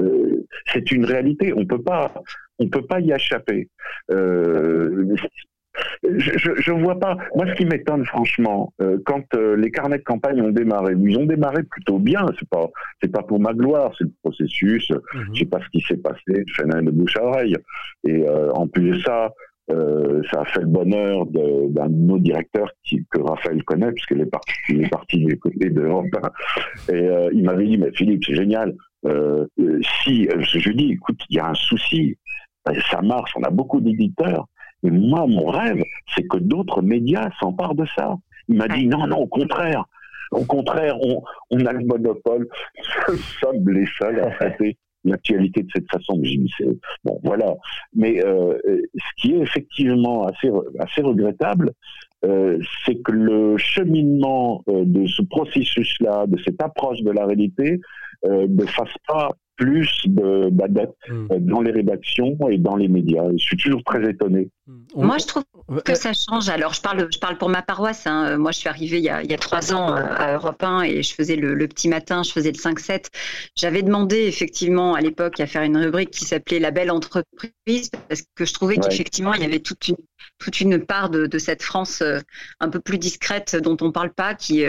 Euh, 0.00 0.46
c'est 0.72 0.92
une 0.92 1.04
réalité. 1.04 1.52
On 1.56 1.66
peut 1.66 1.82
pas, 1.82 2.14
on 2.60 2.68
peut 2.68 2.86
pas 2.86 3.00
y 3.00 3.10
échapper. 3.10 3.68
Euh, 4.12 5.16
je 6.02 6.72
ne 6.72 6.82
vois 6.82 6.98
pas. 6.98 7.16
Moi, 7.34 7.46
ce 7.46 7.54
qui 7.54 7.66
m'étonne, 7.66 8.04
franchement, 8.06 8.72
euh, 8.80 8.98
quand 9.04 9.22
euh, 9.34 9.56
les 9.56 9.70
carnets 9.70 9.98
de 9.98 10.02
campagne 10.02 10.40
ont 10.40 10.50
démarré, 10.50 10.94
ils 10.98 11.18
ont 11.18 11.26
démarré 11.26 11.62
plutôt 11.62 11.98
bien. 11.98 12.26
C'est 12.38 12.48
pas, 12.48 12.68
c'est 13.02 13.12
pas 13.12 13.22
pour 13.22 13.38
ma 13.38 13.52
gloire, 13.52 13.92
c'est 13.98 14.04
le 14.04 14.12
processus. 14.22 14.90
Mhm. 14.90 15.34
Je 15.34 15.38
sais 15.40 15.46
pas 15.46 15.60
ce 15.60 15.68
qui 15.70 15.80
s'est 15.86 15.98
passé, 15.98 16.44
je 16.46 16.54
fais 16.54 16.64
de 16.64 16.90
bouche 16.90 17.16
à 17.16 17.24
oreille. 17.24 17.56
Et 18.04 18.26
euh, 18.26 18.50
en 18.52 18.66
plus 18.66 18.90
de 18.90 18.98
ça, 19.00 19.30
ça 20.32 20.40
a 20.40 20.44
fait 20.46 20.62
le 20.62 20.66
bonheur 20.66 21.26
d'un 21.26 21.88
de, 21.88 21.94
nos 21.94 22.18
directeurs 22.18 22.72
qui, 22.82 23.06
que 23.08 23.20
Raphaël 23.20 23.62
connaît, 23.62 23.92
puisqu'il 23.92 24.20
est 24.20 24.26
parti, 24.26 24.52
il 24.68 24.82
est 24.82 24.88
parti 24.88 25.24
du 25.24 25.38
côté 25.38 25.70
de 25.70 25.80
l'Europe. 25.80 26.06
Et 26.92 27.08
il 27.32 27.44
m'avait 27.44 27.66
dit, 27.66 27.78
mais 27.78 27.92
Philippe, 27.92 28.24
c'est 28.26 28.34
génial. 28.34 28.74
si 29.04 30.28
je 30.28 30.68
lui 30.68 30.74
dis, 30.74 30.92
écoute, 30.94 31.20
il 31.30 31.36
y 31.36 31.38
a 31.38 31.50
un 31.50 31.54
souci, 31.54 32.18
ça 32.90 33.00
marche, 33.00 33.30
on 33.36 33.44
a 33.44 33.50
beaucoup 33.50 33.80
d'éditeurs. 33.80 34.48
Et 34.82 34.90
moi, 34.90 35.26
mon 35.26 35.46
rêve, 35.46 35.82
c'est 36.14 36.26
que 36.26 36.38
d'autres 36.38 36.82
médias 36.82 37.30
s'emparent 37.40 37.74
de 37.74 37.86
ça. 37.96 38.16
Il 38.48 38.56
m'a 38.56 38.68
dit 38.68 38.86
non, 38.86 39.06
non, 39.06 39.18
au 39.18 39.26
contraire. 39.26 39.84
Au 40.30 40.44
contraire, 40.44 40.96
on, 41.02 41.22
on 41.50 41.66
a 41.66 41.72
le 41.72 41.84
monopole. 41.84 42.48
Nous 43.08 43.16
sommes 43.40 43.68
les 43.68 43.86
seuls 43.98 44.20
à 44.20 44.30
traiter 44.30 44.76
l'actualité 45.04 45.62
de 45.62 45.68
cette 45.74 45.90
façon. 45.90 46.20
bon, 47.04 47.20
voilà. 47.24 47.54
Mais 47.94 48.24
euh, 48.24 48.58
ce 48.66 49.22
qui 49.22 49.34
est 49.34 49.38
effectivement 49.38 50.26
assez, 50.26 50.50
assez 50.78 51.02
regrettable, 51.02 51.72
euh, 52.24 52.58
c'est 52.84 52.96
que 53.02 53.12
le 53.12 53.56
cheminement 53.56 54.62
euh, 54.68 54.84
de 54.84 55.06
ce 55.06 55.22
processus-là, 55.22 56.26
de 56.26 56.38
cette 56.44 56.62
approche 56.62 57.00
de 57.02 57.10
la 57.10 57.26
réalité, 57.26 57.80
ne 58.22 58.66
fasse 58.66 58.92
pas 59.08 59.30
plus 59.60 60.06
d'adeptes 60.06 60.96
hmm. 61.08 61.26
euh, 61.32 61.38
dans 61.38 61.60
les 61.60 61.70
rédactions 61.70 62.36
et 62.48 62.56
dans 62.56 62.76
les 62.76 62.88
médias. 62.88 63.24
Je 63.32 63.44
suis 63.44 63.58
toujours 63.58 63.84
très 63.84 64.02
étonné. 64.08 64.48
Hmm. 64.66 65.04
Moi, 65.04 65.18
je 65.18 65.26
trouve 65.26 65.44
que 65.84 65.94
ça 65.94 66.12
change. 66.14 66.48
Alors, 66.48 66.72
je 66.72 66.80
parle, 66.80 67.08
je 67.12 67.18
parle 67.18 67.36
pour 67.36 67.50
ma 67.50 67.60
paroisse. 67.60 68.06
Hein. 68.06 68.38
Moi, 68.38 68.52
je 68.52 68.58
suis 68.58 68.68
arrivée 68.70 68.98
il 68.98 69.04
y, 69.04 69.10
a, 69.10 69.22
il 69.22 69.30
y 69.30 69.34
a 69.34 69.38
trois 69.38 69.74
ans 69.74 69.94
euh, 69.94 70.00
à 70.00 70.34
Europe 70.34 70.62
1 70.62 70.82
et 70.84 71.02
je 71.02 71.14
faisais 71.14 71.36
le, 71.36 71.68
petit 71.68 71.88
matin, 71.88 72.22
je 72.22 72.32
faisais 72.32 72.50
le 72.50 72.56
5-7. 72.56 73.08
J'avais 73.54 73.82
demandé 73.82 74.16
effectivement 74.16 74.94
à 74.94 75.00
l'époque 75.02 75.38
à 75.40 75.46
faire 75.46 75.62
une 75.62 75.76
rubrique 75.76 76.10
qui 76.10 76.24
s'appelait 76.24 76.58
La 76.58 76.70
belle 76.70 76.90
entreprise 76.90 77.90
parce 78.08 78.22
que 78.34 78.46
je 78.46 78.54
trouvais 78.54 78.78
qu'effectivement, 78.78 79.34
il 79.34 79.42
y 79.42 79.44
avait 79.44 79.60
toute 79.60 79.88
une, 79.88 79.96
toute 80.38 80.60
une 80.60 80.78
part 80.78 81.10
de, 81.10 81.26
de 81.26 81.38
cette 81.38 81.62
France 81.62 82.00
euh, 82.00 82.18
un 82.60 82.70
peu 82.70 82.80
plus 82.80 82.98
discrète 82.98 83.56
dont 83.56 83.76
on 83.82 83.92
parle 83.92 84.12
pas, 84.12 84.34
qui, 84.34 84.64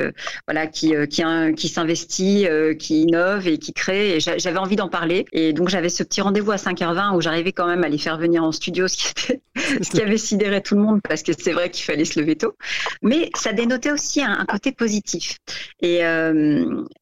voilà, 0.46 0.68
qui, 0.68 0.94
qui, 1.10 1.24
qui 1.56 1.68
s'investit, 1.70 2.46
qui 2.78 3.04
innove 3.04 3.48
et 3.48 3.58
qui 3.58 3.72
crée. 3.72 4.18
Et 4.18 4.20
j'avais 4.20 4.58
envie 4.58 4.76
d'en 4.82 4.90
parler. 4.90 5.26
Et 5.32 5.54
donc, 5.54 5.70
j'avais 5.70 5.90
ce 5.90 6.04
petit 6.04 6.22
rendez-vous 6.22 6.52
à 6.52 6.58
5h20 6.58 7.16
où 7.16 7.22
j'arrivais 7.22 7.52
quand 7.52 7.68
même 7.68 7.84
à 7.84 7.90
les 7.90 7.98
faire 7.98 8.18
venir 8.18 8.44
en 8.44 8.52
studio, 8.52 8.88
ce 8.88 8.98
qui, 8.98 9.14
ce 9.82 9.90
qui 9.90 10.02
avait 10.02 10.18
sidéré 10.18 10.62
tout 10.62 10.76
le 10.76 10.82
monde 10.82 11.00
parce 11.08 11.24
que 11.24 11.32
c'est 11.38 11.52
vrai 11.52 11.70
qu'il 11.70 11.86
fallait 11.86 12.06
se 12.06 12.20
lever 12.20 12.36
tôt. 12.36 12.56
Mais 13.02 13.30
ça 13.36 13.54
dénotait 13.54 13.92
aussi 13.92 14.22
un, 14.22 14.46
côté 14.46 14.72
positif. 14.72 15.38
Et, 15.82 16.02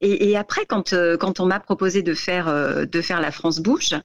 et, 0.02 0.38
après, 0.38 0.66
quand, 0.66 0.94
quand 1.20 1.40
on 1.40 1.46
m'a 1.46 1.60
proposé 1.60 2.04
de 2.04 2.14
faire, 2.14 2.86
de 2.86 3.02
faire 3.02 3.22
la 3.22 3.32
France 3.32 3.60
Bouge, 3.60 3.96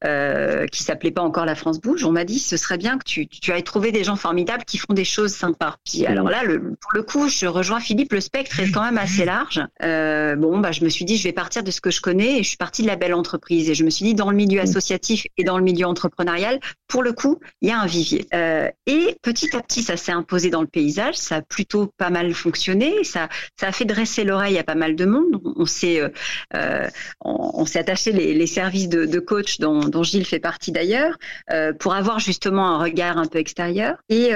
qui 0.72 0.82
s'appelait 0.82 1.10
pas 1.10 1.22
encore 1.22 1.44
la 1.44 1.54
France 1.54 1.80
Bouge, 1.80 2.04
on 2.04 2.12
m'a 2.12 2.24
dit 2.24 2.38
ce 2.38 2.56
serait 2.56 2.78
bien 2.78 2.96
que 2.96 3.04
tu, 3.04 3.26
tu 3.26 3.52
ailles 3.52 3.64
trouver 3.64 3.92
des 3.92 4.04
gens 4.04 4.16
formidables 4.16 4.64
qui 4.64 4.78
font 4.78 4.94
des 4.94 5.04
choses 5.04 5.34
sympas. 5.34 5.76
Puis 5.84 6.06
alors 6.06 6.28
là, 6.28 6.44
le, 6.44 6.60
pour 6.60 6.92
le 6.94 7.02
coup, 7.02 7.28
je 7.28 7.46
rejoins 7.46 7.80
Philippe, 7.80 8.12
le 8.12 8.20
spectre 8.20 8.60
est 8.60 8.70
quand 8.70 8.82
même 8.82 8.98
assez 8.98 9.24
large. 9.24 9.60
bon, 9.80 10.58
bah, 10.58 10.72
je 10.72 10.84
me 10.84 10.88
suis 10.88 11.04
dit, 11.04 11.16
je 11.16 11.24
vais 11.24 11.32
partir 11.32 11.62
de 11.62 11.70
ce 11.70 11.80
que 11.80 11.90
je 11.90 12.00
connais 12.00 12.38
et 12.38 12.42
je 12.42 12.48
suis 12.48 12.56
partie 12.56 12.82
de 12.82 12.86
la 12.86 12.96
belle 12.96 13.14
entreprise. 13.14 13.63
Et 13.68 13.74
je 13.74 13.84
me 13.84 13.90
suis 13.90 14.04
dit, 14.04 14.14
dans 14.14 14.30
le 14.30 14.36
milieu 14.36 14.60
associatif 14.60 15.26
et 15.36 15.44
dans 15.44 15.58
le 15.58 15.64
milieu 15.64 15.86
entrepreneurial, 15.86 16.60
pour 16.88 17.02
le 17.02 17.12
coup, 17.12 17.40
il 17.60 17.68
y 17.68 17.72
a 17.72 17.80
un 17.80 17.86
vivier. 17.86 18.26
Euh, 18.34 18.68
et 18.86 19.16
petit 19.22 19.56
à 19.56 19.60
petit, 19.60 19.82
ça 19.82 19.96
s'est 19.96 20.12
imposé 20.12 20.50
dans 20.50 20.60
le 20.60 20.66
paysage. 20.66 21.16
Ça 21.16 21.36
a 21.36 21.42
plutôt 21.42 21.90
pas 21.96 22.10
mal 22.10 22.32
fonctionné. 22.34 23.04
Ça, 23.04 23.28
ça 23.58 23.68
a 23.68 23.72
fait 23.72 23.84
dresser 23.84 24.24
l'oreille 24.24 24.58
à 24.58 24.64
pas 24.64 24.74
mal 24.74 24.94
de 24.96 25.04
monde. 25.04 25.40
On 25.56 25.66
s'est, 25.66 26.00
euh, 26.00 26.08
euh 26.54 26.88
on, 27.20 27.64
s'est 27.66 27.78
attaché 27.78 28.12
les, 28.12 28.34
les, 28.34 28.46
services 28.46 28.88
de, 28.88 29.06
de 29.06 29.18
coach 29.18 29.58
dont, 29.58 29.80
dont, 29.80 30.02
Gilles 30.02 30.26
fait 30.26 30.38
partie 30.38 30.70
d'ailleurs, 30.70 31.16
euh, 31.50 31.72
pour 31.72 31.94
avoir 31.94 32.18
justement 32.18 32.68
un 32.68 32.78
regard 32.78 33.18
un 33.18 33.26
peu 33.26 33.38
extérieur. 33.38 33.96
Et, 34.08 34.30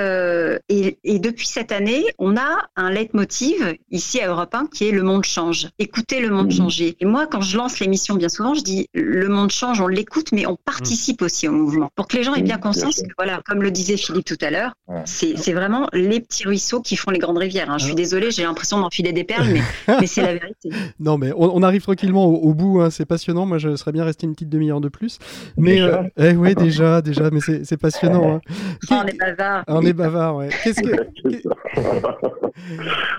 et, 0.69 0.99
et, 1.05 1.19
depuis 1.19 1.47
cette 1.47 1.73
année, 1.73 2.05
on 2.19 2.37
a 2.37 2.69
un 2.77 2.91
leitmotiv 2.91 3.77
ici 3.91 4.21
à 4.21 4.29
Europe 4.29 4.55
1 4.55 4.67
qui 4.67 4.89
est 4.89 4.93
le 4.93 5.03
monde 5.03 5.25
change. 5.25 5.69
Écoutez 5.79 6.21
le 6.21 6.31
monde 6.31 6.49
mmh. 6.49 6.57
changer. 6.57 6.97
Et 7.01 7.05
moi, 7.05 7.27
quand 7.27 7.41
je 7.41 7.57
lance 7.57 7.81
l'émission, 7.81 8.15
bien 8.15 8.29
souvent, 8.29 8.55
je 8.55 8.63
dis 8.63 8.89
le 9.09 9.29
monde 9.29 9.51
change, 9.51 9.81
on 9.81 9.87
l'écoute, 9.87 10.33
mais 10.33 10.47
on 10.47 10.57
participe 10.57 11.23
aussi 11.23 11.49
au 11.49 11.53
mouvement. 11.53 11.91
Pour 11.95 12.07
que 12.07 12.17
les 12.17 12.23
gens 12.23 12.35
aient 12.35 12.43
bien 12.43 12.59
conscience 12.59 13.03
que, 13.03 13.09
voilà, 13.17 13.41
comme 13.47 13.63
le 13.63 13.71
disait 13.71 13.97
Philippe 13.97 14.27
tout 14.27 14.37
à 14.43 14.51
l'heure, 14.51 14.73
c'est 15.05 15.53
vraiment 15.53 15.89
les 15.93 16.21
petits 16.21 16.47
ruisseaux 16.47 16.81
qui 16.81 16.97
font 16.97 17.11
les 17.11 17.19
grandes 17.19 17.39
rivières. 17.39 17.71
Hein. 17.71 17.79
Je 17.79 17.87
suis 17.87 17.95
désolée, 17.95 18.31
j'ai 18.31 18.43
l'impression 18.43 18.81
d'enfiler 18.81 19.13
des 19.13 19.25
perles, 19.25 19.49
mais, 19.53 19.63
mais 20.01 20.07
c'est 20.07 20.23
la 20.23 20.35
vérité. 20.35 20.71
Non, 21.01 21.17
mais 21.19 21.33
on, 21.37 21.63
arrive 21.63 21.83
tranquillement 21.83 22.27
au, 22.27 22.55
bout, 22.55 22.81
hein. 22.81 22.91
c'est 22.91 23.07
passionnant. 23.07 23.47
Moi, 23.47 23.59
je 23.59 23.77
serais 23.77 23.93
bien 23.93 24.05
resté 24.05 24.27
une 24.27 24.35
petite 24.35 24.51
demi-heure 24.51 24.81
de 24.81 24.89
plus. 24.89 25.19
Mais 25.57 25.81
euh, 25.81 26.03
eh, 26.19 26.33
oui, 26.33 26.55
déjà, 26.55 27.01
déjà, 27.01 27.31
mais 27.31 27.41
c'est 27.41 27.77
passionnant. 27.77 28.35
Hein. 28.35 28.41
Ah, 28.91 29.03
on 29.05 29.07
est 29.07 29.19
bavard. 29.19 29.65
On 29.69 29.83
est 29.83 29.93
bavard, 29.93 30.37
ouais. 30.37 30.49
Qu'est-ce 30.65 30.81
que. 30.81 30.97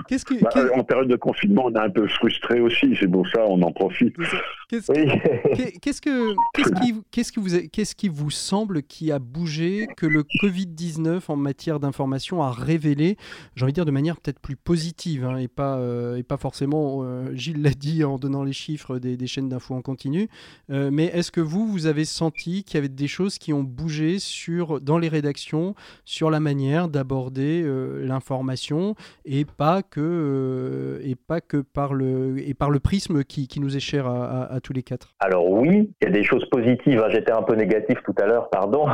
Qu'est-ce 0.07 0.25
que. 0.25 0.33
Bah, 0.41 0.49
en 0.75 0.83
période 0.83 1.07
de 1.07 1.15
confinement, 1.15 1.65
on 1.65 1.73
est 1.73 1.79
un 1.79 1.89
peu 1.89 2.07
frustré 2.07 2.59
aussi, 2.59 2.95
c'est 2.99 3.07
pour 3.07 3.27
ça, 3.29 3.45
on 3.45 3.61
en 3.61 3.71
profite. 3.71 4.15
Qu'est-ce 4.69 4.91
qu'est-ce 5.81 6.01
que, 6.01 6.33
qu'est-ce 6.53 6.71
qui, 6.81 6.93
qu'est-ce 7.11 7.31
que 7.31 7.39
vous, 7.39 7.67
qu'est-ce 7.71 7.95
qui 7.95 8.09
vous 8.09 8.31
semble 8.31 8.83
qui 8.83 9.11
a 9.11 9.19
bougé, 9.19 9.87
que 9.97 10.05
le 10.05 10.23
Covid-19 10.41 11.21
en 11.27 11.35
matière 11.35 11.79
d'information 11.79 12.41
a 12.43 12.51
révélé, 12.51 13.17
j'ai 13.55 13.63
envie 13.63 13.73
de 13.73 13.75
dire 13.75 13.85
de 13.85 13.91
manière 13.91 14.17
peut-être 14.17 14.39
plus 14.39 14.55
positive, 14.55 15.25
hein, 15.25 15.37
et, 15.37 15.47
pas, 15.47 15.77
euh, 15.77 16.17
et 16.17 16.23
pas 16.23 16.37
forcément, 16.37 16.99
euh, 17.03 17.33
Gilles 17.33 17.61
l'a 17.61 17.71
dit 17.71 18.03
en 18.03 18.17
donnant 18.17 18.43
les 18.43 18.53
chiffres 18.53 18.99
des, 18.99 19.17
des 19.17 19.27
chaînes 19.27 19.49
d'infos 19.49 19.75
en 19.75 19.81
continu, 19.81 20.29
euh, 20.69 20.89
mais 20.91 21.05
est-ce 21.05 21.31
que 21.31 21.41
vous, 21.41 21.67
vous 21.67 21.85
avez 21.85 22.05
senti 22.05 22.63
qu'il 22.63 22.75
y 22.75 22.77
avait 22.77 22.89
des 22.89 23.07
choses 23.07 23.37
qui 23.37 23.53
ont 23.53 23.63
bougé 23.63 24.19
sur, 24.19 24.81
dans 24.81 24.97
les 24.97 25.09
rédactions 25.09 25.75
sur 26.05 26.29
la 26.29 26.39
manière 26.39 26.89
d'aborder 26.89 27.63
l'information 28.03 28.95
et 29.25 29.45
pas 29.45 29.81
que, 29.83 30.99
et 31.03 31.15
pas 31.15 31.41
que 31.41 31.57
par, 31.57 31.93
le, 31.93 32.37
et 32.39 32.53
par 32.53 32.69
le 32.69 32.79
prisme 32.79 33.23
qui, 33.23 33.47
qui 33.47 33.59
nous 33.59 33.75
est 33.75 33.81
cher 33.81 34.07
à, 34.07 34.59
tous 34.61 34.73
les 34.73 34.83
quatre? 34.83 35.13
Alors 35.19 35.49
oui, 35.49 35.68
il 35.71 35.89
y 36.01 36.07
a 36.07 36.09
des 36.09 36.23
choses 36.23 36.47
positives, 36.49 37.01
hein. 37.03 37.09
j'étais 37.09 37.31
un 37.31 37.41
peu 37.41 37.55
négatif 37.55 37.97
tout 38.03 38.15
à 38.21 38.25
l'heure, 38.25 38.49
pardon, 38.49 38.87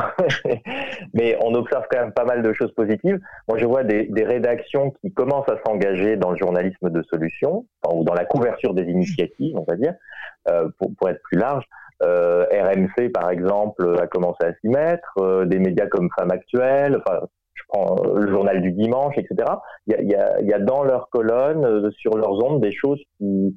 mais 1.14 1.36
on 1.42 1.54
observe 1.54 1.84
quand 1.90 2.00
même 2.00 2.12
pas 2.12 2.24
mal 2.24 2.42
de 2.42 2.52
choses 2.52 2.72
positives. 2.72 3.18
Moi, 3.48 3.58
je 3.58 3.66
vois 3.66 3.84
des, 3.84 4.08
rédactions 4.24 4.90
qui 5.00 5.12
commencent 5.12 5.48
à 5.48 5.58
s'engager 5.64 6.16
dans 6.16 6.30
le 6.30 6.36
journalisme 6.36 6.90
de 6.90 7.02
solutions, 7.02 7.66
ou 7.92 8.04
dans 8.04 8.14
la 8.14 8.24
couverture 8.24 8.74
des 8.74 8.84
initiatives, 8.84 9.56
on 9.56 9.64
va 9.64 9.76
dire, 9.76 9.94
euh, 10.48 10.68
pour, 10.78 11.08
être 11.08 11.22
plus 11.22 11.38
large. 11.38 11.64
Euh, 12.02 12.44
RMC, 12.52 13.10
par 13.10 13.30
exemple, 13.30 13.96
a 14.00 14.06
commencé 14.06 14.44
à 14.44 14.52
s'y 14.54 14.68
mettre, 14.68 15.14
euh, 15.18 15.44
des 15.46 15.58
médias 15.58 15.86
comme 15.86 16.08
Femmes 16.18 16.30
Actuelles, 16.30 16.96
enfin, 16.98 17.20
je 17.54 17.62
prends 17.68 17.96
le 18.14 18.30
journal 18.30 18.60
du 18.60 18.72
dimanche, 18.72 19.14
etc. 19.16 19.50
Il 19.86 19.94
y 20.08 20.14
a, 20.14 20.40
y 20.42 20.52
a, 20.52 20.58
dans 20.58 20.84
leurs 20.84 21.08
colonnes, 21.08 21.90
sur 21.92 22.18
leurs 22.18 22.44
ondes, 22.44 22.60
des 22.60 22.72
choses 22.72 23.00
qui, 23.16 23.56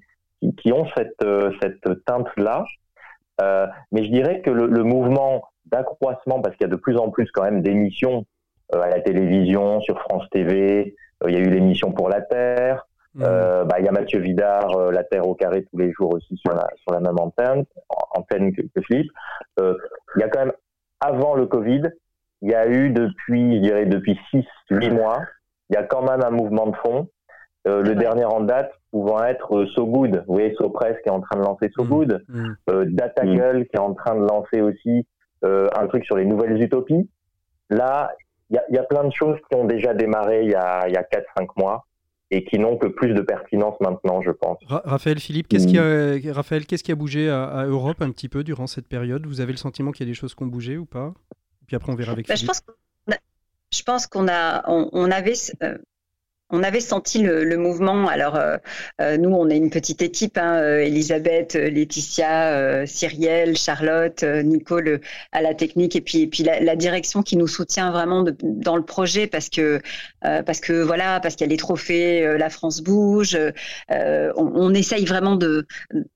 qui, 0.57 0.71
ont 0.71 0.85
cette, 0.95 1.25
cette 1.61 2.05
teinte-là. 2.05 2.65
Mais 3.91 4.03
je 4.03 4.11
dirais 4.11 4.41
que 4.41 4.49
le, 4.49 4.67
le 4.67 4.83
mouvement 4.83 5.43
d'accroissement 5.65 6.41
parce 6.41 6.55
qu'il 6.55 6.65
y 6.65 6.69
a 6.69 6.71
de 6.71 6.79
plus 6.79 6.97
en 6.97 7.09
plus 7.09 7.29
quand 7.31 7.43
même 7.43 7.61
d'émissions 7.61 8.25
euh, 8.75 8.81
à 8.81 8.89
la 8.89 9.01
télévision, 9.01 9.81
sur 9.81 9.99
France 10.01 10.25
TV. 10.31 10.95
Euh, 11.23 11.29
il 11.29 11.33
y 11.33 11.37
a 11.37 11.39
eu 11.39 11.49
l'émission 11.49 11.91
pour 11.91 12.07
la 12.07 12.21
Terre. 12.21 12.85
Mmh. 13.15 13.23
Euh, 13.23 13.65
bah, 13.65 13.77
il 13.79 13.85
y 13.85 13.87
a 13.87 13.91
Mathieu 13.91 14.19
Vidard, 14.19 14.91
La 14.91 15.03
Terre 15.03 15.27
au 15.27 15.33
carré 15.33 15.63
tous 15.63 15.77
les 15.77 15.91
jours 15.91 16.13
aussi 16.13 16.37
sur 16.37 16.53
la, 16.53 16.67
sur 16.75 16.91
la 16.91 16.99
même 16.99 17.19
antenne, 17.19 17.65
antenne 18.11 18.53
que, 18.53 18.61
que 18.61 18.81
Philippe. 18.81 19.11
il 19.57 20.19
y 20.19 20.23
a 20.23 20.29
quand 20.29 20.45
même, 20.45 20.53
avant 20.99 21.33
le 21.33 21.47
Covid, 21.47 21.81
il 22.43 22.51
y 22.51 22.53
a 22.53 22.67
eu 22.67 22.91
depuis, 22.91 23.55
je 23.55 23.61
dirais, 23.61 23.85
depuis 23.87 24.19
6-8 24.69 24.93
mois, 24.93 25.21
il 25.69 25.73
y 25.73 25.77
a 25.77 25.83
quand 25.83 26.03
même 26.03 26.21
un 26.21 26.29
mouvement 26.29 26.67
de 26.67 26.75
fond. 26.75 27.09
Le 27.65 27.93
dernier 27.93 28.25
en 28.25 28.41
date 28.41 28.71
pouvant 28.91 29.23
être 29.23 29.65
So 29.75 29.85
Good, 29.85 30.23
vous 30.27 30.33
voyez 30.33 30.55
SoPress 30.55 30.97
qui 31.03 31.09
est 31.09 31.11
en 31.11 31.21
train 31.21 31.37
de 31.37 31.43
lancer 31.43 31.69
So 31.75 31.83
mmh. 31.83 31.87
Good, 31.89 32.25
mmh. 32.27 32.85
Datagle 32.85 33.67
qui 33.67 33.75
est 33.75 33.79
en 33.79 33.93
train 33.93 34.15
de 34.15 34.25
lancer 34.25 34.61
aussi 34.61 35.05
euh, 35.45 35.69
un 35.73 35.87
truc 35.87 36.03
sur 36.03 36.17
les 36.17 36.25
nouvelles 36.25 36.61
utopies. 36.61 37.09
Là, 37.69 38.11
il 38.49 38.59
y 38.71 38.77
a, 38.77 38.83
plein 38.83 39.05
de 39.05 39.13
choses 39.13 39.37
qui 39.49 39.55
ont 39.55 39.63
déjà 39.63 39.93
démarré 39.93 40.43
il 40.43 40.49
y 40.49 40.55
a, 40.55 40.79
a 40.79 40.87
4-5 40.87 41.47
mois 41.55 41.85
et 42.29 42.43
qui 42.43 42.59
n'ont 42.59 42.77
que 42.77 42.87
plus 42.87 43.13
de 43.13 43.21
pertinence 43.21 43.79
maintenant, 43.79 44.21
je 44.21 44.31
pense. 44.31 44.57
Raphaël 44.67 45.19
Philippe, 45.19 45.47
qu'est-ce 45.47 45.67
qui 45.67 45.77
a, 45.77 46.33
Raphaël, 46.33 46.65
qu'est-ce 46.65 46.83
qui 46.83 46.91
a 46.91 46.95
bougé 46.95 47.29
à, 47.29 47.65
Europe 47.65 48.01
un 48.01 48.11
petit 48.11 48.27
peu 48.27 48.43
durant 48.43 48.67
cette 48.67 48.87
période? 48.87 49.25
Vous 49.25 49.39
avez 49.39 49.51
le 49.51 49.57
sentiment 49.57 49.91
qu'il 49.91 50.05
y 50.05 50.09
a 50.09 50.11
des 50.11 50.15
choses 50.15 50.35
qui 50.35 50.43
ont 50.43 50.47
bougé 50.47 50.77
ou 50.77 50.85
pas? 50.85 51.13
Puis 51.67 51.75
après, 51.75 51.91
on 51.91 51.95
verra 51.95 52.11
avec 52.11 52.27
bah, 52.27 52.35
Philippe. 52.35 52.51
Je 53.71 53.83
pense 53.83 54.07
qu'on 54.07 54.27
a, 54.27 54.63
on, 54.67 55.11
avait, 55.11 55.33
euh, 55.63 55.77
on 56.51 56.63
avait 56.63 56.79
senti 56.79 57.21
le, 57.21 57.57
mouvement. 57.57 58.07
Alors, 58.07 58.35
euh, 58.35 58.57
euh, 59.01 59.17
nous, 59.17 59.29
on 59.29 59.49
est 59.49 59.57
une 59.57 59.69
petite 59.69 60.01
équipe, 60.01 60.37
hein, 60.37 60.55
euh, 60.55 60.79
Elisabeth, 60.79 61.53
Laetitia, 61.53 62.85
Cyrielle, 62.87 63.57
Charlotte, 63.57 64.23
Nicole 64.23 65.01
à 65.31 65.41
la 65.41 65.53
technique, 65.53 65.95
et 65.95 66.01
puis, 66.01 66.21
et 66.21 66.27
puis 66.27 66.43
la, 66.43 66.75
direction 66.75 67.23
qui 67.23 67.35
nous 67.35 67.47
soutient 67.47 67.91
vraiment 67.91 68.25
dans 68.41 68.77
le 68.77 68.83
projet 68.83 69.27
parce 69.27 69.49
que, 69.49 69.81
parce 70.21 70.61
que 70.61 70.81
voilà, 70.81 71.19
parce 71.19 71.35
qu'il 71.35 71.45
y 71.45 71.49
a 71.49 71.51
les 71.51 71.57
trophées, 71.57 72.37
la 72.37 72.49
France 72.49 72.81
bouge. 72.81 73.37
On, 73.89 74.33
on, 74.35 74.73
essaye 74.73 75.05
vraiment 75.05 75.35
de, 75.35 75.67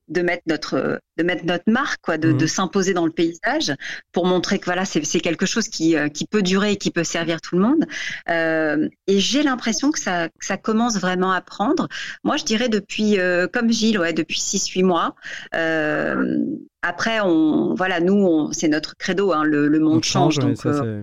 de 0.09 0.21
mettre 0.21 0.43
notre 0.47 0.99
de 1.17 1.23
mettre 1.23 1.45
notre 1.45 1.71
marque 1.71 2.01
quoi 2.01 2.17
de, 2.17 2.31
de 2.31 2.45
mmh. 2.45 2.47
s'imposer 2.47 2.93
dans 2.93 3.05
le 3.05 3.11
paysage 3.11 3.73
pour 4.11 4.25
montrer 4.25 4.59
que 4.59 4.65
voilà 4.65 4.85
c'est 4.85 5.01
quelque 5.19 5.45
chose 5.45 5.67
qui, 5.67 5.95
qui 6.13 6.25
peut 6.25 6.41
durer 6.41 6.73
et 6.73 6.77
qui 6.77 6.91
peut 6.91 7.03
servir 7.03 7.39
tout 7.41 7.55
le 7.55 7.61
monde 7.61 7.85
euh, 8.29 8.89
et 9.07 9.19
j'ai 9.19 9.43
l'impression 9.43 9.91
que 9.91 9.99
ça 9.99 10.29
que 10.29 10.45
ça 10.45 10.57
commence 10.57 10.97
vraiment 10.97 11.31
à 11.31 11.41
prendre 11.41 11.87
moi 12.23 12.37
je 12.37 12.43
dirais 12.43 12.69
depuis 12.69 13.19
euh, 13.19 13.47
comme 13.47 13.71
Gilles 13.71 13.99
ouais 13.99 14.13
depuis 14.13 14.39
6 14.39 14.67
8 14.69 14.83
mois 14.83 15.15
euh, 15.55 16.45
après, 16.85 17.21
on, 17.21 17.73
voilà, 17.75 18.01
nous, 18.01 18.49
c'est 18.51 18.67
notre 18.67 18.97
credo, 18.97 19.31
hein, 19.31 19.45
le, 19.45 19.79
monde 19.79 20.03
change, 20.03 20.37
donc 20.37 20.65
euh, 20.65 21.01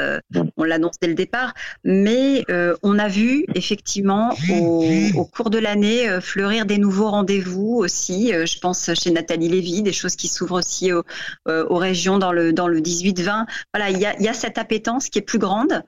euh, 0.00 0.20
on 0.56 0.62
l'annonce 0.62 0.94
dès 1.02 1.08
le 1.08 1.14
départ. 1.14 1.52
Mais 1.82 2.44
euh, 2.48 2.76
on 2.84 3.00
a 3.00 3.08
vu 3.08 3.44
effectivement 3.56 4.32
au, 4.50 5.24
cours 5.24 5.50
de 5.50 5.58
l'année 5.58 6.20
fleurir 6.20 6.64
des 6.64 6.78
nouveaux 6.78 7.10
rendez-vous 7.10 7.78
aussi. 7.78 8.30
je 8.32 8.58
pense 8.60 8.90
chez 8.94 9.10
Nathalie 9.10 9.48
Lévy, 9.48 9.82
des 9.82 9.92
choses 9.92 10.14
qui 10.14 10.28
s'ouvrent 10.28 10.58
aussi 10.58 10.92
aux 10.92 11.76
régions 11.76 12.18
dans 12.18 12.32
le 12.32 12.52
dans 12.52 12.68
le 12.68 12.80
18-20. 12.80 13.46
Voilà, 13.74 13.90
il 13.90 13.98
y 13.98 14.06
a, 14.06 14.16
y 14.20 14.28
a, 14.28 14.34
cette 14.34 14.58
appétence 14.58 15.08
qui 15.08 15.18
est 15.18 15.22
plus 15.22 15.40
grande 15.40 15.82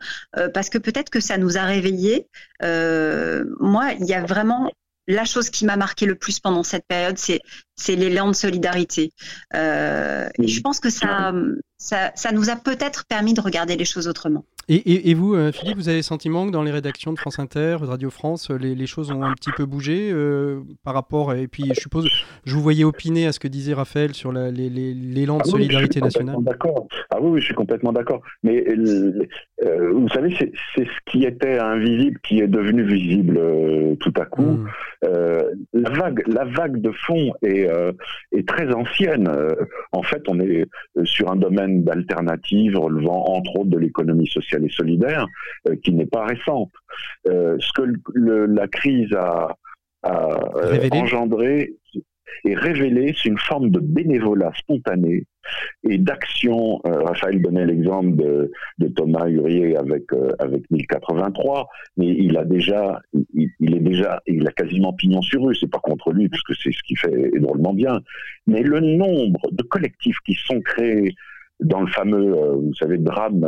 parce 0.53 0.69
que 0.69 0.79
peut-être 0.79 1.11
que 1.11 1.21
ça 1.21 1.39
nous 1.39 1.57
a 1.57 1.63
réveillés. 1.63 2.27
moi, 2.61 3.93
il 4.01 4.07
y 4.07 4.15
a 4.15 4.25
vraiment 4.25 4.69
la 5.09 5.25
chose 5.25 5.51
qui 5.51 5.65
m'a 5.65 5.77
marqué 5.77 6.07
le 6.07 6.17
plus 6.17 6.41
pendant 6.41 6.63
cette 6.63 6.87
période, 6.87 7.19
c'est 7.19 7.41
c'est 7.77 7.97
l'élan 7.97 8.29
de 8.29 8.35
solidarité. 8.35 9.13
Euh, 9.55 10.29
et 10.39 10.49
je 10.49 10.61
pense 10.61 10.81
que 10.81 10.91
ça, 10.91 11.33
ça, 11.79 12.13
ça 12.15 12.33
nous 12.33 12.51
a 12.51 12.57
peut-être 12.57 13.05
permis 13.07 13.35
de 13.35 13.41
regarder 13.41 13.77
les 13.77 13.85
choses 13.85 14.09
autrement. 14.09 14.45
Et, 14.69 15.11
et, 15.11 15.15
vous, 15.15 15.35
euh, 15.35 15.53
Philippe, 15.53 15.77
vous 15.77 15.89
avez 15.89 15.99
le 15.99 16.03
sentiment 16.03 16.45
que 16.45 16.51
dans 16.51 16.65
les 16.65 16.73
rédactions 16.73 17.13
de 17.13 17.19
France 17.19 17.39
Inter, 17.39 17.77
de 17.81 17.87
Radio 17.87 18.11
France, 18.11 18.51
les, 18.51 18.75
les 18.75 18.87
choses 18.87 19.13
ont 19.13 19.23
un 19.23 19.33
petit 19.35 19.53
peu 19.57 19.65
bougé 19.65 20.11
euh, 20.11 20.61
par 20.83 20.95
rapport. 20.95 21.35
Et 21.35 21.47
puis, 21.47 21.71
je 21.73 21.81
suppose, 21.81 22.09
je 22.45 22.53
vous 22.53 22.61
voyais 22.61 22.83
opiner 22.83 23.29
à 23.29 23.33
ce 23.33 23.39
que 23.39 23.47
disait 23.47 23.75
Raphaël 23.75 24.13
sur 24.13 24.33
l'élan 24.33 25.37
de 25.37 25.43
ah 25.45 25.49
solidarité 25.49 26.01
nationale. 26.01 26.37
D'accord. 26.41 26.89
Ah 27.11 27.19
oui, 27.21 27.41
je 27.41 27.45
suis 27.45 27.55
complètement 27.55 27.93
d'accord. 27.93 28.23
Mais 28.43 28.65
euh, 28.69 29.93
vous 29.93 30.09
savez, 30.09 30.35
c'est 30.37 30.85
ce 30.85 31.13
qui 31.13 31.23
était 31.23 31.59
invisible 31.59 32.19
qui 32.27 32.41
est 32.41 32.49
devenu 32.49 32.83
visible 32.83 33.41
tout 34.01 34.15
à 34.19 34.25
coup. 34.25 34.43
Mm. 34.43 34.69
la 35.75 35.91
vague, 35.91 36.25
la 36.27 36.45
vague 36.45 36.81
de 36.81 36.91
fond 36.91 37.33
est, 37.43 37.66
est 38.33 38.49
très 38.49 38.73
ancienne. 38.73 39.31
en 39.93 40.03
fait, 40.03 40.23
on 40.29 40.41
est 40.41 40.67
sur 41.05 41.31
un 41.31 41.37
domaine 41.37 41.85
d'alternative 41.85 42.79
relevant 42.79 43.25
entre 43.29 43.61
autres 43.61 43.71
de 43.71 43.79
l'économie 43.79 44.29
sociale 44.29 44.65
et 44.65 44.71
solidaire, 44.71 45.27
qui 45.83 45.93
n'est 45.93 46.07
pas 46.07 46.25
récente. 46.25 46.73
ce 47.25 47.73
que 47.75 47.83
la 48.47 48.69
crise 48.69 49.13
a, 49.15 49.57
engendré 50.93 51.75
et 52.45 52.55
révélé, 52.55 53.15
c'est 53.17 53.29
une 53.29 53.39
forme 53.39 53.71
de 53.71 53.81
bénévolat 53.81 54.53
spontané 54.57 55.27
et 55.89 55.99
d'action. 55.99 56.81
Euh, 56.87 57.03
Raphaël 57.03 57.41
donnait 57.41 57.67
l'exemple 57.67 58.17
de, 58.17 58.51
Thomas 58.95 59.29
Hurier 59.29 59.77
avec 59.77 60.13
euh, 60.13 60.31
avec 60.39 60.71
1083, 60.71 61.69
mais 61.97 62.09
il 62.09 62.37
a 62.37 62.45
déjà, 62.45 63.01
il, 63.35 63.75
est 63.75 63.81
déjà, 63.81 64.21
il 64.27 64.47
a 64.47 64.53
quasiment 64.53 64.93
pignon 64.93 65.23
sur 65.23 65.43
rue. 65.43 65.55
C'est 65.55 65.71
pas 65.71 65.79
contre 65.79 66.13
lui 66.13 66.29
puisque 66.29 66.55
c'est 66.63 66.73
ce 66.73 66.83
qui 66.83 66.97
fait 66.97 67.31
drôlement 67.41 67.75
bien. 67.75 68.01
Mais 68.47 68.63
le 68.63 68.81
nombre 68.81 69.41
de 69.53 69.63
collectifs 69.63 70.19
qui 70.25 70.35
sont 70.35 70.61
créés 70.61 71.15
dans 71.61 71.81
le 71.81 71.89
fameux, 71.89 72.35
euh, 72.37 72.55
vous 72.55 72.75
savez, 72.75 72.99
drame 72.99 73.47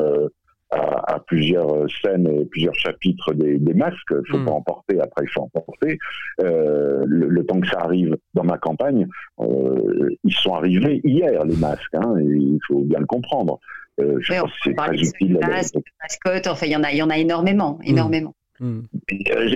à, 0.70 1.18
plusieurs 1.26 1.86
scènes 2.02 2.26
et 2.26 2.44
plusieurs 2.44 2.74
chapitres 2.74 3.32
des, 3.32 3.74
masques. 3.74 3.96
Il 4.10 4.30
faut 4.30 4.38
hmm. 4.38 4.44
pas 4.44 4.52
en 4.52 4.62
porter, 4.62 5.00
après 5.00 5.24
il 5.24 5.28
faut 5.28 5.42
en 5.42 5.48
porter. 5.48 5.98
Euh, 6.40 7.04
le, 7.06 7.44
temps 7.46 7.60
que 7.60 7.68
ça 7.68 7.80
arrive 7.80 8.16
dans 8.34 8.44
ma 8.44 8.58
campagne, 8.58 9.06
euh, 9.40 10.10
ils 10.24 10.34
sont 10.34 10.54
arrivés 10.54 11.00
hier, 11.04 11.44
les 11.44 11.56
masques, 11.56 11.94
hein, 11.94 12.16
et 12.20 12.24
il 12.24 12.58
faut 12.66 12.80
bien 12.80 12.98
le 12.98 13.06
comprendre. 13.06 13.58
Euh, 14.00 14.18
je 14.20 14.40
pense 14.40 14.50
que 14.52 14.58
c'est 14.64 14.74
très 14.74 14.96
utile. 14.96 15.38
Mascottes, 16.02 16.46
enfin, 16.46 16.66
il 16.66 16.72
y 16.72 16.76
en 16.76 16.82
a, 16.82 16.92
il 16.92 16.98
y 16.98 17.02
en 17.02 17.10
a 17.10 17.16
énormément, 17.16 17.78
hmm. 17.80 17.88
énormément. 17.88 18.34
Hmm. 18.60 18.80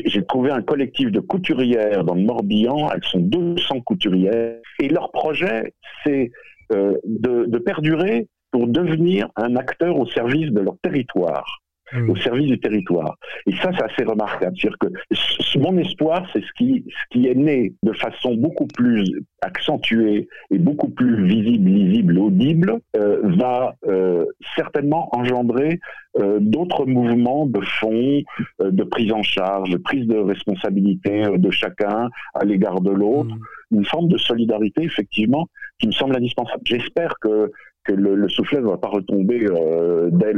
J'ai 0.07 0.25
trouvé 0.25 0.51
un 0.53 0.63
collectif 0.63 1.11
de 1.11 1.21
couturières 1.21 2.05
dans 2.05 2.15
le 2.15 2.23
Morbihan, 2.23 2.89
elles 2.93 3.05
sont 3.05 3.19
200 3.19 3.81
couturières, 3.81 4.59
et 4.79 4.89
leur 4.89 5.11
projet, 5.11 5.75
c'est 6.05 6.31
de, 6.71 7.45
de 7.47 7.59
perdurer 7.59 8.29
pour 8.53 8.69
devenir 8.69 9.29
un 9.37 9.57
acteur 9.57 9.97
au 9.97 10.07
service 10.07 10.51
de 10.51 10.61
leur 10.61 10.77
territoire. 10.83 11.63
Hmm. 11.95 12.09
au 12.09 12.17
service 12.17 12.47
du 12.47 12.59
territoire. 12.59 13.19
Et 13.47 13.55
ça, 13.57 13.71
c'est 13.77 13.85
assez 13.85 14.05
remarquable. 14.05 14.57
C'est-à-dire 14.57 14.79
que 14.79 15.59
mon 15.59 15.77
espoir, 15.77 16.27
c'est 16.33 16.41
ce 16.41 16.53
qui, 16.57 16.85
ce 16.89 17.19
qui 17.19 17.27
est 17.27 17.35
né 17.35 17.75
de 17.83 17.93
façon 17.93 18.35
beaucoup 18.35 18.67
plus 18.67 19.05
accentuée 19.43 20.27
et 20.51 20.59
beaucoup 20.59 20.89
plus 20.89 21.27
visible, 21.27 21.69
lisible, 21.69 22.19
audible, 22.19 22.79
euh, 22.97 23.21
va 23.37 23.75
euh, 23.87 24.25
certainement 24.57 25.15
engendrer 25.15 25.81
euh, 26.19 26.39
d'autres 26.41 26.87
mouvements 26.87 27.45
de 27.45 27.61
fond, 27.61 28.23
de 28.61 28.85
prise 28.85 29.13
en 29.13 29.23
charge, 29.23 29.69
de 29.69 29.77
prise 29.77 30.07
de 30.07 30.17
responsabilité 30.17 31.25
de 31.37 31.51
chacun 31.51 32.09
à 32.33 32.45
l'égard 32.45 32.81
de 32.81 32.91
l'autre, 32.91 33.35
hmm. 33.35 33.77
une 33.77 33.85
forme 33.85 34.09
de 34.09 34.17
solidarité, 34.17 34.83
effectivement, 34.85 35.47
qui 35.79 35.89
me 35.89 35.93
semble 35.93 36.17
indispensable. 36.17 36.63
J'espère 36.65 37.17
que 37.21 37.53
que 37.85 37.93
le, 37.93 38.29
soufflet 38.29 38.61
ne 38.61 38.67
va 38.67 38.79
pas 38.79 38.89
retomber 38.89 39.47
euh, 39.51 40.11
dès 40.13 40.33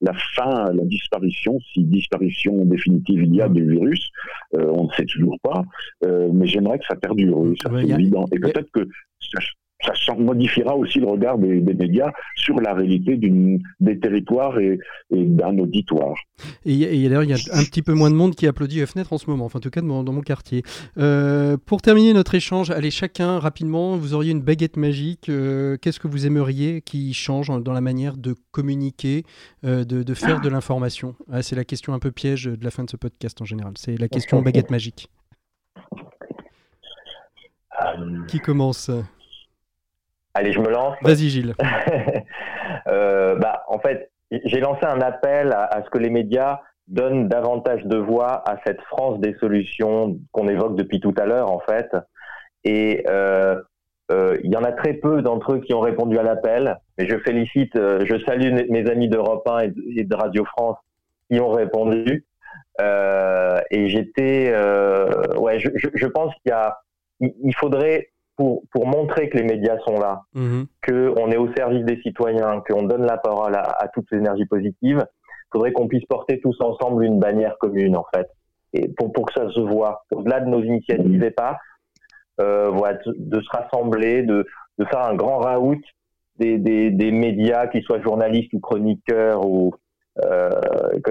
la 0.00 0.12
fin, 0.34 0.72
la 0.72 0.84
disparition, 0.84 1.58
si 1.72 1.84
disparition 1.84 2.64
définitive 2.64 3.22
il 3.22 3.34
y 3.34 3.42
a 3.42 3.48
du 3.48 3.68
virus, 3.70 4.10
euh, 4.54 4.70
on 4.72 4.84
ne 4.84 4.92
sait 4.92 5.04
toujours 5.04 5.38
pas, 5.42 5.62
euh, 6.04 6.30
mais 6.32 6.46
j'aimerais 6.46 6.78
que 6.78 6.86
ça 6.86 6.96
perdure, 6.96 7.52
ça 7.62 7.70
c'est 7.72 7.88
évident. 7.88 8.26
Et 8.32 8.38
peut-être 8.38 8.70
que 8.72 8.88
ça 9.82 10.14
modifiera 10.14 10.76
aussi 10.76 10.98
le 10.98 11.06
regard 11.06 11.38
des, 11.38 11.60
médias 11.60 12.12
sur 12.36 12.60
la 12.60 12.74
réalité 12.74 13.16
des 13.16 13.98
territoires 13.98 14.58
et, 14.58 14.78
d'un 15.10 15.58
auditoire. 15.58 16.14
Et, 16.64 17.08
d'ailleurs, 17.08 17.24
il 17.24 17.30
y 17.30 17.32
a 17.32 17.38
un 17.52 17.64
petit 17.64 17.82
peu 17.82 17.94
moins 17.94 18.10
de 18.10 18.16
monde 18.16 18.34
qui 18.34 18.46
applaudit 18.46 18.84
Fenêtre 18.86 19.12
en 19.12 19.18
ce 19.18 19.28
moment, 19.28 19.44
enfin, 19.44 19.58
en 19.58 19.60
tout 19.60 19.70
cas 19.70 19.80
dans, 19.80 20.04
mon 20.04 20.20
quartier. 20.20 20.62
Euh, 20.98 21.56
pour 21.64 21.82
terminer 21.82 22.12
notre 22.12 22.34
échange, 22.34 22.70
allez 22.70 22.90
chacun 22.90 23.38
rapidement, 23.38 23.96
vous 23.96 24.14
auriez 24.14 24.32
une 24.32 24.42
baguette 24.42 24.76
magique. 24.76 25.28
Euh, 25.28 25.76
qu'est-ce 25.80 26.00
que 26.00 26.08
vous 26.08 26.26
aimeriez 26.26 26.82
qui 26.82 27.12
change 27.14 27.48
dans 27.48 27.72
la 27.72 27.80
manière 27.80 28.16
de 28.16 28.34
communiquer, 28.50 29.24
euh, 29.64 29.84
de, 29.84 30.14
faire 30.14 30.40
de 30.40 30.48
l'information? 30.48 31.14
Ah, 31.30 31.42
C'est 31.42 31.56
la 31.56 31.64
question 31.64 31.94
un 31.94 31.98
peu 31.98 32.10
piège 32.10 32.44
de 32.44 32.64
la 32.64 32.70
fin 32.70 32.84
de 32.84 32.90
ce 32.90 32.96
podcast 32.96 33.40
en 33.40 33.44
général. 33.44 33.74
C'est 33.76 33.98
la 33.98 34.08
question 34.08 34.42
baguette 34.42 34.70
magique. 34.70 35.08
Qui 38.28 38.40
commence? 38.40 38.90
Allez, 40.34 40.52
je 40.52 40.60
me 40.60 40.70
lance. 40.70 40.96
Vas-y, 41.02 41.28
Gilles. 41.28 41.54
euh, 42.88 43.34
bah, 43.36 43.64
en 43.68 43.78
fait, 43.78 44.10
j'ai 44.30 44.60
lancé 44.60 44.84
un 44.84 45.00
appel 45.00 45.52
à, 45.52 45.82
ce 45.84 45.90
que 45.90 45.98
les 45.98 46.10
médias 46.10 46.60
donnent 46.86 47.28
davantage 47.28 47.84
de 47.84 47.96
voix 47.96 48.42
à 48.48 48.58
cette 48.64 48.80
France 48.82 49.20
des 49.20 49.34
solutions 49.34 50.18
qu'on 50.32 50.48
évoque 50.48 50.76
depuis 50.76 51.00
tout 51.00 51.14
à 51.18 51.26
l'heure, 51.26 51.50
en 51.50 51.60
fait. 51.60 51.88
Et 52.64 53.04
euh, 53.08 53.60
euh, 54.12 54.38
il 54.44 54.52
y 54.52 54.56
en 54.56 54.64
a 54.64 54.72
très 54.72 54.94
peu 54.94 55.22
d'entre 55.22 55.54
eux 55.54 55.60
qui 55.60 55.74
ont 55.74 55.80
répondu 55.80 56.18
à 56.18 56.22
l'appel. 56.22 56.78
Mais 56.98 57.08
je 57.08 57.18
félicite, 57.18 57.74
euh, 57.76 58.04
je 58.04 58.18
salue 58.24 58.52
mes 58.68 58.88
amis 58.88 59.08
d'Europe 59.08 59.46
1 59.48 59.58
et 59.96 60.04
de, 60.04 60.14
Radio 60.14 60.44
France 60.44 60.76
qui 61.30 61.40
ont 61.40 61.50
répondu. 61.50 62.24
et 62.78 63.88
j'étais, 63.88 64.54
ouais, 65.36 65.58
je, 65.58 65.70
je, 65.94 66.06
pense 66.06 66.32
qu'il 66.36 66.50
y 66.50 66.52
a, 66.52 66.78
il 67.20 67.54
faudrait 67.56 68.09
pour, 68.70 68.86
montrer 68.86 69.28
que 69.28 69.36
les 69.36 69.44
médias 69.44 69.78
sont 69.86 69.98
là, 69.98 70.22
mhm. 70.34 70.66
qu'on 70.86 71.30
est 71.30 71.36
au 71.36 71.52
service 71.54 71.84
des 71.84 72.00
citoyens, 72.02 72.62
qu'on 72.68 72.84
donne 72.84 73.04
la 73.04 73.18
parole 73.18 73.54
à, 73.54 73.88
toutes 73.92 74.10
les 74.10 74.18
énergies 74.18 74.46
positives, 74.46 75.04
il 75.04 75.48
faudrait 75.52 75.72
qu'on 75.72 75.88
puisse 75.88 76.04
porter 76.06 76.40
tous 76.40 76.56
ensemble 76.60 77.04
une 77.04 77.18
bannière 77.18 77.56
commune, 77.58 77.96
en 77.96 78.06
fait. 78.14 78.28
Et 78.72 78.88
pour, 78.88 79.12
pour 79.12 79.26
que 79.26 79.34
ça 79.34 79.50
se 79.50 79.60
voit, 79.60 80.04
au-delà 80.12 80.40
de 80.40 80.48
nos 80.48 80.62
initiatives 80.62 81.22
et 81.22 81.30
pas, 81.30 81.58
euh, 82.40 82.70
voilà, 82.70 82.98
de, 83.04 83.40
se 83.40 83.48
rassembler, 83.50 84.22
de, 84.22 84.46
de, 84.78 84.84
faire 84.86 85.00
un 85.00 85.14
grand 85.14 85.38
raout 85.38 85.80
des, 86.38 86.56
des, 86.56 86.90
des, 86.90 87.10
médias, 87.10 87.66
qu'ils 87.66 87.82
soient 87.82 88.00
journalistes 88.00 88.52
ou 88.54 88.60
chroniqueurs 88.60 89.44
ou, 89.44 89.74
euh, 90.24 90.50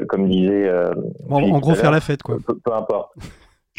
comme, 0.08 0.28
disait. 0.28 0.68
Euh, 0.68 0.94
en 1.30 1.60
gros, 1.60 1.76
faire 1.76 1.92
la 1.92 2.02
fête, 2.02 2.24
quoi. 2.24 2.38
peu 2.48 2.74
importe. 2.74 3.12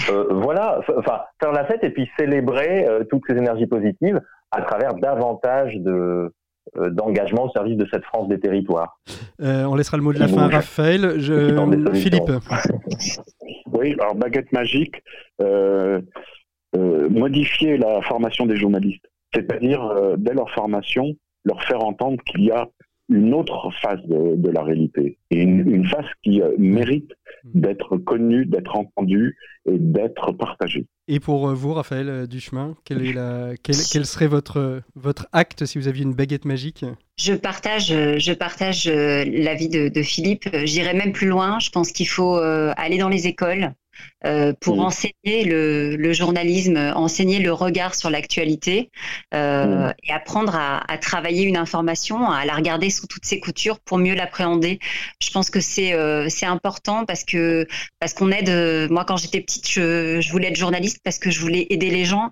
Euh, 0.09 0.27
voilà, 0.31 0.81
enfin, 0.97 1.21
faire 1.41 1.53
la 1.53 1.65
fête 1.65 1.85
et 1.85 1.91
puis 1.91 2.09
célébrer 2.19 2.87
euh, 2.87 3.05
toutes 3.09 3.23
ces 3.29 3.37
énergies 3.37 3.67
positives 3.67 4.21
à 4.51 4.63
travers 4.63 4.95
davantage 4.95 5.77
de, 5.77 6.33
euh, 6.77 6.91
d'engagement 6.91 7.45
au 7.45 7.51
service 7.51 7.77
de 7.77 7.87
cette 7.93 8.05
France 8.05 8.29
des 8.29 8.41
territoires. 8.41 8.99
on 9.39 9.75
laissera 9.75 9.97
le 9.97 10.03
mot 10.03 10.13
de 10.13 10.19
la 10.19 10.29
fin 10.29 10.49
à 10.49 10.49
Raphaël. 10.49 11.15
Je... 11.19 11.95
Philippe. 11.95 12.31
Oui, 13.73 13.95
alors 14.01 14.15
baguette 14.15 14.53
magique, 14.53 15.03
modifier 16.75 17.77
la 17.77 18.03
formation 18.03 18.47
des 18.47 18.57
journalistes, 18.57 19.07
c'est-à-dire 19.35 20.15
dès 20.17 20.35
leur 20.35 20.51
formation, 20.51 21.15
leur 21.45 21.63
faire 21.65 21.83
entendre 21.85 22.23
qu'il 22.25 22.45
y 22.45 22.51
a 22.51 22.67
une 23.11 23.35
autre 23.35 23.71
face 23.83 24.01
de, 24.07 24.51
la 24.51 24.63
réalité 24.63 25.19
et 25.31 25.43
une, 25.43 25.85
face 25.87 26.07
qui 26.23 26.41
euh, 26.41 26.55
mérite 26.59 27.13
mm. 27.45 27.61
d'être 27.61 27.97
connue, 27.99 28.47
d'être 28.47 28.77
entendue 28.77 29.37
et 29.67 29.79
d'être 29.79 30.33
partagée. 30.33 30.87
Et 31.09 31.19
pour 31.21 31.49
euh, 31.49 31.55
vous, 31.55 31.75
Raphaël 31.75 32.09
euh, 32.09 32.27
Duchemin, 32.27 32.77
quel, 32.85 33.05
est 33.05 33.13
la, 33.13 33.51
quel, 33.63 33.75
serait 33.75 34.29
votre, 34.29 34.83
votre 34.95 35.27
acte 35.33 35.67
si 35.67 35.79
vous 35.79 35.89
aviez 35.89 36.05
une 36.05 36.15
baguette 36.15 36.45
magique? 36.45 36.85
Je 37.19 37.35
partage, 37.35 37.89
je 37.89 38.33
partage 38.33 38.87
l'avis 38.87 39.69
de, 39.69 39.89
de 39.89 40.03
Philippe. 40.03 40.49
J'irai 40.65 40.95
même 40.95 41.13
plus 41.13 41.29
loin. 41.29 41.59
Je 41.59 41.71
pense 41.71 41.93
qu'il 41.93 42.09
faut 42.09 42.37
aller 42.37 42.97
dans 42.97 43.11
les 43.11 43.27
écoles, 43.27 43.75
euh, 44.27 44.53
pour 44.61 44.77
mm. 44.77 44.81
enseigner 44.81 45.45
le, 45.45 46.13
journalisme, 46.13 46.77
enseigner 46.95 47.39
le 47.39 47.53
regard 47.53 47.95
sur 47.95 48.11
l'actualité 48.11 48.91
euh, 49.33 49.89
mm. 49.89 49.95
et 50.05 50.13
apprendre 50.13 50.55
à, 50.55 50.99
travailler 50.99 51.45
une 51.45 51.57
information, 51.57 52.31
à 52.31 52.45
la 52.45 52.55
regarder 52.55 52.91
sous 52.91 53.07
toutes 53.07 53.25
ses 53.25 53.41
coutures 53.41 53.81
pour 53.81 53.99
mieux 53.99 54.15
l'appréhender. 54.15 54.79
Je 55.23 55.31
pense 55.31 55.49
que 55.49 55.61
c'est 55.61 55.95
euh, 55.95 56.29
c'est 56.29 56.47
important 56.47 57.07
parce 57.07 57.25
que 57.25 57.67
parce 57.99 58.13
qu'on 58.13 58.31
aide. 58.31 58.91
moi, 58.91 59.05
quand 59.05 59.17
j'étais 59.17 59.41
petite, 59.41 59.69
je, 59.69 60.21
je 60.21 60.31
voulais 60.31 60.49
être 60.49 60.57
journaliste 60.57 60.99
parce 61.03 61.19
que 61.19 61.31
je 61.31 61.41
voulais 61.41 61.67
aider 61.71 61.91
les 61.91 62.05
gens 62.05 62.31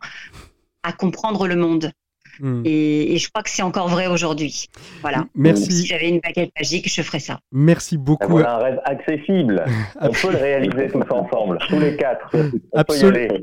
à 0.82 0.92
comprendre 0.92 1.46
le 1.46 1.56
monde. 1.56 1.92
Hmm. 2.40 2.62
Et, 2.64 3.16
je 3.18 3.28
crois 3.30 3.42
que 3.42 3.50
c'est 3.50 3.62
encore 3.62 3.88
vrai 3.88 4.06
aujourd'hui. 4.06 4.68
Voilà. 5.02 5.26
Merci. 5.34 5.72
si 5.72 5.86
j'avais 5.86 6.08
une 6.08 6.20
baguette 6.20 6.52
magique, 6.56 6.92
je 6.92 7.02
ferais 7.02 7.18
ça. 7.18 7.40
Merci 7.52 7.96
beaucoup. 7.96 8.30
Voilà 8.30 8.56
un 8.56 8.58
rêve 8.58 8.80
accessible. 8.84 9.64
On 10.00 10.10
peut 10.10 10.32
le 10.32 10.38
réaliser 10.38 10.88
tous 10.88 11.02
ensemble, 11.10 11.58
tous 11.68 11.78
les 11.78 11.96
quatre. 11.96 12.30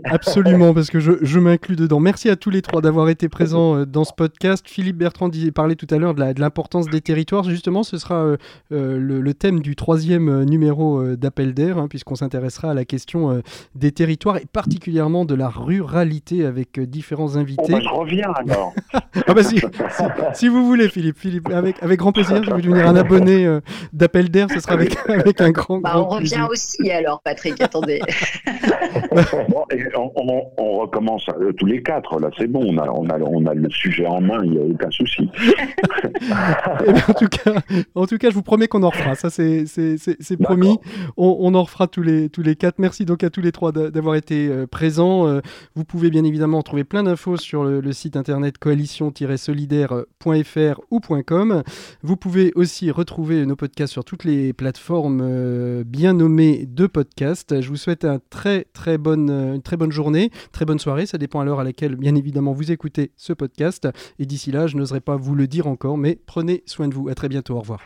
absolument, 0.06 0.74
parce 0.74 0.90
que 0.90 1.00
je, 1.00 1.14
je 1.22 1.40
m'inclus 1.40 1.76
dedans. 1.76 2.00
Merci 2.00 2.30
à 2.30 2.36
tous 2.36 2.50
les 2.50 2.62
trois 2.62 2.82
d'avoir 2.82 3.10
été 3.10 3.30
présents 3.30 3.76
euh, 3.76 3.86
dans 3.86 4.04
ce 4.04 4.14
podcast. 4.14 4.66
Philippe 4.68 4.98
Bertrand 4.98 5.30
parlait 5.54 5.76
tout 5.76 5.88
à 5.90 5.98
l'heure 5.98 6.14
de 6.14 6.40
l'importance 6.40 6.88
des 6.88 7.02
territoires. 7.02 7.44
Justement, 7.44 7.84
ce 7.84 7.98
sera 7.98 8.16
euh, 8.16 8.38
euh, 8.72 8.98
le, 8.98 9.34
thème 9.34 9.60
du 9.60 9.76
troisième 9.76 10.44
numéro 10.44 11.16
d'Appel 11.16 11.54
d'air, 11.54 11.78
hein, 11.78 11.88
puisqu'on 11.88 12.16
s'intéressera 12.16 12.72
à 12.72 12.74
la 12.74 12.86
question 12.86 13.42
des 13.76 13.92
territoires 13.92 14.38
et 14.38 14.46
particulièrement 14.46 15.26
de 15.26 15.36
la 15.36 15.50
ruralité 15.50 16.46
avec 16.46 16.80
différents 16.80 17.36
invités. 17.36 17.64
Oh, 17.68 17.72
bah, 17.72 17.80
je 17.82 17.90
reviens 17.90 18.32
alors. 18.34 18.74
Ah 18.94 19.34
bah 19.34 19.44
si, 19.44 19.62
si, 20.34 20.48
vous 20.48 20.66
voulez, 20.66 20.90
Philippe, 20.90 21.18
Philippe, 21.20 21.50
avec, 21.50 21.82
avec 21.82 22.00
grand 22.00 22.12
plaisir, 22.12 22.44
je 22.44 22.52
vais 22.52 22.62
devenir 22.62 22.88
un 22.88 22.96
abonné 22.96 23.46
euh, 23.46 23.62
d'Appel 23.94 24.30
d'air, 24.30 24.48
ce 24.50 24.60
sera 24.60 24.74
avec, 24.74 24.98
avec 25.10 25.42
un 25.42 25.52
grand, 25.52 25.80
bah, 25.80 25.94
On 25.96 26.06
revient 26.06 26.46
aussi 26.50 26.92
alors, 26.92 27.22
Patrick, 27.22 27.60
attendez. 27.62 28.02
bon, 29.50 29.66
on, 30.58 30.80
recommence 30.80 31.26
euh, 31.30 31.54
tous 31.54 31.66
les 31.66 31.82
quatre, 31.82 32.20
là 32.20 32.30
c'est 32.38 32.48
bon, 32.48 32.66
on 32.68 32.78
a, 32.78 32.90
on, 32.90 33.10
a, 33.10 33.18
on 33.20 33.46
a 33.46 33.54
le 33.54 33.70
sujet 33.70 34.06
en 34.06 34.20
main, 34.22 34.44
il 34.44 34.52
n'y 34.52 34.60
a 34.60 34.64
aucun 34.64 34.92
souci. 34.92 35.30
Eh 36.88 36.92
ben, 36.92 37.02
en, 37.08 37.14
tout 37.14 37.28
cas, 37.28 37.54
en 37.96 38.06
tout 38.06 38.18
cas, 38.18 38.30
je 38.30 38.36
vous 38.36 38.42
promets 38.42 38.68
qu'on 38.68 38.84
en 38.84 38.90
refera, 38.90 39.16
ça 39.16 39.30
c'est 39.30 39.66
promis, 40.42 40.78
on, 41.18 41.38
on, 41.40 41.56
en 41.56 41.64
refera 41.64 41.88
tous 41.88 42.04
les, 42.04 42.30
tous 42.30 42.42
les 42.42 42.56
quatre. 42.56 42.80
Merci 42.80 43.06
donc 43.06 43.24
à 43.24 43.30
tous 43.30 43.42
les 43.42 43.52
trois 43.52 43.72
d'avoir 43.72 44.16
été 44.16 44.48
euh, 44.48 44.66
présents. 44.68 45.40
vous 45.76 45.84
pouvez 45.84 46.10
bien 46.10 46.24
évidemment 46.24 46.64
trouver 46.64 46.84
plein 46.84 47.04
d'infos 47.04 47.38
sur 47.38 47.64
le, 47.64 47.82
le 47.82 47.94
site 47.94 48.18
internet 48.18 48.58
coalition-solidaire.fr 48.58 50.82
ou 50.92 51.00
.com. 51.26 51.64
Vous 52.02 52.18
pouvez 52.18 52.52
aussi 52.56 52.92
retrouver 52.92 53.46
nos 53.46 53.56
podcasts 53.56 53.94
sur 53.94 54.04
toutes 54.04 54.24
les 54.24 54.54
plateformes 54.54 55.22
euh, 55.24 55.84
bien 55.86 56.14
nommées 56.14 56.66
de 56.66 56.88
podcasts. 56.88 57.62
Je 57.62 57.70
vous 57.70 57.76
souhaite 57.76 58.06
un 58.06 58.20
très, 58.30 58.66
très 58.76 59.00
bonne, 59.00 59.32
une 59.32 59.62
très 59.64 59.78
bonne 59.78 59.92
journée, 59.92 60.30
très 60.52 60.66
bonne 60.66 60.78
soirée. 60.78 61.08
Ça 61.08 61.18
dépend 61.18 61.40
à 61.40 61.46
l'heure 61.46 61.60
à 61.60 61.64
laquelle, 61.64 61.96
bien 61.96 62.14
évidemment, 62.14 62.54
vous 62.54 62.72
écoutez 62.72 63.12
ce 63.18 63.34
podcast. 63.34 63.88
Et 64.20 64.28
d'ici 64.28 64.52
là, 64.52 64.68
je 64.68 64.78
n'oserais 64.78 65.02
pas 65.02 65.16
vous 65.16 65.34
le 65.34 65.48
dire 65.48 65.66
encore, 65.66 65.98
mais 65.98 66.20
prenez 66.28 66.62
soin 66.68 66.88
de 66.88 66.94
vous. 66.94 67.10
À 67.10 67.16
très 67.16 67.30
bientôt. 67.30 67.56
Au 67.56 67.62
revoir. 67.62 67.80